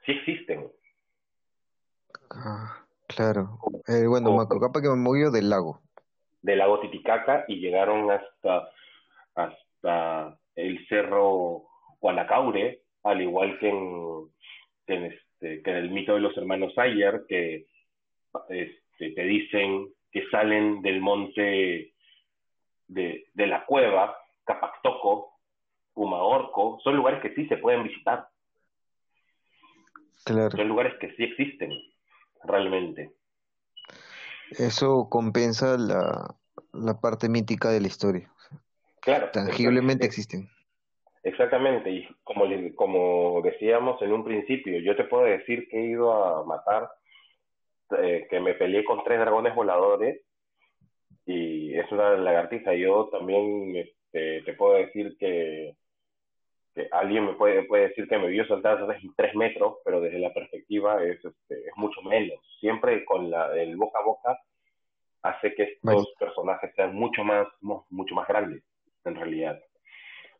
Sí 0.07 0.12
existen. 0.12 0.70
Ah, 2.35 2.85
claro. 3.07 3.59
Eh, 3.87 4.07
bueno, 4.07 4.32
Macocapa 4.32 4.82
que 4.82 4.89
me 4.89 4.97
movió 4.97 5.30
del 5.30 5.51
lago. 5.51 5.80
Del 6.43 6.59
lago 6.59 6.80
Titicaca 6.80 7.45
y 7.49 7.57
llegaron 7.57 8.11
hasta, 8.11 8.68
hasta 9.35 10.39
el 10.57 10.87
cerro 10.89 11.64
Guanacaure, 12.01 12.82
al 13.05 13.22
igual 13.22 13.59
que 13.59 13.68
en, 13.68 14.28
en, 14.89 15.05
este, 15.05 15.62
que 15.62 15.70
en 15.70 15.76
el 15.76 15.91
mito 15.91 16.14
de 16.14 16.20
los 16.20 16.37
hermanos 16.37 16.76
Ayer, 16.76 17.24
que 17.28 17.66
este, 18.49 19.11
te 19.11 19.22
dicen 19.22 19.89
que 20.11 20.28
salen 20.30 20.82
del 20.82 21.01
monte 21.01 21.95
de, 22.89 23.26
de 23.32 23.47
la 23.47 23.64
cueva, 23.64 24.16
Capactoco, 24.45 25.39
Pumaorco, 25.95 26.80
son 26.82 26.97
lugares 26.97 27.22
que 27.22 27.35
sí 27.35 27.47
se 27.47 27.57
pueden 27.57 27.85
visitar. 27.85 28.28
Son 30.26 30.68
lugares 30.68 30.95
que 31.01 31.14
sí 31.16 31.24
existen, 31.24 31.70
realmente. 32.45 33.12
Eso 34.51 35.09
compensa 35.11 35.76
la, 35.76 36.34
la 36.72 37.01
parte 37.01 37.28
mítica 37.28 37.70
de 37.70 37.80
la 37.80 37.86
historia. 37.86 38.30
Claro. 39.01 39.30
Tangiblemente 39.32 40.07
existen. 40.07 40.49
Exactamente, 41.22 41.90
y 41.90 42.07
como, 42.22 42.45
como 42.74 43.40
decíamos 43.42 44.01
en 44.03 44.12
un 44.12 44.24
principio, 44.24 44.78
yo 44.80 44.95
te 44.95 45.05
puedo 45.05 45.24
decir 45.24 45.66
que 45.68 45.78
he 45.78 45.86
ido 45.86 46.12
a 46.12 46.45
matar, 46.45 46.90
eh, 47.99 48.26
que 48.28 48.40
me 48.40 48.53
peleé 48.55 48.84
con 48.84 49.03
tres 49.05 49.18
dragones 49.18 49.55
voladores 49.55 50.20
y 51.24 51.74
es 51.78 51.90
una 51.90 52.11
lagartija. 52.16 52.74
Yo 52.74 53.09
también 53.11 53.74
este, 53.74 54.42
te 54.42 54.53
puedo 54.53 54.74
decir 54.74 55.16
que, 55.18 55.76
que, 56.75 56.89
alguien 56.91 57.27
me 57.27 57.35
puede, 57.35 57.64
puede 57.64 57.89
decir 57.89 58.09
que 58.09 58.18
me 58.18 58.29
vio 58.29 58.47
saltar 58.47 58.87
tres 59.16 59.35
metros, 59.35 59.79
pero 59.85 60.01
desde 60.01 60.18
la 60.18 60.33
perspectiva 60.33 61.03
es, 61.03 61.25
este, 61.25 61.68
es 61.68 61.77
mucho 61.77 62.03
menos. 62.03 62.39
Siempre 62.61 63.05
con 63.05 63.31
la, 63.31 63.55
el 63.57 63.77
boca 63.77 63.99
a 64.01 64.05
boca 64.05 64.39
hace 65.22 65.55
que 65.55 65.62
estos 65.62 66.12
personajes 66.18 66.72
sean 66.75 66.95
mucho 66.95 67.25
más, 67.25 67.47
mucho 67.61 68.14
más 68.14 68.29
grandes, 68.29 68.62
en 69.05 69.14
realidad. 69.14 69.61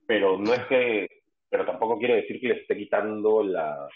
Pero 0.07 0.37
no 0.39 0.53
es 0.53 0.65
que, 0.67 1.09
pero 1.49 1.65
tampoco 1.65 1.99
quiere 1.99 2.17
decir 2.17 2.41
que 2.41 2.49
les 2.49 2.61
esté 2.61 2.77
quitando 2.77 3.43
la, 3.43 3.89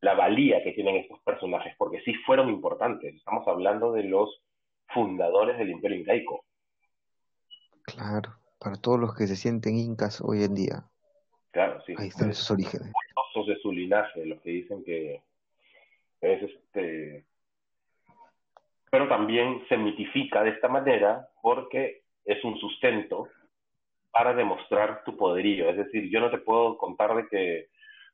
la 0.00 0.14
valía 0.14 0.62
que 0.62 0.72
tienen 0.72 0.96
estos 0.96 1.20
personajes, 1.22 1.74
porque 1.78 2.00
sí 2.04 2.14
fueron 2.26 2.48
importantes. 2.48 3.14
Estamos 3.14 3.46
hablando 3.46 3.92
de 3.92 4.04
los 4.04 4.42
fundadores 4.88 5.58
del 5.58 5.70
Imperio 5.70 5.98
Incaico. 5.98 6.44
Claro, 7.82 8.34
para 8.58 8.76
todos 8.76 8.98
los 8.98 9.14
que 9.14 9.26
se 9.26 9.36
sienten 9.36 9.76
incas 9.76 10.20
hoy 10.20 10.42
en 10.42 10.54
día. 10.54 10.84
Claro, 11.54 11.80
sí. 11.86 11.94
Ahí 11.96 12.08
están 12.08 12.34
sus 12.34 12.50
orígenes. 12.50 12.92
de 13.46 13.56
su 13.62 13.72
linaje, 13.72 14.26
los 14.26 14.40
que 14.42 14.50
dicen 14.50 14.84
que 14.84 15.22
es 16.20 16.42
este 16.42 17.24
pero 18.90 19.08
también 19.08 19.60
se 19.68 19.76
mitifica 19.76 20.44
de 20.44 20.50
esta 20.50 20.68
manera 20.68 21.28
porque 21.42 22.02
es 22.24 22.44
un 22.44 22.56
sustento 22.58 23.28
para 24.12 24.34
demostrar 24.34 25.02
tu 25.04 25.16
poderío. 25.16 25.68
Es 25.68 25.76
decir, 25.76 26.08
yo 26.10 26.20
no 26.20 26.30
te 26.30 26.38
puedo 26.38 26.78
contar 26.78 27.16
de 27.16 27.26
que 27.28 27.68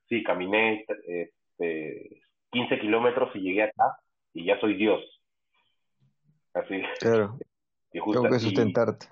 sí, 0.09 0.23
caminé 0.23 0.87
este, 1.07 2.23
15 2.51 2.81
kilómetros 2.81 3.31
y 3.37 3.41
llegué 3.41 3.65
acá 3.65 3.99
y 4.33 4.47
ya 4.47 4.59
soy 4.59 4.75
Dios. 4.75 5.03
Así. 6.55 6.83
Claro. 6.99 7.39
tengo 7.93 8.23
que 8.23 8.39
sustentarte. 8.39 9.07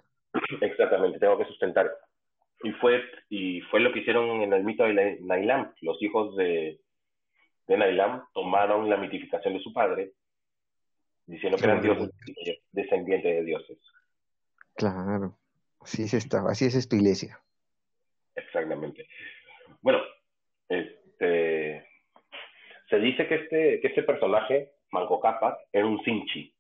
exactamente, 0.63 1.19
tengo 1.19 1.37
que 1.37 1.45
sustentar. 1.45 1.91
Y 2.63 2.73
fue, 2.73 3.03
y 3.29 3.61
fue 3.63 3.81
lo 3.81 3.93
que 3.93 4.01
hicieron 4.01 4.43
en 4.43 4.53
el 4.53 4.65
mito 4.65 4.85
de 4.85 5.19
Nailam. 5.21 5.73
Los 5.81 6.03
hijos 6.03 6.37
de, 6.37 6.81
de 7.67 7.77
Nailam 7.77 8.25
tomaron 8.33 8.91
la 8.91 8.97
mitificación 8.97 9.55
de 9.55 9.61
su 9.61 9.73
padre 9.73 10.13
diciendo 11.27 11.59
que 11.59 11.65
eran 11.65 11.83
dioses 11.83 12.11
descendientes 12.73 13.37
de 13.37 13.45
dioses. 13.45 13.79
Claro, 14.75 15.37
así 15.81 16.03
es 16.03 16.15
esta, 16.15 16.43
así 16.49 16.65
es 16.65 16.75
esta 16.75 16.97
iglesia. 16.97 17.39
Exactamente. 18.35 19.07
Bueno, 19.83 20.01
este, 20.69 21.87
se 22.89 22.99
dice 22.99 23.27
que 23.29 23.35
este, 23.35 23.81
que 23.81 23.89
este 23.89 24.03
personaje, 24.03 24.73
Manco 24.91 25.21
Cápac, 25.21 25.59
era 25.73 25.87
un 25.87 26.03
Sinchi, 26.03 26.55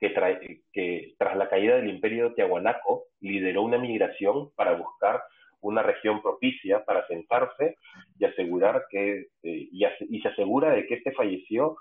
que, 0.00 0.10
trae, 0.10 0.62
que 0.72 1.14
tras 1.18 1.36
la 1.36 1.48
caída 1.48 1.76
del 1.76 1.90
imperio 1.90 2.34
Tiahuanaco 2.34 3.08
lideró 3.20 3.62
una 3.62 3.78
migración 3.78 4.50
para 4.54 4.74
buscar 4.74 5.22
una 5.64 5.82
región 5.82 6.22
propicia 6.22 6.84
para 6.84 7.06
sentarse 7.06 7.78
y 8.18 8.24
asegurar 8.24 8.84
que 8.90 9.28
eh, 9.42 9.68
y, 9.72 10.20
se 10.20 10.28
asegura 10.28 10.70
de 10.70 10.86
que 10.86 10.94
este 10.94 11.12
falleció 11.12 11.76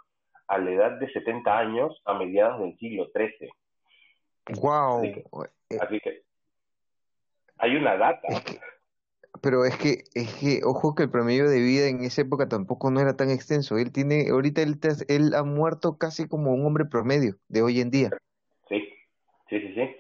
a 0.48 0.58
la 0.58 0.72
edad 0.72 0.92
de 1.00 1.12
70 1.12 1.58
años 1.58 2.02
a 2.06 2.14
mediados 2.14 2.62
del 2.62 2.78
siglo 2.78 3.10
XIII. 3.14 3.50
¡Wow! 4.62 5.04
Eh, 5.04 5.78
así 5.80 6.00
que, 6.00 6.24
hay 7.58 7.76
una 7.76 7.98
data. 7.98 8.28
pero 9.42 9.66
es 9.66 9.78
que, 9.78 10.04
es 10.14 10.34
que, 10.36 10.62
ojo 10.64 10.96
que 10.96 11.04
el 11.04 11.12
promedio 11.12 11.50
de 11.50 11.62
vida 11.62 11.88
en 11.88 12.04
esa 12.04 12.22
época 12.22 12.48
tampoco 12.48 12.92
no 12.92 13.00
era 13.00 13.16
tan 13.16 13.30
extenso. 13.30 13.78
Él 13.78 13.92
tiene, 13.92 14.30
ahorita 14.30 14.62
él, 14.62 14.80
él 15.08 15.34
ha 15.34 15.44
muerto 15.44 15.98
casi 15.98 16.28
como 16.28 16.54
un 16.54 16.66
hombre 16.66 16.86
promedio 16.86 17.36
de 17.48 17.62
hoy 17.62 17.80
en 17.80 17.90
día. 17.90 18.10
Sí, 18.70 18.82
sí, 19.50 19.60
sí, 19.60 19.74
sí. 19.76 19.96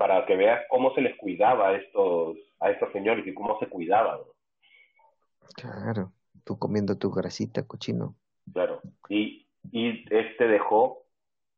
Para 0.00 0.24
que 0.24 0.34
veas 0.34 0.62
cómo 0.70 0.94
se 0.94 1.02
les 1.02 1.14
cuidaba 1.18 1.68
a 1.68 1.76
estos, 1.76 2.38
a 2.58 2.70
estos 2.70 2.90
señores 2.92 3.26
y 3.26 3.34
cómo 3.34 3.58
se 3.58 3.68
cuidaban. 3.68 4.20
Claro, 5.54 6.12
tú 6.42 6.58
comiendo 6.58 6.96
tu 6.96 7.10
grasita, 7.10 7.66
cochino. 7.66 8.14
Claro, 8.50 8.80
y 9.10 9.46
y 9.72 10.04
este 10.10 10.46
dejó 10.48 11.04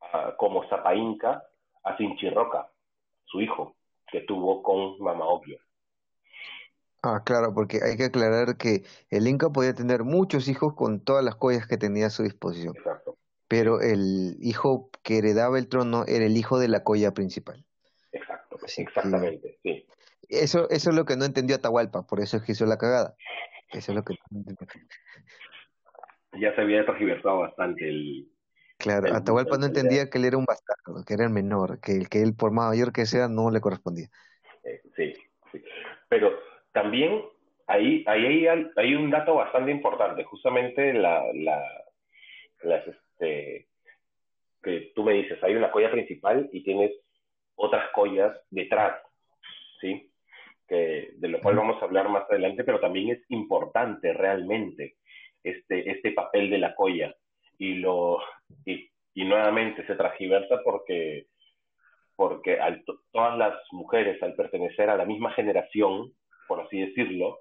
uh, 0.01 0.37
como 0.37 0.69
Zapainca 0.69 1.43
a 1.85 1.97
Sinchirroca, 1.97 2.71
su 3.25 3.41
hijo, 3.41 3.77
que 4.11 4.23
tuvo 4.23 4.63
con 4.63 4.99
Mama 4.99 5.27
Obvio. 5.27 5.59
Ah, 7.03 7.23
claro, 7.25 7.53
porque 7.55 7.81
hay 7.83 7.97
que 7.97 8.05
aclarar 8.05 8.57
que 8.57 8.85
el 9.11 9.27
Inca 9.27 9.51
podía 9.51 9.75
tener 9.75 10.05
muchos 10.05 10.49
hijos 10.49 10.75
con 10.75 11.01
todas 11.01 11.25
las 11.25 11.35
collas 11.35 11.67
que 11.67 11.77
tenía 11.77 12.07
a 12.07 12.11
su 12.11 12.23
disposición. 12.23 12.77
Exacto. 12.77 13.17
Pero 13.49 13.81
el 13.81 14.37
hijo 14.41 14.91
que 15.03 15.19
heredaba 15.19 15.59
el 15.59 15.69
trono 15.69 16.05
era 16.07 16.25
el 16.25 16.37
hijo 16.37 16.59
de 16.59 16.69
la 16.69 16.85
colla 16.85 17.13
principal. 17.13 17.65
Exacto, 18.63 19.01
exactamente, 19.01 19.59
sí. 19.63 19.87
Eso, 20.29 20.69
eso 20.71 20.91
es 20.91 20.97
lo 20.97 21.05
que 21.05 21.17
no 21.17 21.25
entendió 21.25 21.57
Atahualpa, 21.57 22.07
por 22.07 22.21
eso 22.21 22.37
es 22.37 22.43
que 22.43 22.53
hizo 22.53 22.65
la 22.65 22.79
cagada. 22.79 23.15
Eso 23.71 23.93
es 23.93 23.97
lo 23.97 24.05
que 24.05 24.15
no 24.31 24.39
entendió 24.39 24.67
ya 26.41 26.55
se 26.55 26.61
había 26.61 26.85
transversado 26.85 27.41
bastante 27.41 27.89
el... 27.89 28.29
Claro, 28.79 29.15
Atahualpa 29.15 29.59
no 29.59 29.67
entendía 29.67 30.11
que 30.11 30.19
él 30.19 30.25
era 30.25 30.37
un 30.37 30.45
bastardo, 30.45 31.05
que 31.05 31.15
era 31.15 31.25
el 31.25 31.31
menor, 31.31 31.79
que 31.81 31.93
el 31.93 32.09
que 32.09 32.21
él 32.21 32.35
por 32.35 32.51
mayor 32.51 32.93
que 32.93 33.07
sea 33.07 33.29
no 33.29 33.51
le 33.51 33.61
correspondía. 33.61 34.09
Eh, 34.65 34.81
sí, 34.97 35.13
sí. 35.53 35.63
Pero 36.09 36.33
también 36.73 37.23
ahí, 37.69 38.03
ahí 38.09 38.47
hay, 38.49 38.67
hay 38.75 38.95
un 38.95 39.11
dato 39.11 39.37
bastante 39.37 39.71
importante, 39.71 40.25
justamente 40.25 40.93
la, 40.95 41.23
la, 41.33 41.63
las, 42.65 42.85
este, 42.89 43.69
que 44.63 44.93
tú 44.97 45.05
me 45.05 45.13
dices, 45.13 45.41
hay 45.45 45.55
una 45.55 45.71
colla 45.71 45.93
principal 45.93 46.49
y 46.53 46.65
tienes 46.65 46.91
otras 47.63 47.91
collas 47.93 48.37
detrás, 48.51 49.01
¿sí? 49.81 50.11
Que, 50.67 51.13
de 51.17 51.29
lo 51.29 51.41
cual 51.41 51.57
vamos 51.57 51.81
a 51.81 51.85
hablar 51.85 52.09
más 52.09 52.29
adelante, 52.29 52.65
pero 52.65 52.81
también 52.81 53.11
es 53.11 53.21
importante 53.29 54.13
realmente 54.13 54.97
este, 55.45 55.91
este 55.91 56.13
papel 56.13 56.51
de 56.51 56.59
la 56.59 56.75
colla 56.75 57.15
y 57.59 57.75
lo 57.75 58.19
y, 58.65 58.89
nuevamente 59.15 59.87
se 59.87 59.95
transgiversa 59.95 60.61
porque 60.65 61.27
porque 62.17 62.59
al, 62.59 62.83
todas 63.13 63.39
las 63.39 63.55
mujeres 63.71 64.23
al 64.23 64.35
pertenecer 64.35 64.91
a 64.91 64.97
la 64.97 65.05
misma 65.05 65.33
generación 65.33 66.13
por 66.49 66.61
así 66.61 66.81
decirlo 66.81 67.39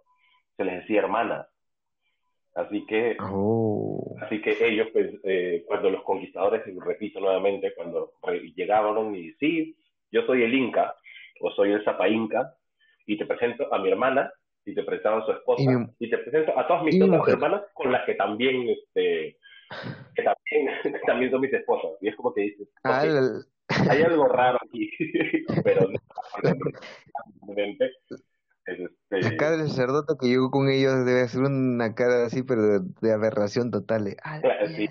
se 0.58 0.66
les 0.66 0.82
decía 0.82 1.00
hermanas 1.00 1.48
así 2.56 2.86
que 2.86 3.18
oh. 3.20 4.16
así 4.22 4.42
que 4.42 4.58
ellos 4.68 4.90
pues, 4.94 5.12
eh, 5.24 5.64
cuando 5.66 5.90
los 5.90 6.04
conquistadores 6.04 6.64
repito 6.84 7.20
nuevamente 7.20 7.74
cuando 7.74 8.14
llegaban 8.56 9.16
y 9.16 9.32
sí 9.34 9.76
yo 10.12 10.26
soy 10.26 10.44
el 10.44 10.54
inca 10.54 10.96
o 11.40 11.52
soy 11.52 11.72
el 11.72 11.84
zapa 11.84 12.08
inca 12.08 12.54
y 13.06 13.18
te 13.18 13.26
presento 13.26 13.74
a 13.74 13.80
mi 13.80 13.90
hermana 13.90 14.32
y 14.66 14.76
te 14.76 14.84
presentaban 14.84 15.22
a 15.22 15.26
su 15.26 15.32
esposa 15.32 15.64
y, 16.00 16.10
te 16.10 16.18
presento 16.20 16.58
a 16.58 16.68
todas 16.68 16.84
mis 16.84 17.02
otras 17.02 17.28
hermanas 17.28 17.64
con 17.74 17.92
las 17.92 18.06
que 18.06 18.14
también 18.16 18.70
este 18.70 19.38
que 20.16 20.24
también, 20.24 20.68
también 21.08 21.32
son 21.32 21.42
mis 21.42 21.54
esposas. 21.54 21.92
Y 22.02 22.10
es 22.10 22.16
como 22.16 22.34
que 22.34 22.42
dices 22.42 22.68
ah, 22.84 23.04
hay 23.90 24.02
algo 24.04 24.28
raro 24.28 24.60
aquí 24.66 24.92
pero 25.64 25.88
no 25.88 26.00
este... 28.68 28.90
la 29.10 29.38
cara 29.38 29.58
del 29.58 29.70
sacerdote 29.70 30.14
que 30.20 30.28
llegó 30.28 30.52
con 30.52 30.70
ellos 30.70 31.06
debe 31.06 31.28
ser 31.28 31.42
una 31.44 31.96
cara 31.96 32.26
así 32.26 32.44
pero 32.44 32.80
de, 32.80 33.14
aberración 33.14 33.72
total 33.72 34.06
de, 34.06 34.18
sí, 34.76 34.90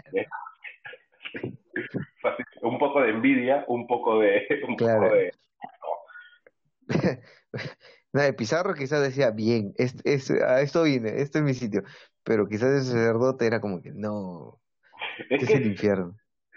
poco 2.81 3.01
de 3.01 3.11
envidia 3.11 3.65
un 3.69 3.87
poco 3.87 4.19
de 4.19 4.43
un 4.69 4.77
poco 4.77 5.15
de 5.15 5.33
No, 8.13 8.23
de 8.23 8.33
Pizarro 8.33 8.75
quizás 8.75 9.03
decía, 9.03 9.31
bien, 9.31 9.73
es, 9.77 9.95
es, 10.05 10.33
a 10.33 10.61
esto 10.63 10.83
vine, 10.83 11.21
este 11.21 11.39
es 11.39 11.45
mi 11.45 11.55
sitio. 11.55 11.85
Pero 12.25 12.49
quizás 12.49 12.71
ese 12.71 12.91
sacerdote 12.91 13.47
era 13.47 13.61
como 13.61 13.81
que, 13.81 13.93
no, 13.93 14.59
es, 15.29 15.47
que, 15.47 15.55
el 15.55 15.67
infierno. 15.67 16.17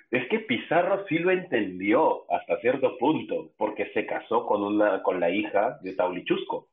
Es 0.09 0.28
que 0.30 0.39
Pizarro 0.39 1.05
sí 1.07 1.19
lo 1.19 1.32
entendió 1.32 2.32
hasta 2.32 2.59
cierto 2.59 2.97
punto, 2.97 3.51
porque 3.57 3.91
se 3.93 4.05
casó 4.07 4.47
con 4.47 4.63
una 4.63 5.03
con 5.03 5.19
la 5.19 5.30
hija 5.30 5.78
de 5.82 5.93
Taulichusco. 5.93 6.69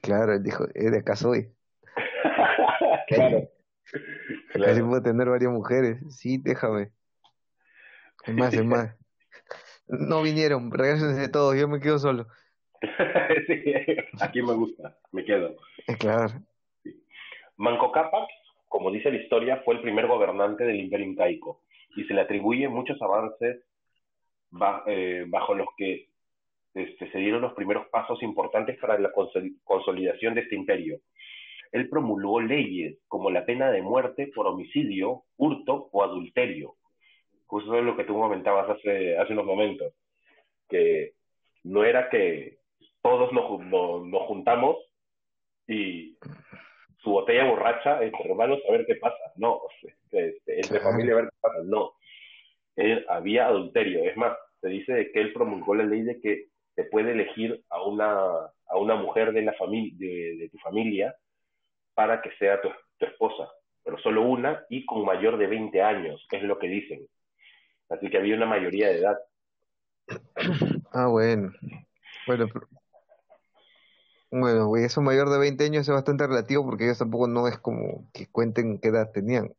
Claro, 0.00 0.32
él 0.32 0.42
dijo, 0.42 0.64
eh, 0.74 0.90
de 0.90 0.98
acá 0.98 1.14
soy. 1.14 1.48
claro. 3.08 3.48
claro. 4.52 4.72
Así 4.72 4.82
puedo 4.82 5.02
tener 5.02 5.28
varias 5.28 5.52
mujeres. 5.52 5.98
Sí, 6.16 6.38
déjame. 6.42 6.90
Es 8.24 8.34
más, 8.34 8.54
es 8.54 8.64
más. 8.64 8.96
No 9.88 10.22
vinieron, 10.22 10.70
de 10.70 11.28
todos, 11.28 11.58
yo 11.58 11.68
me 11.68 11.80
quedo 11.80 11.98
solo. 11.98 12.26
sí, 13.46 13.62
aquí 14.20 14.42
me 14.42 14.54
gusta, 14.54 14.96
me 15.12 15.24
quedo. 15.24 15.56
Claro. 15.98 16.32
Manco 17.56 17.92
Cápac, 17.92 18.28
como 18.68 18.90
dice 18.90 19.10
la 19.10 19.18
historia, 19.18 19.62
fue 19.64 19.74
el 19.74 19.82
primer 19.82 20.06
gobernante 20.06 20.64
del 20.64 20.80
Imperio 20.80 21.06
Incaico 21.06 21.62
y 21.96 22.04
se 22.04 22.14
le 22.14 22.22
atribuyen 22.22 22.72
muchos 22.72 23.00
avances 23.02 23.62
eh, 24.86 25.24
bajo 25.28 25.54
los 25.54 25.68
que 25.76 26.08
este, 26.74 27.10
se 27.10 27.18
dieron 27.18 27.42
los 27.42 27.52
primeros 27.52 27.86
pasos 27.88 28.22
importantes 28.22 28.78
para 28.78 28.98
la 28.98 29.12
consolidación 29.64 30.34
de 30.34 30.40
este 30.40 30.56
imperio. 30.56 31.00
Él 31.70 31.88
promulgó 31.88 32.40
leyes 32.40 32.98
como 33.08 33.30
la 33.30 33.44
pena 33.44 33.70
de 33.70 33.82
muerte 33.82 34.30
por 34.34 34.46
homicidio, 34.46 35.24
hurto 35.36 35.88
o 35.92 36.02
adulterio. 36.02 36.74
Justo 37.52 37.76
es 37.76 37.84
lo 37.84 37.94
que 37.94 38.04
tú 38.04 38.14
comentabas 38.14 38.66
hace, 38.70 39.18
hace 39.18 39.34
unos 39.34 39.44
momentos, 39.44 39.92
que 40.70 41.12
no 41.64 41.84
era 41.84 42.08
que 42.08 42.56
todos 43.02 43.30
nos, 43.30 43.60
nos, 43.60 44.22
juntamos 44.22 44.78
y 45.68 46.16
su 47.02 47.10
botella 47.10 47.44
borracha 47.44 48.02
entre 48.02 48.30
hermanos 48.30 48.58
a 48.66 48.72
ver 48.72 48.86
qué 48.86 48.94
pasa. 48.94 49.18
No, 49.36 49.60
este, 50.10 50.40
entre 50.46 50.80
familia 50.80 51.12
a 51.12 51.16
ver 51.16 51.24
qué 51.26 51.36
pasa. 51.42 51.58
No. 51.64 51.92
había 53.10 53.48
adulterio. 53.48 54.02
Es 54.04 54.16
más, 54.16 54.34
se 54.62 54.68
dice 54.68 54.94
de 54.94 55.12
que 55.12 55.20
él 55.20 55.34
promulgó 55.34 55.74
la 55.74 55.84
ley 55.84 56.00
de 56.04 56.22
que 56.22 56.46
se 56.74 56.84
puede 56.84 57.12
elegir 57.12 57.62
a 57.68 57.82
una, 57.82 58.46
a 58.64 58.78
una 58.78 58.94
mujer 58.94 59.34
de, 59.34 59.42
la 59.42 59.52
familia 59.52 59.92
de, 59.98 60.48
tu 60.50 60.56
familia 60.56 61.14
para 61.92 62.22
que 62.22 62.30
sea 62.38 62.62
tu, 62.62 62.70
tu 62.96 63.04
esposa, 63.04 63.52
pero 63.84 63.98
solo 63.98 64.22
una 64.22 64.64
y 64.70 64.86
con 64.86 65.04
mayor 65.04 65.36
de 65.36 65.48
20 65.48 65.82
años, 65.82 66.26
es 66.30 66.42
lo 66.44 66.58
que 66.58 66.68
dicen. 66.68 67.06
Así 67.92 68.08
que 68.08 68.18
había 68.18 68.36
una 68.36 68.46
mayoría 68.46 68.88
de 68.88 68.98
edad. 68.98 69.18
Ah, 70.94 71.06
bueno. 71.06 71.50
Bueno, 72.26 72.46
bueno, 74.30 74.76
eso 74.76 75.00
mayor 75.00 75.30
de 75.30 75.38
20 75.38 75.64
años 75.64 75.88
es 75.88 75.94
bastante 75.94 76.26
relativo 76.26 76.66
porque 76.66 76.84
ellos 76.84 76.98
tampoco 76.98 77.28
no 77.28 77.48
es 77.48 77.58
como 77.58 78.10
que 78.12 78.26
cuenten 78.30 78.78
qué 78.78 78.88
edad 78.88 79.10
tenían. 79.10 79.54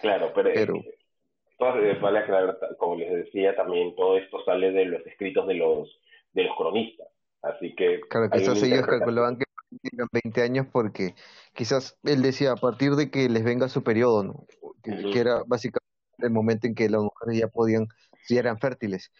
Claro, 0.00 0.32
pero, 0.34 0.50
eh, 0.50 1.98
vale 2.00 2.18
aclarar, 2.18 2.58
como 2.78 2.96
les 2.96 3.12
decía, 3.12 3.54
también 3.54 3.94
todo 3.94 4.18
esto 4.18 4.44
sale 4.44 4.72
de 4.72 4.86
los 4.86 5.06
escritos 5.06 5.46
de 5.46 5.54
los, 5.54 6.00
de 6.32 6.44
los 6.44 6.56
cronistas. 6.56 7.06
Así 7.42 7.74
que. 7.76 8.00
Claro, 8.08 8.28
quizás 8.30 8.60
ellos 8.62 8.86
calculaban 8.86 9.38
que 9.38 9.44
tengan 9.90 10.08
20 10.12 10.42
años 10.42 10.66
porque 10.72 11.14
quizás 11.54 11.98
él 12.02 12.22
decía 12.22 12.52
a 12.52 12.56
partir 12.56 12.92
de 12.92 13.10
que 13.10 13.28
les 13.28 13.44
venga 13.44 13.68
su 13.68 13.84
periodo, 13.84 14.24
¿no? 14.24 14.46
Que, 14.82 15.18
era 15.18 15.42
básicamente 15.46 15.81
el 16.22 16.30
momento 16.30 16.66
en 16.66 16.74
que 16.74 16.88
las 16.88 17.02
mujeres 17.02 17.40
ya 17.40 17.48
podían, 17.48 17.86
si 18.24 18.36
eran 18.36 18.58
fértiles. 18.58 19.12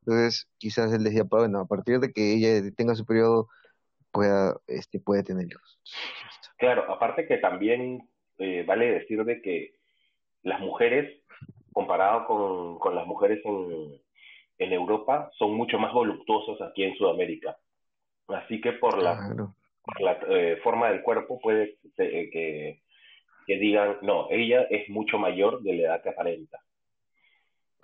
Entonces, 0.00 0.48
quizás 0.58 0.92
él 0.92 1.04
decía, 1.04 1.24
bueno, 1.24 1.60
a 1.60 1.66
partir 1.66 2.00
de 2.00 2.12
que 2.12 2.34
ella 2.34 2.70
tenga 2.76 2.94
su 2.94 3.04
periodo 3.04 3.48
pueda, 4.10 4.56
este, 4.66 4.98
puede 4.98 5.22
tener 5.22 5.46
hijos. 5.46 5.80
Claro, 6.58 6.90
aparte 6.90 7.26
que 7.26 7.38
también 7.38 8.08
eh, 8.38 8.64
vale 8.66 8.92
decir 8.92 9.24
de 9.24 9.40
que 9.42 9.74
las 10.42 10.60
mujeres, 10.60 11.22
comparado 11.72 12.26
con, 12.26 12.78
con 12.78 12.94
las 12.94 13.06
mujeres 13.06 13.40
en, 13.44 14.00
en 14.58 14.72
Europa, 14.72 15.30
son 15.38 15.54
mucho 15.54 15.78
más 15.78 15.92
voluptuosas 15.92 16.60
aquí 16.68 16.84
en 16.84 16.94
Sudamérica. 16.96 17.56
Así 18.28 18.60
que 18.60 18.72
por 18.72 19.02
la, 19.02 19.34
por 19.82 20.00
la 20.00 20.18
eh, 20.28 20.58
forma 20.62 20.90
del 20.90 21.02
cuerpo 21.02 21.40
puede 21.40 21.78
eh, 21.98 22.30
que, 22.30 22.82
que 23.50 23.58
digan, 23.58 23.96
no, 24.02 24.28
ella 24.30 24.62
es 24.70 24.88
mucho 24.88 25.18
mayor 25.18 25.62
de 25.62 25.74
la 25.74 25.82
edad 25.82 26.02
que 26.02 26.10
aparenta. 26.10 26.60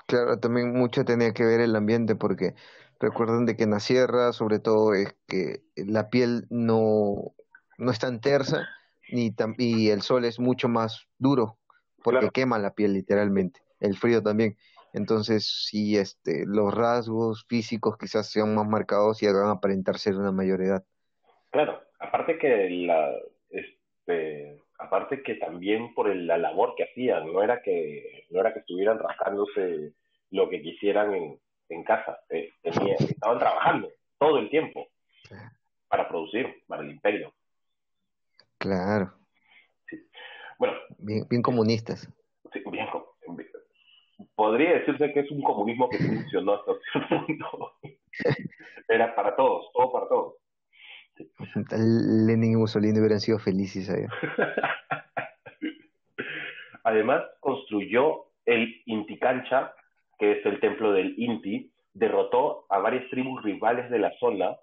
Claro, 0.06 0.38
también 0.38 0.72
mucho 0.72 1.04
tenía 1.04 1.32
que 1.32 1.44
ver 1.44 1.60
el 1.60 1.74
ambiente 1.74 2.14
porque 2.14 2.54
Recuerden 2.98 3.44
de 3.44 3.56
que 3.56 3.64
en 3.64 3.72
la 3.72 3.80
sierra, 3.80 4.32
sobre 4.32 4.58
todo, 4.58 4.94
es 4.94 5.14
que 5.28 5.60
la 5.76 6.08
piel 6.08 6.46
no, 6.48 7.34
no 7.76 7.90
es 7.90 7.98
tan 7.98 8.20
tersa 8.20 8.68
ni 9.10 9.34
y 9.58 9.90
el 9.90 10.02
sol 10.02 10.24
es 10.24 10.40
mucho 10.40 10.68
más 10.68 11.06
duro 11.18 11.58
porque 12.02 12.30
quema 12.30 12.58
la 12.58 12.74
piel 12.74 12.94
literalmente, 12.94 13.60
el 13.80 13.96
frío 13.96 14.22
también. 14.22 14.56
Entonces, 14.92 15.66
sí, 15.68 15.98
este, 15.98 16.44
los 16.46 16.74
rasgos 16.74 17.44
físicos 17.48 17.98
quizás 17.98 18.30
sean 18.30 18.54
más 18.54 18.66
marcados 18.66 19.22
y 19.22 19.26
hagan 19.26 19.50
aparentar 19.50 19.98
ser 19.98 20.16
una 20.16 20.32
mayor 20.32 20.62
edad. 20.62 20.84
Claro, 21.50 21.82
aparte 21.98 22.38
que 22.38 22.70
la, 22.70 23.12
este, 23.50 24.62
aparte 24.78 25.22
que 25.22 25.34
también 25.34 25.94
por 25.94 26.14
la 26.14 26.38
labor 26.38 26.74
que 26.76 26.84
hacían, 26.84 27.32
no 27.32 27.42
era 27.42 27.62
que, 27.62 28.26
no 28.30 28.40
era 28.40 28.52
que 28.52 28.60
estuvieran 28.60 28.98
rascándose 28.98 29.92
lo 30.30 30.48
que 30.48 30.62
quisieran 30.62 31.14
en, 31.14 31.40
en 31.68 31.84
casa, 31.84 32.18
eh, 32.30 32.50
estaban 32.62 33.38
trabajando 33.38 33.90
todo 34.18 34.38
el 34.38 34.50
tiempo 34.50 34.88
para 35.88 36.08
producir 36.08 36.62
para 36.66 36.82
el 36.82 36.90
imperio. 36.90 37.32
Claro. 38.58 39.12
Bueno. 40.58 40.74
Bien, 40.98 41.26
bien 41.28 41.42
comunistas. 41.42 42.08
Sí, 42.52 42.62
bien, 42.70 42.86
podría 44.34 44.74
decirse 44.74 45.12
que 45.12 45.20
es 45.20 45.30
un 45.30 45.42
comunismo 45.42 45.88
que 45.88 45.98
funcionó 45.98 46.54
hasta 46.54 46.72
cierto 46.92 47.26
punto. 47.26 47.72
Era 48.88 49.14
para 49.14 49.34
todos, 49.34 49.70
todo 49.72 49.92
para 49.92 50.08
todos. 50.08 50.34
Lenin 52.26 52.52
y 52.52 52.56
Mussolini 52.56 52.98
hubieran 52.98 53.20
sido 53.20 53.38
felices 53.38 53.90
ahí. 53.90 54.04
Además, 56.84 57.24
construyó 57.40 58.26
el 58.44 58.82
Inticancha 58.86 59.72
que 60.18 60.32
es 60.32 60.46
el 60.46 60.60
templo 60.60 60.92
del 60.92 61.14
Inti, 61.18 61.70
derrotó 61.92 62.66
a 62.68 62.78
varias 62.78 63.08
tribus 63.10 63.42
rivales 63.42 63.90
de 63.90 63.98
la 63.98 64.12
zona 64.18 64.56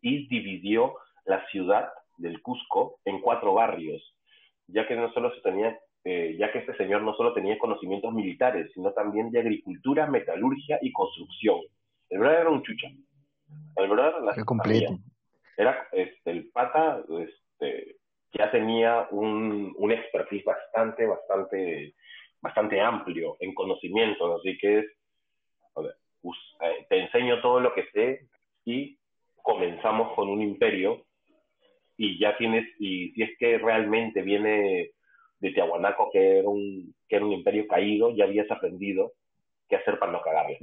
y 0.00 0.26
dividió 0.28 0.94
la 1.24 1.44
ciudad 1.48 1.88
del 2.16 2.40
Cusco 2.42 3.00
en 3.04 3.20
cuatro 3.20 3.54
barrios, 3.54 4.14
ya 4.68 4.86
que 4.86 4.96
no 4.96 5.12
solo 5.12 5.34
se 5.34 5.40
tenía, 5.42 5.78
eh, 6.04 6.36
ya 6.38 6.52
que 6.52 6.58
este 6.58 6.76
señor 6.76 7.02
no 7.02 7.14
solo 7.14 7.32
tenía 7.34 7.58
conocimientos 7.58 8.12
militares, 8.12 8.70
sino 8.74 8.92
también 8.92 9.30
de 9.30 9.40
agricultura, 9.40 10.06
metalurgia 10.06 10.78
y 10.82 10.92
construcción. 10.92 11.60
El 12.10 12.20
verdad 12.20 12.42
era 12.42 12.50
un 12.50 12.62
chucha. 12.62 12.88
El 13.76 13.88
verdad 13.88 14.12
la 14.22 14.44
completo. 14.44 14.98
Era 15.56 15.88
este, 15.92 16.30
el 16.30 16.50
pata, 16.50 17.02
este, 17.20 17.96
ya 18.32 18.50
tenía 18.50 19.06
un, 19.10 19.74
un 19.76 19.92
expertise 19.92 20.44
bastante, 20.44 21.06
bastante 21.06 21.94
bastante 22.44 22.78
amplio 22.78 23.38
en 23.40 23.54
conocimientos, 23.54 24.38
así 24.38 24.58
que 24.58 24.80
es, 24.80 24.86
eh, 25.74 26.86
te 26.90 27.00
enseño 27.00 27.40
todo 27.40 27.58
lo 27.58 27.74
que 27.74 27.86
sé 27.90 28.28
y 28.66 28.98
comenzamos 29.42 30.14
con 30.14 30.28
un 30.28 30.42
imperio 30.42 31.06
y 31.96 32.18
ya 32.20 32.36
tienes, 32.36 32.66
y 32.78 33.12
si 33.12 33.22
es 33.22 33.30
que 33.38 33.56
realmente 33.56 34.20
viene 34.20 34.90
de 35.38 35.50
Tiahuanaco, 35.52 36.10
que 36.12 36.40
era 36.40 36.48
un, 36.48 36.94
que 37.08 37.16
era 37.16 37.24
un 37.24 37.32
imperio 37.32 37.66
caído, 37.66 38.14
ya 38.14 38.24
habías 38.24 38.50
aprendido 38.50 39.12
qué 39.68 39.76
hacer 39.76 39.98
para 39.98 40.12
no 40.12 40.20
cagarle. 40.20 40.58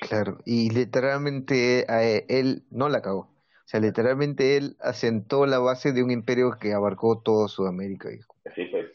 Claro, 0.00 0.38
y 0.44 0.68
literalmente 0.70 1.86
eh, 1.88 2.26
él 2.28 2.64
no 2.70 2.90
la 2.90 3.00
cagó. 3.00 3.35
Sea, 3.66 3.80
literalmente 3.80 4.56
él 4.56 4.76
asentó 4.80 5.44
la 5.44 5.58
base 5.58 5.92
de 5.92 6.04
un 6.04 6.12
imperio 6.12 6.52
que 6.60 6.72
abarcó 6.72 7.20
toda 7.20 7.48
Sudamérica. 7.48 8.08
Sí, 8.54 8.66
pues. 8.66 8.86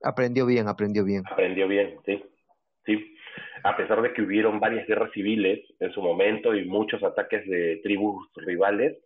Aprendió 0.00 0.46
bien, 0.46 0.68
aprendió 0.68 1.04
bien. 1.04 1.24
Aprendió 1.28 1.66
bien, 1.66 1.98
sí. 2.06 2.22
Sí. 2.86 3.16
A 3.64 3.76
pesar 3.76 4.00
de 4.00 4.12
que 4.12 4.22
hubieron 4.22 4.60
varias 4.60 4.86
guerras 4.86 5.10
civiles 5.12 5.60
en 5.80 5.92
su 5.92 6.00
momento 6.00 6.54
y 6.54 6.64
muchos 6.66 7.02
ataques 7.02 7.44
de 7.48 7.80
tribus 7.82 8.28
rivales, 8.36 8.96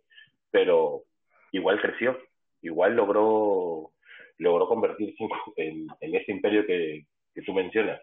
pero 0.51 1.03
igual 1.51 1.81
creció, 1.81 2.15
igual 2.61 2.95
logró 2.95 3.91
logró 4.37 4.67
convertirse 4.67 5.17
en, 5.55 5.87
en 5.99 6.15
ese 6.15 6.31
imperio 6.31 6.63
que, 6.67 7.07
que 7.33 7.41
tú 7.41 7.53
mencionas. 7.53 7.99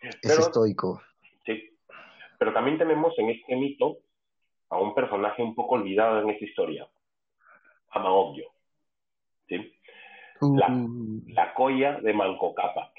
es 0.00 0.38
estoico. 0.38 1.02
Sí. 1.44 1.76
Pero 2.38 2.52
también 2.52 2.78
tenemos 2.78 3.12
en 3.18 3.30
este 3.30 3.56
mito 3.56 3.98
a 4.72 4.78
un 4.78 4.94
personaje 4.94 5.42
un 5.42 5.54
poco 5.54 5.74
olvidado 5.74 6.22
en 6.22 6.30
esta 6.30 6.44
historia, 6.46 6.88
Amaobio. 7.90 8.50
¿sí? 9.46 9.70
la, 10.40 10.68
uh. 10.68 11.22
la 11.28 11.52
colla 11.52 12.00
de 12.00 12.12
Manco 12.14 12.54
Cápac. 12.54 12.90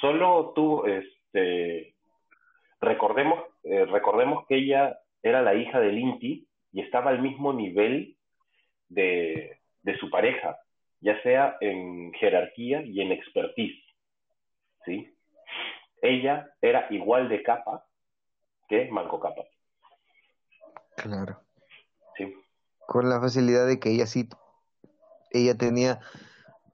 solo 0.00 0.52
tú, 0.54 0.84
este, 0.84 1.94
recordemos, 2.80 3.40
eh, 3.62 3.86
recordemos 3.86 4.44
que 4.48 4.56
ella 4.56 4.98
era 5.22 5.42
la 5.42 5.54
hija 5.54 5.78
del 5.78 5.96
Inti 5.96 6.48
y 6.72 6.80
estaba 6.80 7.10
al 7.10 7.22
mismo 7.22 7.52
nivel 7.52 8.16
de, 8.88 9.60
de 9.82 9.98
su 9.98 10.10
pareja, 10.10 10.58
ya 11.00 11.22
sea 11.22 11.56
en 11.60 12.12
jerarquía 12.14 12.82
y 12.82 13.00
en 13.00 13.12
expertise. 13.12 13.80
¿sí? 14.84 15.14
Ella 16.02 16.50
era 16.60 16.88
igual 16.90 17.28
de 17.28 17.44
capa 17.44 17.84
que 18.68 18.88
Manco 18.90 19.20
Cápac. 19.20 19.55
Claro. 20.96 21.40
Sí. 22.16 22.34
Con 22.86 23.08
la 23.08 23.20
facilidad 23.20 23.66
de 23.66 23.78
que 23.78 23.90
ella 23.90 24.06
sí 24.06 24.28
ella 25.30 25.56
tenía 25.56 26.00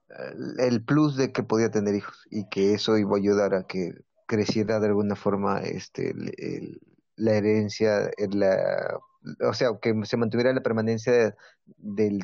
eh, 0.09 0.67
el 0.67 0.83
plus 0.83 1.17
de 1.17 1.31
que 1.31 1.43
podía 1.43 1.71
tener 1.71 1.95
hijos 1.95 2.25
y 2.31 2.49
que 2.49 2.73
eso 2.73 2.97
iba 2.97 3.15
a 3.15 3.19
ayudar 3.19 3.53
a 3.53 3.67
que 3.67 3.91
creciera 4.27 4.79
de 4.79 4.87
alguna 4.87 5.15
forma 5.15 5.59
este 5.59 6.13
la 7.15 7.33
herencia 7.33 8.09
la 8.31 8.97
o 9.41 9.53
sea 9.53 9.69
que 9.81 9.93
se 10.05 10.17
mantuviera 10.17 10.53
la 10.53 10.61
permanencia 10.61 11.35
del, 11.77 12.21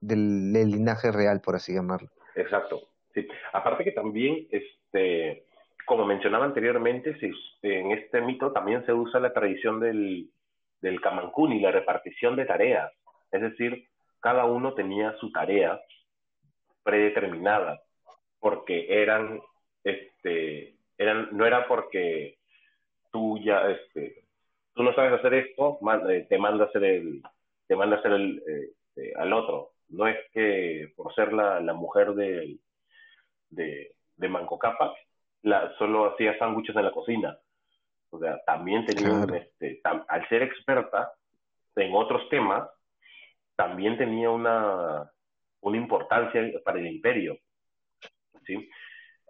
del, 0.00 0.52
linaje 0.52 1.12
real 1.12 1.40
por 1.40 1.56
así 1.56 1.74
llamarlo 1.74 2.08
exacto 2.34 2.80
sí 3.14 3.28
aparte 3.52 3.84
que 3.84 3.92
también 3.92 4.48
este 4.50 5.44
como 5.86 6.06
mencionaba 6.06 6.46
anteriormente 6.46 7.16
en 7.62 7.90
este 7.92 8.20
mito 8.22 8.52
también 8.52 8.84
se 8.86 8.92
usa 8.92 9.20
la 9.20 9.32
tradición 9.32 9.78
del 9.78 10.30
del 10.80 11.00
y 11.52 11.60
la 11.60 11.70
repartición 11.70 12.36
de 12.36 12.46
tareas 12.46 12.92
es 13.32 13.40
decir 13.40 13.88
cada 14.20 14.44
uno 14.44 14.74
tenía 14.74 15.16
su 15.18 15.32
tarea 15.32 15.80
predeterminada, 16.82 17.82
porque 18.38 19.02
eran, 19.02 19.40
este, 19.84 20.76
eran, 20.98 21.28
no 21.32 21.46
era 21.46 21.66
porque 21.66 22.38
tú 23.12 23.38
ya, 23.38 23.70
este, 23.70 24.24
tú 24.74 24.82
no 24.82 24.94
sabes 24.94 25.12
hacer 25.12 25.34
esto, 25.34 25.78
eh, 26.08 26.26
te 26.28 26.38
manda 26.38 26.66
hacer 26.66 26.84
el, 26.84 27.22
te 27.66 27.76
manda 27.76 27.96
hacer 27.96 28.12
el, 28.12 28.42
este, 28.46 29.14
al 29.16 29.32
otro. 29.32 29.70
No 29.88 30.06
es 30.06 30.16
que 30.32 30.92
por 30.96 31.14
ser 31.14 31.32
la, 31.32 31.60
la 31.60 31.72
mujer 31.72 32.12
de, 32.14 32.58
de, 33.50 33.94
de 34.16 34.28
Manco 34.28 34.58
Cápac, 34.58 34.92
la, 35.42 35.72
solo 35.78 36.12
hacía 36.12 36.38
sándwiches 36.38 36.76
en 36.76 36.84
la 36.84 36.92
cocina. 36.92 37.38
O 38.10 38.18
sea, 38.18 38.40
también 38.44 38.84
tenía, 38.86 39.24
este, 39.34 39.80
al 39.84 40.28
ser 40.28 40.42
experta 40.42 41.12
en 41.76 41.94
otros 41.94 42.28
temas, 42.28 42.68
también 43.56 43.96
tenía 43.96 44.30
una, 44.30 45.10
una 45.60 45.76
importancia 45.76 46.42
para 46.64 46.78
el 46.78 46.86
imperio. 46.86 47.38
¿sí? 48.46 48.68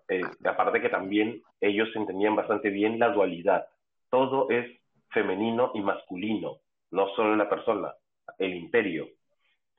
Eh, 0.08 0.22
aparte 0.44 0.80
que 0.80 0.88
también 0.88 1.42
ellos 1.60 1.88
entendían 1.94 2.36
bastante 2.36 2.70
bien 2.70 2.98
la 2.98 3.10
dualidad. 3.10 3.66
Todo 4.08 4.48
es 4.50 4.66
femenino 5.10 5.72
y 5.74 5.80
masculino, 5.80 6.58
no 6.90 7.08
solo 7.14 7.36
la 7.36 7.48
persona, 7.48 7.94
el 8.38 8.54
imperio. 8.54 9.08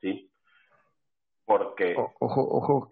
¿sí? 0.01 0.29
Porque... 1.45 1.95
ojo, 1.97 2.11
ojo, 2.19 2.89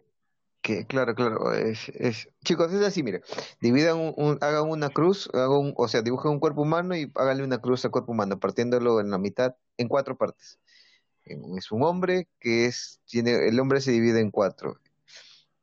claro, 0.87 1.15
claro, 1.15 1.53
es, 1.53 2.29
chicos, 2.43 2.71
es 2.73 2.81
así, 2.81 3.03
mire, 3.03 3.21
dividan 3.61 4.13
un, 4.15 4.37
hagan 4.41 4.69
una 4.69 4.89
cruz, 4.89 5.29
hagan 5.33 5.73
o 5.75 5.87
sea, 5.87 6.01
dibujen 6.01 6.31
un 6.31 6.39
cuerpo 6.39 6.61
humano 6.61 6.95
y 6.95 7.11
háganle 7.15 7.43
una 7.43 7.59
cruz 7.59 7.85
al 7.85 7.91
cuerpo 7.91 8.11
humano, 8.11 8.39
partiéndolo 8.39 8.99
en 8.99 9.09
la 9.11 9.17
mitad, 9.17 9.55
en 9.77 9.87
cuatro 9.87 10.17
partes. 10.17 10.59
Es 11.25 11.71
un 11.71 11.83
hombre 11.83 12.27
que 12.39 12.65
es, 12.65 13.01
tiene, 13.05 13.47
el 13.47 13.59
hombre 13.59 13.81
se 13.81 13.91
divide 13.91 14.19
en 14.19 14.31
cuatro. 14.31 14.77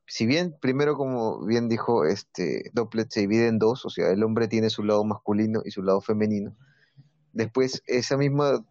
Si 0.07 0.25
bien, 0.27 0.57
primero, 0.61 0.97
como 0.97 1.45
bien 1.45 1.69
dijo 1.69 2.05
este 2.05 2.71
Dopplet, 2.73 3.11
se 3.11 3.21
divide 3.21 3.49
en 3.49 3.59
dos, 3.59 3.85
o 3.85 3.91
sea, 3.91 4.11
el 4.11 4.23
hombre 4.23 4.47
tiene 4.47 4.71
su 4.71 4.85
lado 4.85 5.03
masculino 5.05 5.63
y 5.65 5.73
su 5.73 5.83
lado 5.83 6.01
femenino. 6.01 6.57
Después, 7.33 7.83
esa 7.87 8.17
misma 8.17 8.65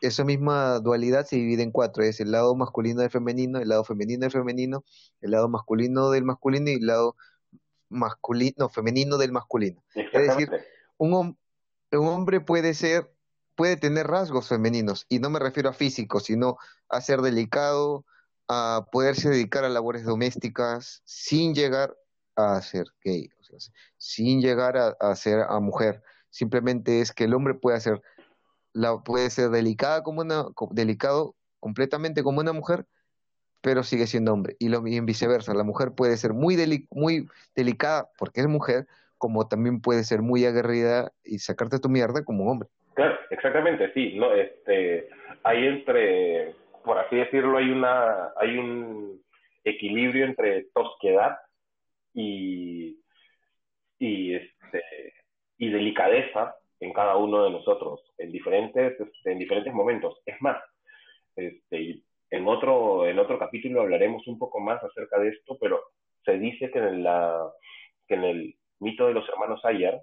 esa 0.00 0.24
misma 0.24 0.78
dualidad 0.80 1.26
se 1.26 1.36
divide 1.36 1.62
en 1.62 1.70
cuatro, 1.70 2.04
es 2.04 2.20
el 2.20 2.30
lado 2.30 2.54
masculino 2.54 3.00
del 3.00 3.10
femenino, 3.10 3.58
el 3.58 3.68
lado 3.68 3.84
femenino 3.84 4.20
del 4.20 4.30
femenino, 4.30 4.84
el 5.20 5.30
lado 5.30 5.48
masculino 5.48 6.10
del 6.10 6.24
masculino 6.24 6.70
y 6.70 6.74
el 6.74 6.86
lado 6.86 7.16
masculino, 7.88 8.68
femenino 8.68 9.16
del 9.16 9.32
masculino. 9.32 9.82
Es 9.94 10.28
decir, 10.28 10.50
un, 10.98 11.38
un 11.92 12.08
hombre 12.08 12.40
puede 12.40 12.74
ser, 12.74 13.12
puede 13.54 13.76
tener 13.76 14.06
rasgos 14.06 14.48
femeninos, 14.48 15.06
y 15.08 15.18
no 15.18 15.30
me 15.30 15.38
refiero 15.38 15.70
a 15.70 15.72
físicos, 15.72 16.24
sino 16.24 16.58
a 16.88 17.00
ser 17.00 17.22
delicado, 17.22 18.04
a 18.48 18.86
poderse 18.92 19.28
dedicar 19.28 19.64
a 19.64 19.68
labores 19.68 20.04
domésticas 20.04 21.02
sin 21.04 21.54
llegar 21.54 21.96
a 22.36 22.60
ser 22.60 22.86
gay, 23.02 23.30
o 23.40 23.44
sea, 23.44 23.58
sin 23.96 24.40
llegar 24.40 24.76
a, 24.76 24.88
a 25.00 25.16
ser 25.16 25.40
a 25.40 25.58
mujer. 25.58 26.02
Simplemente 26.30 27.00
es 27.00 27.12
que 27.12 27.24
el 27.24 27.34
hombre 27.34 27.54
puede 27.54 27.78
hacer 27.78 28.02
la, 28.76 28.98
puede 28.98 29.30
ser 29.30 29.50
delicada 29.50 30.02
como 30.02 30.20
una, 30.20 30.44
delicado 30.70 31.34
completamente 31.60 32.22
como 32.22 32.40
una 32.40 32.52
mujer, 32.52 32.84
pero 33.62 33.82
sigue 33.82 34.06
siendo 34.06 34.32
hombre. 34.32 34.54
Y, 34.58 34.68
lo, 34.68 34.86
y 34.86 35.00
viceversa, 35.00 35.54
la 35.54 35.64
mujer 35.64 35.92
puede 35.96 36.16
ser 36.16 36.34
muy, 36.34 36.56
muy 36.90 37.26
delicada 37.54 38.08
porque 38.18 38.40
es 38.40 38.46
mujer, 38.46 38.86
como 39.18 39.48
también 39.48 39.80
puede 39.80 40.04
ser 40.04 40.20
muy 40.20 40.44
aguerrida 40.44 41.10
y 41.24 41.38
sacarte 41.38 41.78
tu 41.78 41.88
mierda 41.88 42.22
como 42.22 42.50
hombre. 42.50 42.68
Claro, 42.94 43.16
exactamente, 43.30 43.92
sí. 43.94 44.14
No, 44.16 44.32
este, 44.32 45.08
hay 45.42 45.66
entre, 45.66 46.54
por 46.84 46.98
así 46.98 47.16
decirlo, 47.16 47.56
hay 47.58 47.70
una, 47.70 48.30
hay 48.36 48.58
un 48.58 49.22
equilibrio 49.64 50.26
entre 50.26 50.64
tosquedad 50.74 51.38
y, 52.12 53.00
y, 53.98 54.34
este, 54.34 54.82
y 55.58 55.70
delicadeza 55.70 56.54
en 56.80 56.92
cada 56.92 57.16
uno 57.16 57.44
de 57.44 57.50
nosotros 57.50 58.02
en 58.18 58.30
diferentes, 58.32 59.00
este, 59.00 59.32
en 59.32 59.38
diferentes 59.38 59.72
momentos. 59.72 60.20
Es 60.26 60.40
más, 60.40 60.62
este, 61.34 62.02
en, 62.30 62.48
otro, 62.48 63.06
en 63.06 63.18
otro 63.18 63.38
capítulo 63.38 63.82
hablaremos 63.82 64.26
un 64.26 64.38
poco 64.38 64.60
más 64.60 64.82
acerca 64.82 65.18
de 65.18 65.30
esto, 65.30 65.56
pero 65.60 65.80
se 66.24 66.38
dice 66.38 66.70
que 66.70 66.78
en, 66.78 67.02
la, 67.02 67.50
que 68.06 68.14
en 68.14 68.24
el 68.24 68.56
mito 68.80 69.06
de 69.06 69.14
los 69.14 69.28
hermanos 69.28 69.64
Ayar, 69.64 70.00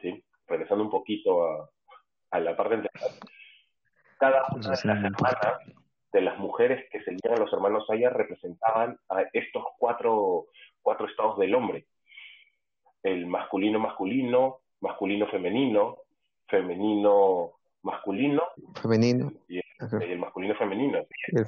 ¿sí? 0.00 0.24
regresando 0.46 0.84
un 0.84 0.90
poquito 0.90 1.44
a, 1.44 1.70
a 2.30 2.40
la 2.40 2.56
parte 2.56 2.74
anterior, 2.74 3.10
cada 4.18 4.44
una 4.54 4.62
de 4.62 4.68
las 4.68 4.84
hermanas 4.84 5.58
de 6.12 6.20
las 6.20 6.38
mujeres 6.38 6.88
que 6.90 7.02
seguían 7.02 7.34
a 7.34 7.40
los 7.40 7.52
hermanos 7.52 7.88
Ayar 7.90 8.16
representaban 8.16 8.98
a 9.08 9.22
estos 9.32 9.64
cuatro, 9.78 10.46
cuatro 10.82 11.06
estados 11.06 11.38
del 11.38 11.54
hombre. 11.54 11.86
El 13.02 13.26
masculino 13.26 13.78
masculino, 13.80 14.61
masculino 14.82 15.26
femenino, 15.28 15.96
femenino 16.48 17.52
masculino. 17.82 18.42
Femenino. 18.80 19.32
Y 19.48 19.60
el, 20.00 20.18
masculino 20.18 20.54
femenino. 20.56 20.98
El 21.28 21.46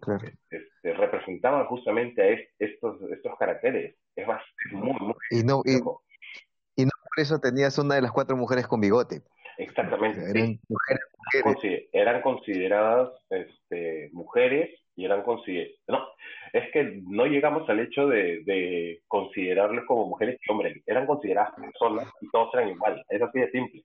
claro. 0.00 0.28
Este, 0.50 0.94
representaban 0.94 1.66
justamente 1.66 2.22
a 2.22 2.46
estos, 2.58 3.00
estos 3.10 3.38
caracteres. 3.38 3.96
Es 4.16 4.26
más, 4.26 4.42
muy, 4.72 4.96
muy. 5.00 5.14
Y 5.30 5.42
no, 5.42 5.62
y, 5.64 5.80
no 5.80 6.90
por 7.02 7.22
eso 7.22 7.38
tenías 7.38 7.78
una 7.78 7.96
de 7.96 8.02
las 8.02 8.12
cuatro 8.12 8.36
mujeres 8.36 8.66
con 8.66 8.80
bigote. 8.80 9.22
Exactamente. 9.58 10.20
Eran 10.30 10.58
mujeres, 10.68 11.88
Eran 11.92 12.22
consideradas 12.22 13.10
este, 13.30 14.10
mujeres 14.12 14.70
y 14.96 15.04
eran 15.04 15.22
consideradas. 15.22 15.76
No, 15.88 16.06
es 16.52 16.72
que 16.72 17.00
no 17.06 17.26
llegamos 17.26 17.68
al 17.68 17.80
hecho 17.80 18.06
de, 18.08 18.42
de 18.44 19.02
considerarlos 19.08 19.84
como 19.86 20.06
mujeres 20.06 20.38
y 20.40 20.52
hombres. 20.52 20.82
Eran 20.86 21.06
consideradas 21.06 21.54
personas 21.54 22.08
y 22.20 22.28
todos 22.30 22.52
eran 22.54 22.70
iguales. 22.70 23.04
Es 23.08 23.22
así 23.22 23.40
de 23.40 23.50
simple. 23.50 23.84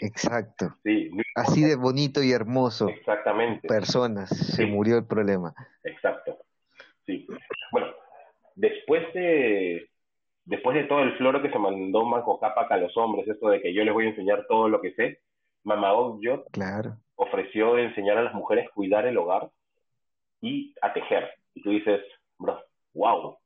Exacto. 0.00 0.74
Sí, 0.82 1.10
así 1.34 1.62
de 1.62 1.76
bonito 1.76 2.22
y 2.22 2.32
hermoso. 2.32 2.88
Exactamente. 2.88 3.68
Personas. 3.68 4.30
Se 4.30 4.66
murió 4.66 4.98
el 4.98 5.06
problema. 5.06 5.54
Exacto. 5.84 6.38
Sí. 7.04 7.26
Bueno, 7.70 7.88
después 8.54 9.02
de 9.14 9.88
después 10.44 10.76
de 10.76 10.84
todo 10.84 11.00
el 11.00 11.16
floro 11.18 11.42
que 11.42 11.50
se 11.50 11.58
mandó 11.58 12.04
Manco 12.04 12.38
Cápac 12.40 12.70
a 12.70 12.76
los 12.76 12.96
hombres, 12.96 13.28
esto 13.28 13.48
de 13.48 13.60
que 13.60 13.74
yo 13.74 13.84
les 13.84 13.92
voy 13.92 14.06
a 14.06 14.10
enseñar 14.10 14.46
todo 14.48 14.68
lo 14.68 14.80
que 14.80 14.92
sé, 14.92 15.20
Mama 15.64 15.92
yo 16.20 16.44
claro. 16.52 16.96
ofreció 17.16 17.76
enseñar 17.76 18.18
a 18.18 18.22
las 18.22 18.34
mujeres 18.34 18.66
a 18.68 18.72
cuidar 18.72 19.06
el 19.06 19.18
hogar 19.18 19.50
y 20.40 20.74
a 20.82 20.92
tejer. 20.92 21.28
Y 21.54 21.62
tú 21.62 21.70
dices, 21.70 22.00
bro, 22.38 22.60
wow, 22.94 23.38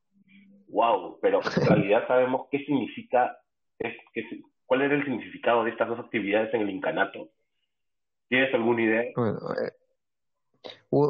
wow, 0.67 1.19
pero 1.21 1.41
en 1.41 1.43
realidad 1.67 2.07
sabemos 2.07 2.47
qué 2.51 2.59
significa, 2.65 3.37
es, 3.79 3.95
cuál 4.65 4.81
era 4.81 4.95
el 4.95 5.03
significado 5.03 5.63
de 5.63 5.71
estas 5.71 5.87
dos 5.89 5.99
actividades 5.99 6.53
en 6.53 6.61
el 6.61 6.69
incanato. 6.69 7.29
¿Tienes 8.29 8.53
alguna 8.53 8.81
idea? 8.81 9.03
Bueno, 9.15 9.39
eh, 9.61 9.71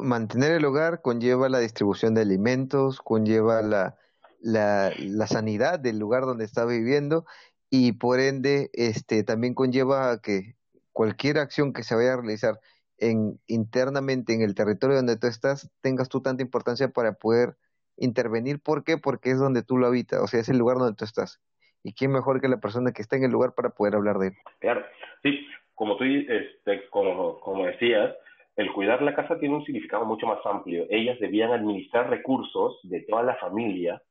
mantener 0.01 0.53
el 0.53 0.65
hogar 0.65 1.01
conlleva 1.01 1.49
la 1.49 1.59
distribución 1.59 2.15
de 2.15 2.21
alimentos, 2.21 2.99
conlleva 2.99 3.61
la, 3.61 3.95
la, 4.39 4.91
la 4.97 5.27
sanidad 5.27 5.79
del 5.79 5.99
lugar 5.99 6.23
donde 6.23 6.45
está 6.45 6.65
viviendo 6.65 7.25
y 7.69 7.93
por 7.93 8.19
ende 8.19 8.69
este 8.73 9.23
también 9.23 9.53
conlleva 9.53 10.19
que 10.21 10.55
cualquier 10.91 11.37
acción 11.37 11.73
que 11.73 11.83
se 11.83 11.95
vaya 11.95 12.13
a 12.13 12.17
realizar 12.17 12.59
en, 13.01 13.39
internamente 13.47 14.33
en 14.33 14.41
el 14.41 14.55
territorio 14.55 14.95
donde 14.95 15.17
tú 15.17 15.27
estás, 15.27 15.69
tengas 15.81 16.07
tú 16.07 16.21
tanta 16.21 16.43
importancia 16.43 16.87
para 16.89 17.13
poder 17.13 17.55
intervenir. 17.97 18.61
¿Por 18.61 18.83
qué? 18.83 18.97
Porque 18.97 19.31
es 19.31 19.39
donde 19.39 19.63
tú 19.63 19.77
lo 19.77 19.87
habitas, 19.87 20.21
o 20.21 20.27
sea, 20.27 20.39
es 20.39 20.49
el 20.49 20.57
lugar 20.57 20.77
donde 20.77 20.95
tú 20.95 21.03
estás. 21.03 21.41
¿Y 21.83 21.93
quién 21.93 22.11
mejor 22.11 22.39
que 22.39 22.47
la 22.47 22.59
persona 22.59 22.91
que 22.91 23.01
está 23.01 23.17
en 23.17 23.23
el 23.23 23.31
lugar 23.31 23.53
para 23.55 23.71
poder 23.71 23.95
hablar 23.95 24.19
de 24.19 24.27
él? 24.27 24.33
Claro, 24.59 24.85
sí, 25.23 25.45
como 25.73 25.97
tú 25.97 26.03
este, 26.03 26.87
como, 26.89 27.39
como 27.39 27.65
decías, 27.65 28.15
el 28.55 28.71
cuidar 28.71 29.01
la 29.01 29.15
casa 29.15 29.39
tiene 29.39 29.55
un 29.55 29.65
significado 29.65 30.05
mucho 30.05 30.27
más 30.27 30.39
amplio. 30.45 30.85
Ellas 30.89 31.19
debían 31.19 31.51
administrar 31.51 32.09
recursos 32.09 32.79
de 32.83 33.01
toda 33.01 33.23
la 33.23 33.35
familia 33.37 34.01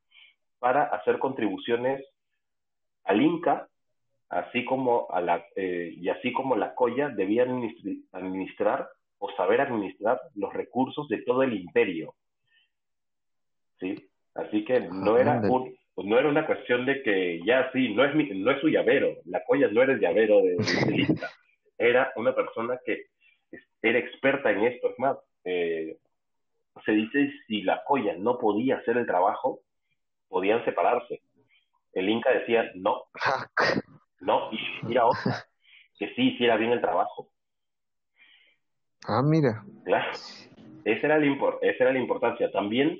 para 0.59 0.84
hacer 0.84 1.18
contribuciones 1.18 2.05
al 3.05 3.22
Inca 3.22 3.69
así 4.31 4.64
como 4.64 5.09
a 5.11 5.20
la, 5.20 5.45
eh, 5.57 5.93
y 5.97 6.09
así 6.09 6.33
como 6.33 6.57
la 6.57 6.74
Coya 6.74 7.09
debía 7.09 7.43
administrar 8.12 8.89
o 9.18 9.31
saber 9.33 9.61
administrar 9.61 10.20
los 10.35 10.53
recursos 10.55 11.09
de 11.09 11.22
todo 11.22 11.43
el 11.43 11.53
imperio. 11.53 12.14
¿Sí? 13.78 14.09
Así 14.35 14.64
que 14.64 14.81
no 14.81 15.18
era 15.18 15.41
un, 15.41 15.74
pues 15.95 16.07
no 16.07 16.18
era 16.18 16.28
una 16.28 16.47
cuestión 16.47 16.87
de 16.87 17.03
que 17.03 17.41
ya 17.45 17.70
sí, 17.72 17.93
no 17.95 18.05
es 18.05 18.14
mi, 18.14 18.24
no 18.41 18.51
es 18.53 18.61
su 18.61 18.68
llavero, 18.68 19.16
la 19.24 19.43
Coya 19.45 19.68
no 19.68 19.83
era 19.83 19.93
el 19.93 20.01
llavero 20.01 20.41
de, 20.43 20.57
de 20.57 21.07
era 21.78 22.12
una 22.16 22.35
persona 22.35 22.78
que 22.85 23.07
era 23.83 23.99
experta 23.99 24.51
en 24.53 24.64
esto, 24.64 24.91
es 24.91 24.99
más, 24.99 25.16
eh, 25.45 25.97
se 26.85 26.93
dice 26.93 27.33
si 27.47 27.62
la 27.62 27.83
Coya 27.85 28.14
no 28.16 28.39
podía 28.39 28.76
hacer 28.76 28.97
el 28.97 29.07
trabajo, 29.07 29.61
podían 30.28 30.64
separarse. 30.64 31.20
El 31.93 32.09
Inca 32.09 32.31
decía, 32.33 32.70
no, 32.76 33.03
¿no? 34.20 34.50
Y 34.88 34.96
a 34.96 35.06
otra 35.06 35.44
que 36.00 36.14
sí 36.14 36.28
hiciera 36.28 36.56
bien 36.56 36.72
el 36.72 36.80
trabajo. 36.80 37.30
Ah, 39.06 39.22
mira. 39.22 39.62
Claro. 39.84 40.10
Esa 40.84 41.06
era, 41.06 41.18
la 41.18 41.26
esa 41.60 41.84
era 41.84 41.92
la 41.92 41.98
importancia. 41.98 42.50
También 42.50 42.98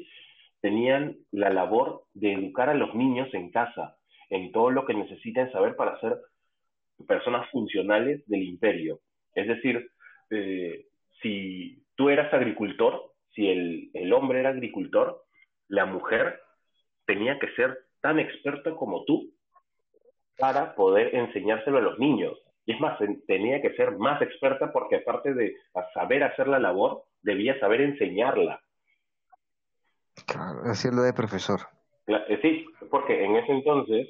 tenían 0.61 1.17
la 1.31 1.49
labor 1.49 2.05
de 2.13 2.35
educar 2.35 2.69
a 2.69 2.75
los 2.75 2.95
niños 2.95 3.33
en 3.33 3.51
casa, 3.51 3.97
en 4.29 4.53
todo 4.53 4.71
lo 4.71 4.85
que 4.85 4.93
necesiten 4.93 5.51
saber 5.51 5.77
para 5.77 5.99
ser 6.01 6.19
personas 7.09 7.49
funcionales 7.51 8.23
del 8.27 8.43
imperio. 8.43 9.01
Es 9.35 9.49
decir, 9.49 9.91
eh, 10.29 10.87
si 11.23 11.83
tú 11.95 12.11
eras 12.11 12.33
agricultor, 12.35 13.15
si 13.35 13.49
el, 13.49 13.91
el 13.95 14.13
hombre 14.13 14.41
era 14.41 14.51
agricultor, 14.51 15.25
la 15.69 15.87
mujer 15.87 16.39
tenía 17.07 17.39
que 17.39 17.51
ser 17.55 17.79
tan 18.03 18.19
experta 18.19 18.75
como 18.75 19.05
tú 19.05 19.33
para 20.41 20.75
poder 20.75 21.15
enseñárselo 21.15 21.79
a 21.79 21.83
los 21.83 21.99
niños. 21.99 22.37
Y 22.67 22.73
es 22.73 22.81
más, 22.81 22.99
tenía 23.27 23.61
que 23.63 23.75
ser 23.75 23.97
más 23.97 24.21
experta 24.23 24.73
porque 24.73 24.97
aparte 24.97 25.35
de 25.35 25.57
saber 25.95 26.25
hacer 26.25 26.49
la 26.49 26.59
labor, 26.59 27.05
debía 27.23 27.59
saber 27.61 27.83
enseñarla. 27.83 28.61
Claro, 30.27 30.63
hacerlo 30.65 31.03
de 31.03 31.13
profesor. 31.13 31.61
Eh, 32.07 32.39
sí, 32.43 32.67
porque 32.91 33.25
en 33.25 33.37
ese 33.37 33.53
entonces 33.53 34.09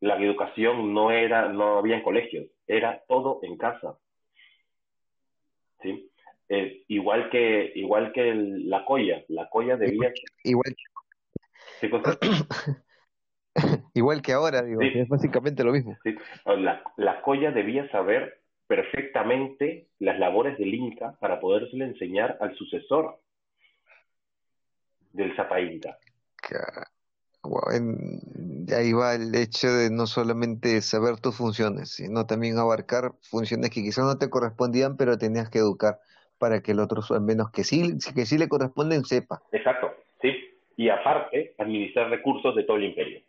la 0.00 0.16
educación 0.16 0.92
no 0.92 1.10
era, 1.10 1.48
no 1.48 1.78
había 1.78 1.96
en 1.96 2.02
colegios, 2.02 2.46
era 2.66 3.02
todo 3.08 3.40
en 3.42 3.56
casa. 3.56 3.96
¿Sí? 5.82 6.10
Eh, 6.48 6.84
igual 6.88 7.30
que, 7.30 7.72
igual 7.74 8.12
que 8.12 8.34
la 8.34 8.84
colla, 8.84 9.24
la 9.28 9.48
colla 9.50 9.76
debía... 9.76 10.12
Igual, 10.44 10.76
igual 11.82 12.02
que 14.22 14.32
ahora, 14.32 14.62
digo, 14.62 14.80
es 14.82 15.08
básicamente 15.08 15.64
lo 15.64 15.72
mismo. 15.72 15.96
La, 16.44 16.82
la 16.96 17.22
colla 17.22 17.50
debía 17.50 17.88
saber 17.90 18.40
perfectamente 18.66 19.88
las 19.98 20.18
labores 20.18 20.58
del 20.58 20.74
Inca 20.74 21.16
para 21.20 21.40
podérselo 21.40 21.84
enseñar 21.84 22.36
al 22.40 22.54
sucesor 22.56 23.18
del 25.12 25.34
Zapa 25.34 25.60
Inca. 25.60 25.98
ahí 28.76 28.92
va 28.92 29.14
el 29.14 29.34
hecho 29.34 29.68
de 29.68 29.90
no 29.90 30.06
solamente 30.06 30.80
saber 30.82 31.18
tus 31.18 31.36
funciones, 31.36 31.90
sino 31.90 32.26
también 32.26 32.58
abarcar 32.58 33.12
funciones 33.22 33.70
que 33.70 33.82
quizás 33.82 34.04
no 34.04 34.18
te 34.18 34.28
correspondían, 34.30 34.96
pero 34.96 35.18
tenías 35.18 35.48
que 35.50 35.58
educar 35.58 35.98
para 36.38 36.62
que 36.62 36.72
el 36.72 36.80
otro, 36.80 37.02
al 37.10 37.22
menos 37.22 37.50
que 37.50 37.64
sí, 37.64 37.96
que 38.14 38.26
sí 38.26 38.38
le 38.38 38.48
corresponden, 38.48 39.04
sepa. 39.04 39.42
Exacto, 39.50 39.92
sí. 40.20 40.32
Y 40.76 40.90
aparte, 40.90 41.54
administrar 41.58 42.10
recursos 42.10 42.54
de 42.54 42.62
todo 42.64 42.76
el 42.76 42.84
imperio. 42.84 43.20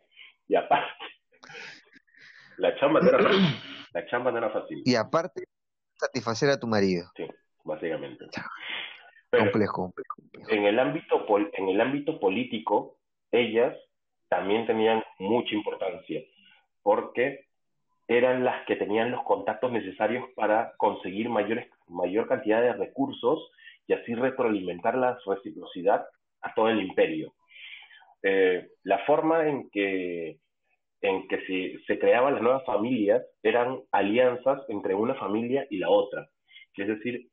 Y 0.50 0.56
aparte, 0.56 1.06
la 2.58 2.78
chamba 2.78 3.00
no 3.00 3.10
era 3.10 3.20
fácil. 3.20 3.45
La 3.93 4.06
chamba 4.08 4.32
no 4.32 4.38
era 4.39 4.50
fácil. 4.50 4.82
Y 4.84 4.95
aparte, 4.95 5.43
satisfacer 5.93 6.50
a 6.50 6.60
tu 6.60 6.68
marido. 6.68 7.10
Sí, 7.16 7.26
básicamente. 7.64 8.26
complejo, 9.32 9.93
En 10.50 10.66
el 10.66 10.80
ámbito 10.80 11.26
en 11.54 11.70
el 11.70 11.80
ámbito 11.80 12.20
político, 12.20 12.97
ellas 13.32 13.78
también 14.28 14.66
tenían 14.66 15.04
mucha 15.20 15.54
importancia, 15.56 16.22
porque 16.82 17.47
eran 18.08 18.43
las 18.43 18.66
que 18.66 18.76
tenían 18.76 19.12
los 19.12 19.24
contactos 19.24 19.72
necesarios 19.72 20.28
para 20.36 20.74
conseguir 20.78 21.30
mayores, 21.30 21.70
mayor 21.88 22.28
cantidad 22.28 22.62
de 22.62 22.74
recursos 22.74 23.52
y 23.86 23.93
así 23.93 24.16
retroalimentar 24.16 24.95
la 24.95 25.20
reciprocidad 25.26 26.08
a 26.41 26.54
todo 26.56 26.70
el 26.70 26.82
imperio. 26.82 27.34
Eh, 28.24 28.70
la 28.84 28.99
forma 29.05 29.47
en 29.47 29.70
que 29.70 30.39
en 31.01 31.28
que 31.28 31.80
se, 31.88 31.99
creaban 31.99 32.34
las 32.34 32.43
nuevas 32.43 32.65
familias 32.65 33.24
eran 33.41 33.80
alianzas 33.91 34.61
entre 34.67 34.95
una 34.95 35.15
familia 35.15 35.65
y 35.70 35.78
la 35.78 35.89
otra. 35.89 36.30
Es 36.76 36.88
decir, 36.88 37.30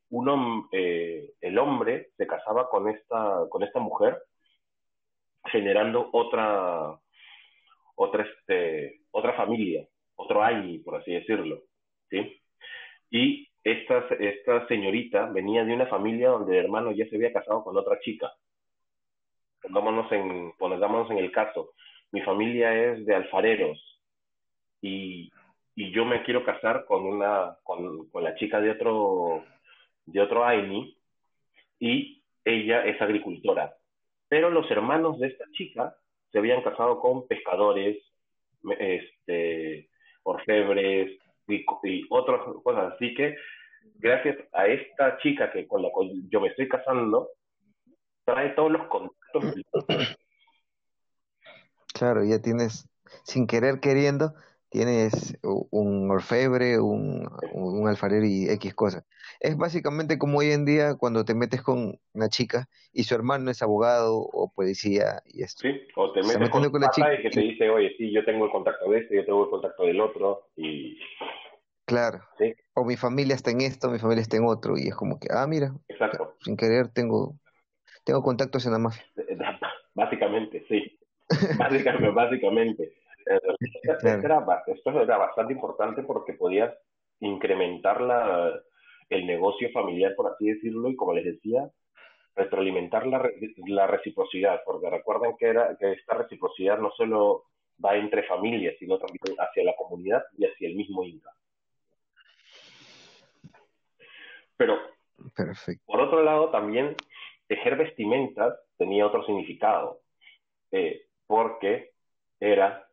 eh, 0.73 1.31
el 1.39 1.57
hombre 1.57 2.09
se 2.17 2.27
casaba 2.27 2.69
con 2.69 2.89
esta, 2.89 3.45
con 3.49 3.63
esta 3.63 3.79
mujer, 3.79 4.17
generando 5.45 6.09
otra, 6.11 6.97
otra, 7.95 8.23
este, 8.25 9.01
otra 9.11 9.33
familia, 9.33 9.87
otro 10.15 10.43
año, 10.43 10.81
por 10.83 10.95
así 10.95 11.13
decirlo. 11.13 11.61
¿sí? 12.09 12.41
Y 13.09 13.47
esta, 13.63 14.05
esta 14.19 14.67
señorita 14.67 15.27
venía 15.27 15.63
de 15.63 15.73
una 15.73 15.87
familia 15.87 16.29
donde 16.29 16.57
el 16.57 16.65
hermano 16.65 16.91
ya 16.91 17.07
se 17.07 17.15
había 17.15 17.31
casado 17.31 17.63
con 17.63 17.77
otra 17.77 17.99
chica. 17.99 18.33
Pongámonos 19.61 20.11
en, 20.11 20.53
pongámonos 20.57 21.09
en 21.11 21.17
el 21.17 21.31
caso 21.31 21.73
mi 22.11 22.21
familia 22.21 22.73
es 22.73 23.05
de 23.05 23.15
alfareros 23.15 23.77
y, 24.81 25.31
y 25.75 25.91
yo 25.91 26.05
me 26.05 26.23
quiero 26.23 26.43
casar 26.43 26.85
con 26.85 27.05
una 27.05 27.57
con, 27.63 28.07
con 28.09 28.23
la 28.23 28.35
chica 28.35 28.61
de 28.61 28.71
otro 28.71 29.43
de 30.05 30.21
otro 30.21 30.45
Aini 30.45 30.97
y 31.79 32.23
ella 32.45 32.85
es 32.85 33.01
agricultora. 33.01 33.75
Pero 34.29 34.49
los 34.49 34.69
hermanos 34.71 35.19
de 35.19 35.27
esta 35.27 35.45
chica 35.51 35.95
se 36.31 36.39
habían 36.39 36.61
casado 36.61 36.99
con 36.99 37.27
pescadores, 37.27 37.97
este, 38.79 39.89
orfebres 40.23 41.19
y, 41.47 41.65
y 41.83 42.05
otras 42.09 42.41
cosas. 42.63 42.93
Así 42.93 43.13
que 43.13 43.35
gracias 43.95 44.37
a 44.53 44.67
esta 44.67 45.17
chica 45.19 45.51
que 45.51 45.67
con 45.67 45.81
la 45.81 45.89
cual 45.91 46.09
yo 46.29 46.41
me 46.41 46.49
estoy 46.49 46.67
casando, 46.67 47.29
trae 48.27 48.49
todos 48.49 48.71
los 48.71 48.87
contactos 48.87 49.17
Claro, 51.93 52.23
ya 52.23 52.39
tienes, 52.39 52.87
sin 53.23 53.47
querer 53.47 53.79
queriendo, 53.79 54.35
tienes 54.69 55.35
un 55.41 56.11
orfebre, 56.11 56.79
un, 56.79 57.27
un 57.53 57.87
alfarero 57.87 58.23
y 58.25 58.47
X 58.49 58.75
cosas. 58.75 59.03
Es 59.39 59.57
básicamente 59.57 60.19
como 60.19 60.39
hoy 60.39 60.51
en 60.51 60.65
día 60.65 60.93
cuando 60.95 61.25
te 61.25 61.33
metes 61.33 61.63
con 61.63 61.99
una 62.13 62.29
chica 62.29 62.67
y 62.93 63.05
su 63.05 63.15
hermano 63.15 63.49
es 63.49 63.63
abogado 63.63 64.17
o 64.17 64.51
policía 64.53 65.23
y 65.25 65.41
esto. 65.41 65.61
Sí, 65.61 65.87
o 65.95 66.11
te 66.11 66.21
metes 66.21 66.49
con, 66.49 66.69
con 66.69 66.81
la 66.81 66.89
chica 66.91 67.15
y 67.15 67.21
que 67.23 67.29
te 67.31 67.39
dice, 67.39 67.67
oye, 67.69 67.95
sí, 67.97 68.11
yo 68.11 68.23
tengo 68.25 68.45
el 68.45 68.51
contacto 68.51 68.91
de 68.91 68.99
este, 68.99 69.15
yo 69.15 69.25
tengo 69.25 69.45
el 69.45 69.49
contacto 69.49 69.83
del 69.83 69.99
otro 69.99 70.49
y... 70.55 70.99
Claro. 71.85 72.19
¿Sí? 72.37 72.53
O 72.75 72.83
mi 72.83 72.97
familia 72.97 73.33
está 73.33 73.49
en 73.49 73.61
esto, 73.61 73.89
mi 73.89 73.97
familia 73.97 74.21
está 74.21 74.37
en 74.37 74.45
otro 74.45 74.77
y 74.77 74.89
es 74.89 74.95
como 74.95 75.19
que, 75.19 75.29
ah, 75.31 75.47
mira, 75.47 75.73
Exacto. 75.87 76.35
sin 76.41 76.57
querer 76.57 76.89
tengo, 76.89 77.39
tengo 78.07 78.23
contactos 78.23 78.65
en 78.65 78.71
la 78.71 78.79
mafia. 78.79 79.03
Básicamente, 79.93 80.63
sí. 80.69 80.97
básicamente, 81.57 82.09
básicamente. 82.11 82.93
Esto, 83.83 84.07
era, 84.07 85.17
bastante 85.17 85.53
importante 85.53 86.03
porque 86.03 86.33
podías 86.33 86.73
incrementar 87.19 87.99
la, 87.99 88.61
el 89.09 89.25
negocio 89.25 89.69
familiar, 89.73 90.13
por 90.15 90.31
así 90.31 90.51
decirlo, 90.51 90.89
y 90.89 90.95
como 90.95 91.13
les 91.13 91.25
decía, 91.25 91.69
retroalimentar 92.35 93.07
la, 93.07 93.27
la 93.65 93.87
reciprocidad, 93.87 94.61
porque 94.63 94.89
recuerden 94.89 95.35
que, 95.37 95.47
era, 95.47 95.75
que 95.77 95.93
esta 95.93 96.13
reciprocidad 96.13 96.77
no 96.77 96.91
solo 96.91 97.45
va 97.83 97.97
entre 97.97 98.23
familias, 98.23 98.75
sino 98.79 98.99
también 98.99 99.35
hacia 99.39 99.63
la 99.63 99.75
comunidad 99.75 100.23
y 100.37 100.45
hacia 100.45 100.69
el 100.69 100.75
mismo 100.75 101.03
Inca. 101.03 101.31
Pero, 104.55 104.77
por 105.85 105.99
otro 105.99 106.23
lado, 106.23 106.49
también 106.51 106.95
tejer 107.47 107.77
vestimentas 107.77 108.59
tenía 108.77 109.05
otro 109.05 109.25
significado. 109.25 110.01
Eh, 110.71 111.03
porque 111.25 111.91
era 112.39 112.83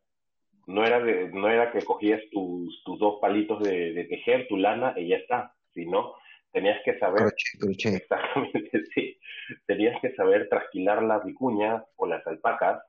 no 0.67 0.85
era 0.85 1.01
no 1.01 1.49
era 1.49 1.73
que 1.73 1.83
cogías 1.85 2.21
tus, 2.31 2.83
tus 2.85 2.99
dos 2.99 3.19
palitos 3.21 3.63
de, 3.63 4.07
tejer, 4.09 4.47
tu 4.49 4.57
lana 4.57 4.95
y 4.97 5.09
ya 5.09 5.17
está, 5.17 5.55
sino 5.73 6.15
tenías 6.53 6.81
que 6.85 6.99
saber 6.99 7.33
exactamente 7.59 8.83
sí, 8.95 9.19
tenías 9.67 10.01
que 10.01 10.15
saber 10.15 10.49
trasquilar 10.49 11.03
las 11.03 11.25
vicuñas 11.25 11.83
o 11.97 12.07
las 12.07 12.27
alpacas 12.27 12.83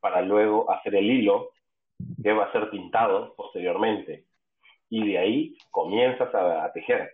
para 0.00 0.20
luego 0.22 0.70
hacer 0.70 0.96
el 0.96 1.10
hilo 1.10 1.50
que 2.22 2.32
va 2.32 2.46
a 2.46 2.52
ser 2.52 2.68
pintado 2.70 3.34
posteriormente. 3.36 4.26
Y 4.90 5.06
de 5.06 5.18
ahí 5.18 5.56
comienzas 5.70 6.34
a, 6.34 6.64
a 6.64 6.72
tejer 6.72 7.12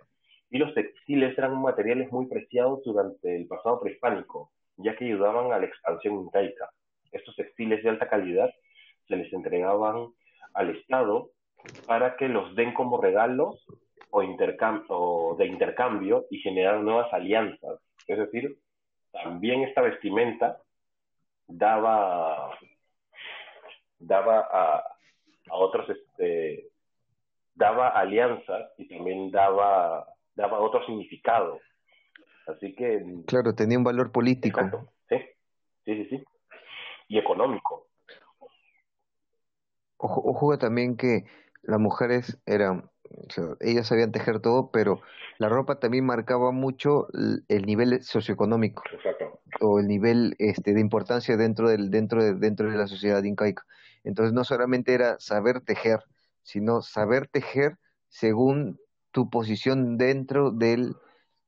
y 0.51 0.59
los 0.59 0.75
textiles 0.75 1.37
eran 1.37 1.61
materiales 1.61 2.11
muy 2.11 2.27
preciados 2.27 2.83
durante 2.85 3.37
el 3.37 3.47
pasado 3.47 3.81
prehispánico 3.81 4.51
ya 4.77 4.97
que 4.97 5.07
ayudaban 5.07 5.53
a 5.53 5.59
la 5.59 5.67
expansión 5.67 6.15
incaica 6.15 6.71
estos 7.13 7.37
textiles 7.37 7.83
de 7.83 7.91
alta 7.91 8.09
calidad 8.09 8.51
se 9.07 9.17
les 9.17 9.33
entregaban 9.33 10.09
al 10.55 10.71
Estado 10.77 11.31
para 11.87 12.17
que 12.17 12.29
los 12.29 12.55
den 12.55 12.73
como 12.75 13.01
regalos 13.01 13.65
o, 14.11 14.21
o 14.21 15.37
de 15.37 15.47
intercambio 15.47 16.27
y 16.31 16.39
generar 16.39 16.81
nuevas 16.81 17.13
alianzas. 17.13 17.81
Es 18.07 18.19
decir, 18.19 18.59
también 19.13 19.63
esta 19.63 19.83
vestimenta 19.83 20.61
daba 21.47 22.59
daba 23.99 24.47
a, 24.51 24.77
a 25.51 25.55
otros 25.55 25.89
este 25.89 26.69
daba 27.55 27.89
alianzas 27.89 28.71
y 28.79 28.87
también 28.89 29.31
daba 29.31 30.07
daba 30.39 30.61
otro 30.61 30.85
significado 30.87 31.59
así 32.47 32.75
que 32.75 33.05
claro 33.27 33.55
tenía 33.55 33.77
un 33.77 33.85
valor 33.85 34.11
político 34.13 34.61
sí 35.09 35.17
sí 35.85 35.95
sí 35.95 36.05
sí 36.11 36.25
y 37.09 37.19
económico. 37.19 37.89
Ojo, 39.97 40.23
ojo 40.25 40.59
también 40.59 40.97
que 40.97 41.25
las 41.63 41.81
mujeres 41.81 42.41
eran, 42.47 42.89
ellas 43.61 43.89
sabían 43.89 44.13
tejer 44.13 44.41
todo, 44.41 44.71
pero 44.71 45.01
la 45.39 45.49
ropa 45.49 45.81
también 45.81 46.07
marcaba 46.07 46.53
mucho 46.53 47.09
el, 47.49 47.67
nivel 47.67 48.03
socioeconómico 48.03 48.83
Exacto. 48.93 49.41
o 49.61 49.81
el 49.81 49.89
nivel 49.89 50.37
este, 50.39 50.73
de 50.73 50.81
importancia 50.81 51.37
dentro 51.37 51.69
del 51.69 51.91
dentro 51.91 52.23
de, 52.23 52.35
dentro 52.35 52.71
de 52.71 52.77
la 52.77 52.87
sociedad 52.87 53.23
incaica. 53.25 53.65
Entonces 54.05 54.33
no 54.33 54.45
solamente 54.45 54.95
era 54.95 55.19
saber 55.19 55.61
tejer, 55.63 56.01
sino 56.43 56.83
saber 56.83 57.27
tejer 57.27 57.77
según 58.09 58.79
tu 59.19 59.29
posición 59.31 59.99
dentro 59.99 60.53
del 60.53 60.95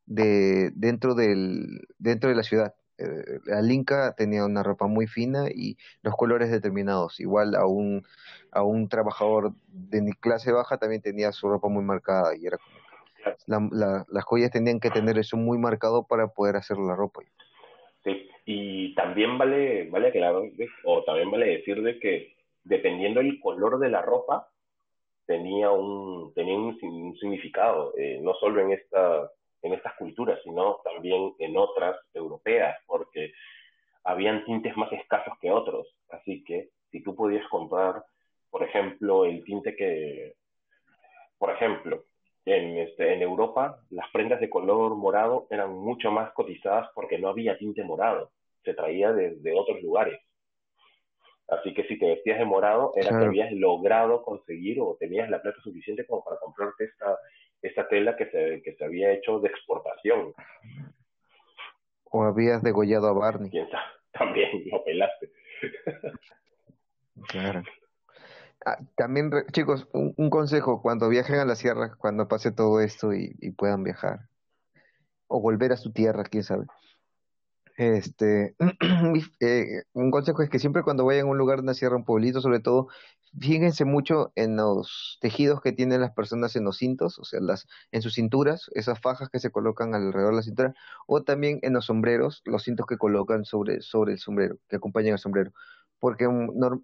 de 0.07 0.73
dentro 0.75 1.15
del 1.15 1.87
dentro 2.01 2.29
de 2.29 2.35
la 2.35 2.43
ciudad 2.43 2.75
eh, 2.99 3.39
el 3.47 3.71
Inca 3.71 4.13
tenía 4.17 4.45
una 4.45 4.65
ropa 4.65 4.89
muy 4.89 5.07
fina 5.07 5.45
y 5.55 5.77
los 6.03 6.17
colores 6.17 6.51
determinados. 6.51 7.21
Igual 7.21 7.55
a 7.55 7.67
un, 7.67 8.03
a 8.51 8.65
un 8.65 8.89
trabajador 8.89 9.53
de 9.69 10.13
clase 10.19 10.51
baja 10.51 10.79
también 10.79 11.01
tenía 11.01 11.31
su 11.31 11.49
ropa 11.49 11.69
muy 11.69 11.85
marcada 11.85 12.35
y 12.37 12.45
era 12.45 12.59
como 12.59 13.71
las 13.71 14.25
joyas 14.25 14.51
tenían 14.51 14.81
que 14.81 14.91
tener 14.91 15.17
eso 15.17 15.37
muy 15.37 15.59
marcado 15.59 16.09
para 16.09 16.27
poder 16.27 16.57
hacer 16.57 16.77
la 16.77 16.97
ropa. 16.97 17.21
Y 18.45 18.97
también 18.97 19.39
vale, 19.39 19.89
vale 19.91 20.09
aclarar, 20.09 20.43
o 20.85 21.05
también 21.05 21.31
vale 21.31 21.59
decir 21.59 21.81
de 21.83 22.01
que 22.01 22.35
dependiendo 22.65 23.21
del 23.21 23.39
color 23.39 23.79
de 23.79 23.91
la 23.91 24.03
ropa, 24.03 24.50
tenía 25.31 25.71
un, 25.71 26.35
tenía 26.35 26.57
un, 26.57 26.77
significado, 27.21 27.95
eh, 27.97 28.19
no 28.21 28.35
solo 28.35 28.63
en, 28.63 28.73
esta, 28.73 29.31
en 29.63 29.75
estas 29.75 29.95
culturas, 29.95 30.41
sino 30.43 30.81
también 30.83 31.35
en 31.39 31.57
otras 31.57 31.97
europeas, 32.13 32.77
porque 32.85 33.33
habían 34.03 34.45
tintes 34.45 34.77
más 34.77 34.93
escasos 34.93 35.35
que 35.41 35.53
otros. 35.53 35.87
Así 36.09 36.43
que 36.43 36.71
si 36.91 37.01
tú 37.05 37.15
podías 37.15 37.47
comprar, 37.47 38.03
por 38.51 38.65
ejemplo, 38.65 39.25
el 39.25 39.45
tinte 39.45 39.77
que, 39.77 40.35
por 41.39 41.51
ejemplo, 41.53 42.07
en, 42.45 42.79
este, 42.79 43.15
en 43.15 43.23
Europa 43.23 43.79
las 43.91 44.11
prendas 44.11 44.41
de 44.41 44.51
color 44.51 44.97
morado 44.97 45.47
eran 45.49 45.73
mucho 45.73 46.11
más 46.11 46.33
cotizadas 46.33 46.89
porque 46.93 47.19
no 47.19 47.29
había 47.29 47.57
tinte 47.57 47.85
morado, 47.85 48.33
se 48.65 48.75
traía 48.75 49.13
de 49.13 49.55
otros 49.57 49.81
lugares. 49.81 50.19
Así 51.51 51.75
que 51.75 51.85
si 51.85 51.99
te 51.99 52.07
vestías 52.07 52.39
de 52.39 52.45
morado, 52.45 52.93
era 52.95 53.19
que 53.19 53.25
habías 53.25 53.51
logrado 53.53 54.23
conseguir 54.23 54.81
o 54.81 54.97
tenías 55.01 55.29
la 55.29 55.43
plata 55.43 55.61
suficiente 55.63 56.07
como 56.07 56.23
para 56.23 56.39
comprarte 56.39 56.85
esta, 56.85 57.19
esta 57.61 57.89
tela 57.89 58.17
que 58.17 58.27
se, 58.27 58.63
que 58.63 58.75
se 58.77 58.85
había 58.85 59.11
hecho 59.13 59.41
de 59.41 59.49
exportación. 59.49 60.33
O 62.05 62.23
habías 62.23 62.63
degollado 62.63 63.09
a 63.09 63.13
Barney. 63.13 63.51
¿Quién 63.51 63.69
También 64.13 64.51
lo 64.71 64.85
pelaste. 64.85 65.31
claro. 67.29 67.63
Ah, 68.67 68.77
también, 68.95 69.31
chicos, 69.53 69.89
un, 69.93 70.31
consejo, 70.31 70.83
cuando 70.83 71.09
viajen 71.09 71.37
a 71.37 71.45
la 71.45 71.55
sierra, 71.55 71.97
cuando 71.97 72.29
pase 72.29 72.53
todo 72.53 72.81
esto 72.81 73.15
y, 73.15 73.35
y 73.41 73.53
puedan 73.53 73.83
viajar, 73.83 74.29
o 75.29 75.41
volver 75.41 75.73
a 75.73 75.77
su 75.77 75.93
tierra, 75.93 76.25
quién 76.25 76.43
sabe 76.43 76.67
este, 77.81 78.57
eh, 79.41 79.85
un 79.95 80.11
consejo 80.11 80.43
es 80.43 80.51
que 80.51 80.59
siempre 80.59 80.83
cuando 80.83 81.07
vayan 81.07 81.27
a 81.27 81.31
un 81.31 81.39
lugar, 81.39 81.61
una 81.61 81.73
sierra, 81.73 81.97
un 81.97 82.05
pueblito, 82.05 82.43
sobre 82.43 82.61
todo, 82.61 82.89
fíjense 83.39 83.87
mucho 83.87 84.33
en 84.35 84.57
los 84.57 85.17
tejidos 85.23 85.63
que 85.63 85.73
tienen 85.73 86.03
las 86.03 86.13
personas 86.13 86.57
en 86.57 86.65
los 86.65 86.77
cintos, 86.77 87.19
o 87.19 87.25
sea, 87.25 87.41
las, 87.41 87.67
en 87.91 88.03
sus 88.03 88.15
cinturas, 88.15 88.71
esas 88.75 89.01
fajas 89.01 89.31
que 89.31 89.39
se 89.39 89.51
colocan 89.51 89.95
alrededor 89.95 90.33
de 90.33 90.37
la 90.37 90.43
cintura, 90.43 90.75
o 91.07 91.23
también 91.23 91.59
en 91.63 91.73
los 91.73 91.87
sombreros, 91.87 92.43
los 92.45 92.65
cintos 92.65 92.85
que 92.87 92.99
colocan 92.99 93.47
sobre, 93.47 93.81
sobre 93.81 94.13
el 94.13 94.19
sombrero, 94.19 94.59
que 94.69 94.77
acompañan 94.77 95.15
al 95.15 95.19
sombrero 95.19 95.53
porque 96.01 96.27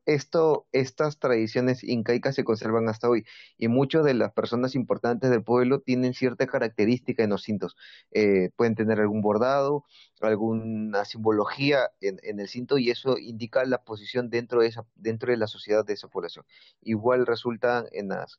esto, 0.04 0.68
estas 0.72 1.18
tradiciones 1.18 1.82
incaicas 1.82 2.34
se 2.34 2.44
conservan 2.44 2.88
hasta 2.88 3.08
hoy 3.08 3.24
y 3.56 3.68
muchas 3.68 4.04
de 4.04 4.14
las 4.14 4.32
personas 4.32 4.74
importantes 4.74 5.30
del 5.30 5.42
pueblo 5.42 5.80
tienen 5.80 6.14
cierta 6.14 6.46
característica 6.46 7.24
en 7.24 7.30
los 7.30 7.42
cintos. 7.42 7.76
Eh, 8.12 8.50
pueden 8.56 8.74
tener 8.74 9.00
algún 9.00 9.22
bordado, 9.22 9.84
alguna 10.20 11.04
simbología 11.06 11.90
en, 12.00 12.40
el 12.40 12.48
cinto 12.48 12.78
y 12.78 12.90
eso 12.90 13.16
indica 13.18 13.64
la 13.64 13.82
posición 13.82 14.28
dentro 14.30 14.60
de, 14.60 14.68
esa, 14.68 14.86
dentro 14.94 15.30
de 15.32 15.38
la 15.38 15.46
sociedad 15.46 15.84
de 15.84 15.94
esa 15.94 16.08
población. 16.08 16.44
Igual 16.82 17.26
resulta 17.26 17.86
en 17.92 18.08
las, 18.08 18.38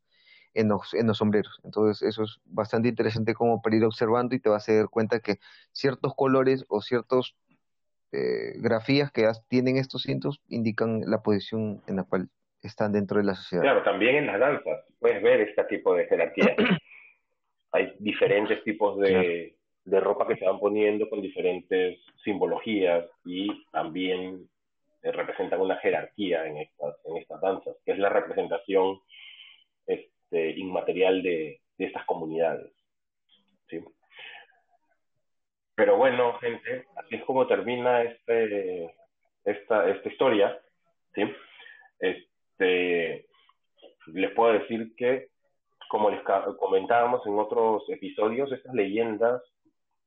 en 0.53 0.69
los, 0.69 0.93
en 0.93 1.07
los 1.07 1.17
sombreros. 1.17 1.59
Entonces 1.63 2.07
eso 2.07 2.23
es 2.23 2.39
bastante 2.45 2.89
interesante 2.89 3.33
como 3.33 3.61
para 3.63 3.75
ir 3.75 3.83
observando 3.83 4.35
y 4.35 4.39
te 4.39 4.49
vas 4.49 4.69
a 4.69 4.73
dar 4.73 4.89
cuenta 4.89 5.19
que 5.19 5.39
ciertos 5.71 6.13
colores 6.15 6.65
o 6.69 6.81
ciertos 6.81 7.35
eh, 8.11 8.53
grafías 8.57 9.11
que 9.11 9.27
tienen 9.49 9.77
estos 9.77 10.03
cintos 10.03 10.41
indican 10.47 11.01
la 11.05 11.21
posición 11.21 11.81
en 11.87 11.97
la 11.97 12.03
cual 12.03 12.29
están 12.61 12.93
dentro 12.93 13.17
de 13.17 13.25
la 13.25 13.35
sociedad. 13.35 13.63
Claro, 13.63 13.83
también 13.83 14.15
en 14.15 14.27
las 14.27 14.39
danzas 14.39 14.85
puedes 14.99 15.21
ver 15.21 15.41
este 15.41 15.63
tipo 15.65 15.93
de 15.93 16.05
jerarquía. 16.07 16.55
Hay 17.71 17.93
diferentes 17.99 18.63
tipos 18.63 18.97
de, 18.99 19.55
de 19.83 19.99
ropa 19.99 20.27
que 20.27 20.37
se 20.37 20.45
van 20.45 20.59
poniendo 20.59 21.09
con 21.09 21.21
diferentes 21.21 21.99
simbologías 22.23 23.05
y 23.25 23.65
también 23.71 24.49
eh, 25.03 25.11
representan 25.11 25.61
una 25.61 25.77
jerarquía 25.77 26.45
en 26.45 26.57
estas, 26.57 26.95
en 27.05 27.17
estas 27.17 27.41
danzas, 27.41 27.75
que 27.85 27.91
es 27.91 27.99
la 27.99 28.09
representación 28.09 28.99
este, 29.85 30.51
inmaterial 30.51 31.21
de, 31.21 31.61
de 31.77 31.85
estas 31.85 32.05
comunidades. 32.05 32.71
¿sí? 33.69 33.83
Pero 35.75 35.95
bueno, 35.97 36.33
gente, 36.39 36.85
es 37.09 37.23
como 37.23 37.47
termina 37.47 38.01
este, 38.01 38.93
esta, 39.43 39.89
historia, 40.05 40.59
¿sí? 41.13 41.23
Este, 41.99 43.25
les 44.07 44.31
puedo 44.31 44.53
decir 44.53 44.93
que, 44.95 45.29
como 45.89 46.09
les 46.09 46.21
comentábamos 46.57 47.25
en 47.25 47.39
otros 47.39 47.83
episodios, 47.89 48.51
estas 48.51 48.73
leyendas, 48.73 49.41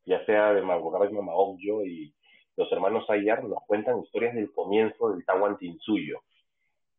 ya 0.04 0.24
sea 0.26 0.52
de 0.52 0.62
Mangokaba 0.62 1.08
y 1.10 1.12
Mamaogyo 1.12 1.84
y 1.84 2.14
los 2.56 2.70
hermanos 2.72 3.08
Ayar, 3.08 3.44
nos 3.44 3.64
cuentan 3.66 4.00
historias 4.00 4.34
del 4.34 4.52
comienzo 4.52 5.10
del 5.10 5.24
Tahuantinsuyo, 5.24 6.20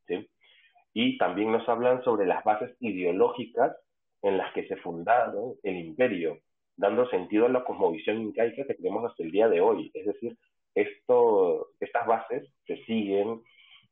¿sí? 0.08 0.28
Y 0.94 1.18
también 1.18 1.52
nos 1.52 1.68
hablan 1.70 2.04
sobre 2.04 2.26
las 2.26 2.44
bases 2.44 2.76
ideológicas 2.80 3.76
en 4.24 4.38
las 4.38 4.52
que 4.54 4.68
se 4.68 4.76
fundaron 4.78 5.56
el 5.64 5.78
imperio 5.78 6.40
dando 6.82 7.08
sentido 7.10 7.46
a 7.46 7.50
la 7.50 7.64
cosmovisión 7.64 8.20
incaica 8.22 8.66
que 8.66 8.74
tenemos 8.74 9.06
hasta 9.06 9.24
el 9.24 9.32
día 9.32 9.48
de 9.48 9.62
hoy. 9.62 9.92
Es 9.94 10.06
decir, 10.08 10.36
esto, 10.74 11.70
estas 11.80 12.08
bases 12.08 12.52
se 12.66 12.84
siguen 12.86 13.42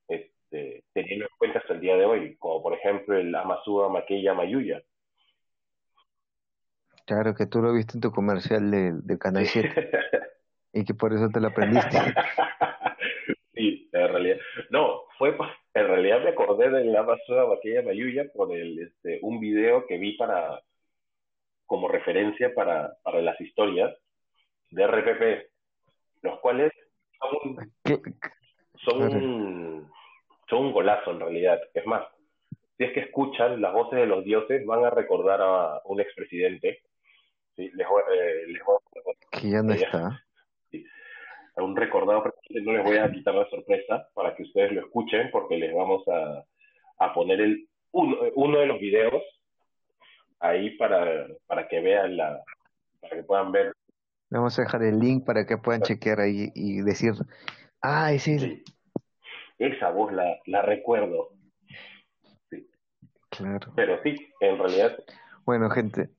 este, 0.07 0.83
teniendo 0.91 1.25
en 1.25 1.31
cuenta 1.37 1.59
hasta 1.59 1.73
el 1.73 1.81
día 1.81 1.95
de 1.95 2.05
hoy, 2.05 2.35
como 2.37 2.63
por 2.63 2.73
ejemplo 2.73 3.15
el 3.15 3.33
Amazúa 3.35 3.89
Maquilla 3.89 4.33
Mayuya. 4.33 4.81
Claro, 7.05 7.35
que 7.35 7.45
tú 7.45 7.61
lo 7.61 7.73
viste 7.73 7.93
en 7.95 8.01
tu 8.01 8.11
comercial 8.11 8.71
del 8.71 9.19
Canal 9.19 9.45
7 9.45 9.69
y 10.73 10.83
que 10.83 10.93
por 10.95 11.13
eso 11.13 11.29
te 11.29 11.39
lo 11.39 11.49
aprendiste. 11.49 11.95
sí, 13.53 13.87
en 13.93 14.07
realidad. 14.07 14.37
No, 14.71 15.03
fue 15.19 15.35
en 15.75 15.87
realidad 15.87 16.23
me 16.23 16.31
acordé 16.31 16.71
del 16.71 16.95
Amazúa 16.95 17.47
Maquilla 17.47 17.83
Mayuya 17.83 18.25
por 18.33 18.51
el, 18.51 18.79
este, 18.79 19.19
un 19.21 19.39
video 19.39 19.85
que 19.85 19.99
vi 19.99 20.17
para 20.17 20.59
como 21.69 21.87
referencia 21.87 22.51
para, 22.55 22.97
para 23.03 23.21
las 23.21 23.39
historias 23.39 23.95
de 24.71 24.87
RPP, 24.87 25.51
los 26.23 26.39
cuales 26.39 26.73
son, 27.19 27.71
son, 28.83 29.01
un, 29.03 29.91
son 30.49 30.65
un 30.65 30.71
golazo 30.71 31.11
en 31.11 31.19
realidad. 31.19 31.61
Es 31.75 31.85
más, 31.85 32.07
si 32.75 32.85
es 32.85 32.93
que 32.93 33.01
escuchan 33.01 33.61
las 33.61 33.71
voces 33.71 33.99
de 33.99 34.07
los 34.07 34.23
dioses, 34.23 34.65
van 34.65 34.83
a 34.83 34.89
recordar 34.89 35.41
a 35.43 35.79
un 35.85 36.01
expresidente. 36.01 36.81
Sí, 37.55 37.69
les 37.75 37.85
eh, 37.87 38.47
les 38.47 38.61
que 39.31 39.49
ya 39.51 39.61
no 39.61 39.73
está. 39.73 40.25
a 41.55 41.63
un 41.63 41.75
recordado 41.75 42.23
presidente, 42.23 42.65
no 42.65 42.77
les 42.77 42.83
voy 42.83 42.97
a 42.97 43.11
quitar 43.11 43.35
la 43.35 43.47
sorpresa 43.47 44.09
para 44.15 44.35
que 44.35 44.41
ustedes 44.41 44.71
lo 44.71 44.81
escuchen, 44.81 45.29
porque 45.31 45.57
les 45.57 45.71
vamos 45.71 46.01
a, 46.07 46.43
a 46.97 47.13
poner 47.13 47.39
el 47.41 47.67
uno, 47.91 48.17
uno 48.33 48.57
de 48.57 48.65
los 48.65 48.79
videos 48.79 49.21
ahí 50.39 50.77
para, 50.77 51.27
para 51.47 51.67
que 51.67 51.81
vean 51.81 52.17
la, 52.17 52.43
para 53.01 53.15
que 53.15 53.23
puedan 53.23 53.51
ver. 53.51 53.73
Vamos 54.29 54.57
a 54.59 54.63
dejar 54.63 54.83
el 54.83 54.99
link 54.99 55.25
para 55.25 55.45
que 55.45 55.57
puedan 55.57 55.81
chequear 55.81 56.19
ahí 56.19 56.51
y 56.53 56.81
decir, 56.81 57.13
ah, 57.81 58.11
es 58.11 58.23
Sí. 58.23 58.63
Esa 59.57 59.89
voz 59.89 60.13
la, 60.13 60.37
la 60.45 60.61
recuerdo. 60.61 61.29
Sí. 62.49 62.69
Claro. 63.29 63.73
Pero 63.75 64.01
sí, 64.03 64.15
en 64.39 64.57
realidad. 64.57 64.97
Bueno, 65.45 65.69
gente. 65.69 66.09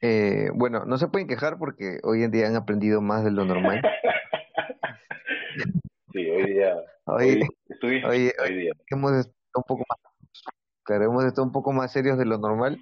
Eh, 0.00 0.48
bueno, 0.54 0.84
no 0.86 0.96
se 0.96 1.08
pueden 1.08 1.26
quejar 1.26 1.58
porque 1.58 1.98
hoy 2.04 2.22
en 2.22 2.30
día 2.30 2.46
han 2.46 2.56
aprendido 2.56 3.02
más 3.02 3.24
de 3.24 3.32
lo 3.32 3.44
normal. 3.44 3.82
sí, 6.12 6.30
hoy 6.30 6.52
día. 6.52 6.76
Hoy, 7.04 7.42
hoy, 7.82 8.32
hoy, 8.38 8.54
día. 8.54 8.72
hemos 8.90 9.26
un 9.54 9.62
poco 9.64 9.84
más 9.88 10.07
Claro, 10.88 11.04
hemos 11.04 11.26
estado 11.26 11.46
un 11.46 11.52
poco 11.52 11.70
más 11.70 11.92
serios 11.92 12.16
de 12.16 12.24
lo 12.24 12.38
normal, 12.38 12.78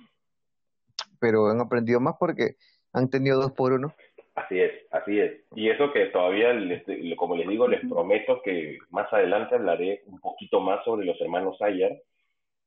pero 1.18 1.48
han 1.48 1.61
aprendido 1.61 1.98
más 1.98 2.14
porque 2.20 2.54
han 2.92 3.11
tenido 3.11 3.40
dos 3.40 3.50
por 3.50 3.72
uno. 3.72 3.92
Así 4.36 4.61
es, 4.61 4.70
así 4.92 5.18
es. 5.18 5.40
Y 5.57 5.70
eso 5.70 5.92
que 5.92 6.07
todavía, 6.07 6.52
como 7.16 7.34
les 7.34 7.48
digo, 7.48 7.66
les 7.66 7.80
prometo 7.80 8.42
que 8.44 8.78
más 8.90 9.12
adelante 9.12 9.57
hablaré 9.57 10.04
un 10.07 10.20
poquito 10.20 10.61
más 10.61 10.84
sobre 10.84 11.04
los 11.04 11.20
hermanos 11.20 11.61
Ayer, 11.61 12.00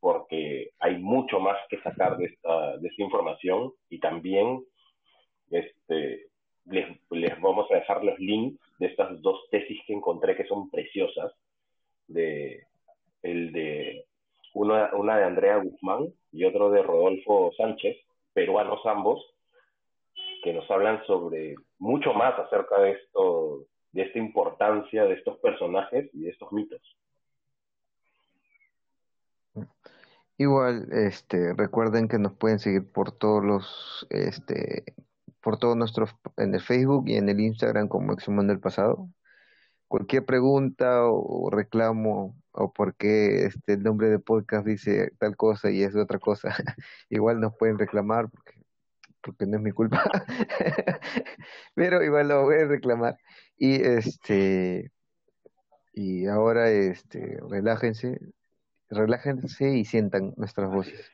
porque 0.02 0.72
hay 0.78 0.98
mucho 0.98 1.40
más 1.40 1.56
que 1.70 1.82
sacar 1.84 2.18
de 2.18 2.26
esta, 2.26 2.76
de 2.76 2.90
esta 2.90 3.02
información 3.02 3.72
y 3.90 4.02
también 4.02 4.62
este, 5.52 6.28
les, 6.66 6.86
les 7.12 7.40
vamos 7.40 7.72
a 7.72 7.76
dejar 7.76 8.04
los 8.04 8.20
links 8.20 8.60
de 8.78 8.88
estas 8.88 9.22
dos 9.22 9.40
tesis 9.52 9.80
que 9.88 9.94
encontré 9.94 10.36
que 10.36 10.48
son 10.48 10.70
preciosas, 10.70 11.32
el 12.10 13.54
de 13.54 14.09
una, 14.60 14.94
una 14.94 15.18
de 15.18 15.24
Andrea 15.24 15.56
Guzmán 15.58 16.14
y 16.34 16.44
otro 16.44 16.70
de 16.70 16.84
Rodolfo 16.84 17.52
Sánchez, 17.56 17.96
peruanos 18.34 18.86
ambos, 18.86 19.24
que 20.44 20.54
nos 20.54 20.70
hablan 20.70 21.02
sobre 21.06 21.56
mucho 21.78 22.14
más 22.14 22.38
acerca 22.38 22.78
de 22.82 22.92
esto, 22.92 23.66
de 23.94 24.02
esta 24.02 24.20
importancia 24.20 25.06
de 25.06 25.14
estos 25.14 25.38
personajes 25.40 26.10
y 26.14 26.24
de 26.24 26.32
estos 26.32 26.52
mitos. 26.52 26.82
Igual, 30.38 30.88
este, 30.92 31.54
recuerden 31.54 32.10
que 32.10 32.20
nos 32.20 32.34
pueden 32.34 32.60
seguir 32.60 32.92
por 32.92 33.14
todos 33.14 33.44
los, 33.44 34.08
este, 34.10 34.84
por 35.42 35.58
todos 35.58 35.78
nuestros, 35.78 36.14
en 36.36 36.54
el 36.54 36.62
Facebook 36.62 37.06
y 37.08 37.16
en 37.16 37.30
el 37.30 37.40
Instagram 37.40 37.88
como 37.88 38.12
Exhuman 38.12 38.48
del 38.48 38.60
Pasado. 38.60 39.08
Cualquier 39.88 40.26
pregunta 40.26 41.06
o 41.06 41.50
reclamo 41.50 42.36
o 42.60 42.74
por 42.74 42.96
qué 42.96 43.46
este, 43.46 43.74
el 43.74 43.84
nombre 43.84 44.10
de 44.10 44.20
podcast 44.20 44.66
dice 44.66 45.12
tal 45.18 45.38
cosa 45.38 45.72
y 45.72 45.82
es 45.82 45.96
otra 45.96 46.20
cosa, 46.20 46.50
igual 47.10 47.40
nos 47.40 47.56
pueden 47.56 47.80
reclamar 47.80 48.30
porque, 48.30 48.62
porque 49.22 49.46
no 49.46 49.58
es 49.58 49.64
mi 49.64 49.72
culpa, 49.72 50.04
pero 51.74 52.04
igual 52.04 52.28
lo 52.28 52.44
voy 52.44 52.60
a 52.60 52.66
reclamar. 52.66 53.18
Y 53.58 53.82
este, 53.82 54.92
y 55.94 56.28
ahora 56.28 56.70
este, 56.70 57.40
relájense, 57.50 58.20
relájense 58.90 59.78
y 59.78 59.86
sientan 59.86 60.34
nuestras 60.36 60.70
voces. 60.70 61.12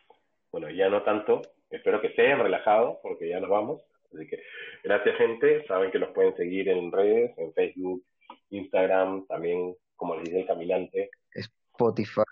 Bueno, 0.51 0.71
ya 0.71 0.89
no 0.89 1.03
tanto, 1.03 1.43
espero 1.69 2.01
que 2.01 2.07
estén 2.07 2.39
relajados 2.39 2.97
porque 3.03 3.29
ya 3.29 3.39
nos 3.39 3.49
vamos. 3.49 3.81
Así 4.13 4.27
que 4.27 4.41
gracias 4.83 5.15
gente, 5.17 5.63
saben 5.67 5.91
que 5.91 5.99
nos 5.99 6.09
pueden 6.09 6.35
seguir 6.37 6.69
en 6.69 6.91
redes, 6.91 7.37
en 7.37 7.53
Facebook, 7.53 8.03
Instagram, 8.49 9.27
también 9.27 9.75
como 9.95 10.15
les 10.15 10.25
dice 10.25 10.41
el 10.41 10.47
caminante. 10.47 11.11
Spotify, 11.76 12.23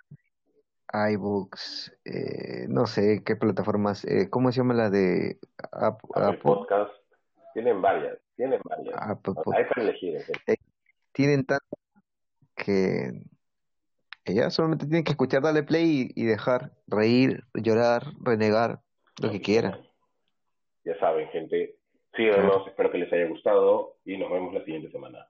iBooks, 1.12 1.94
eh, 2.06 2.66
no 2.70 2.86
sé 2.86 3.24
qué 3.26 3.36
plataformas, 3.36 4.06
eh, 4.06 4.30
¿cómo 4.30 4.52
se 4.52 4.58
llama 4.58 4.74
la 4.74 4.90
de 4.90 5.38
Apple, 5.74 6.38
Podcast? 6.42 6.94
Tienen 7.54 7.82
varias, 7.82 8.18
tienen 8.38 8.62
varias. 8.64 8.96
Hay 8.98 9.66
para 9.66 9.82
elegir. 9.82 10.22
Eh, 10.48 10.56
tienen 11.12 11.46
tanto 11.46 11.78
que 12.56 13.12
ella 14.26 14.50
solamente 14.50 14.86
tienen 14.86 15.04
que 15.04 15.12
escuchar, 15.12 15.42
darle 15.42 15.64
play 15.64 16.10
y, 16.16 16.24
dejar, 16.24 16.72
reír, 16.88 17.44
llorar, 17.54 18.04
renegar, 18.22 18.80
lo 19.22 19.30
que 19.30 19.42
quieran. 19.42 19.78
Ya 20.86 20.98
saben, 21.00 21.28
gente, 21.30 21.76
síganos, 22.16 22.68
espero 22.68 22.92
que 22.92 23.00
les 23.00 23.12
haya 23.12 23.28
gustado 23.28 23.98
y 24.06 24.18
nos 24.18 24.32
vemos 24.32 24.54
la 24.54 24.64
siguiente 24.64 24.90
semana. 24.90 25.28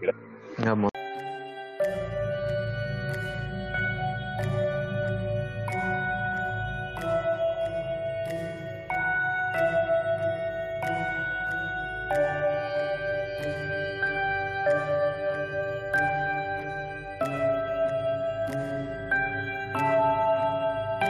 Gracias. 0.00 0.97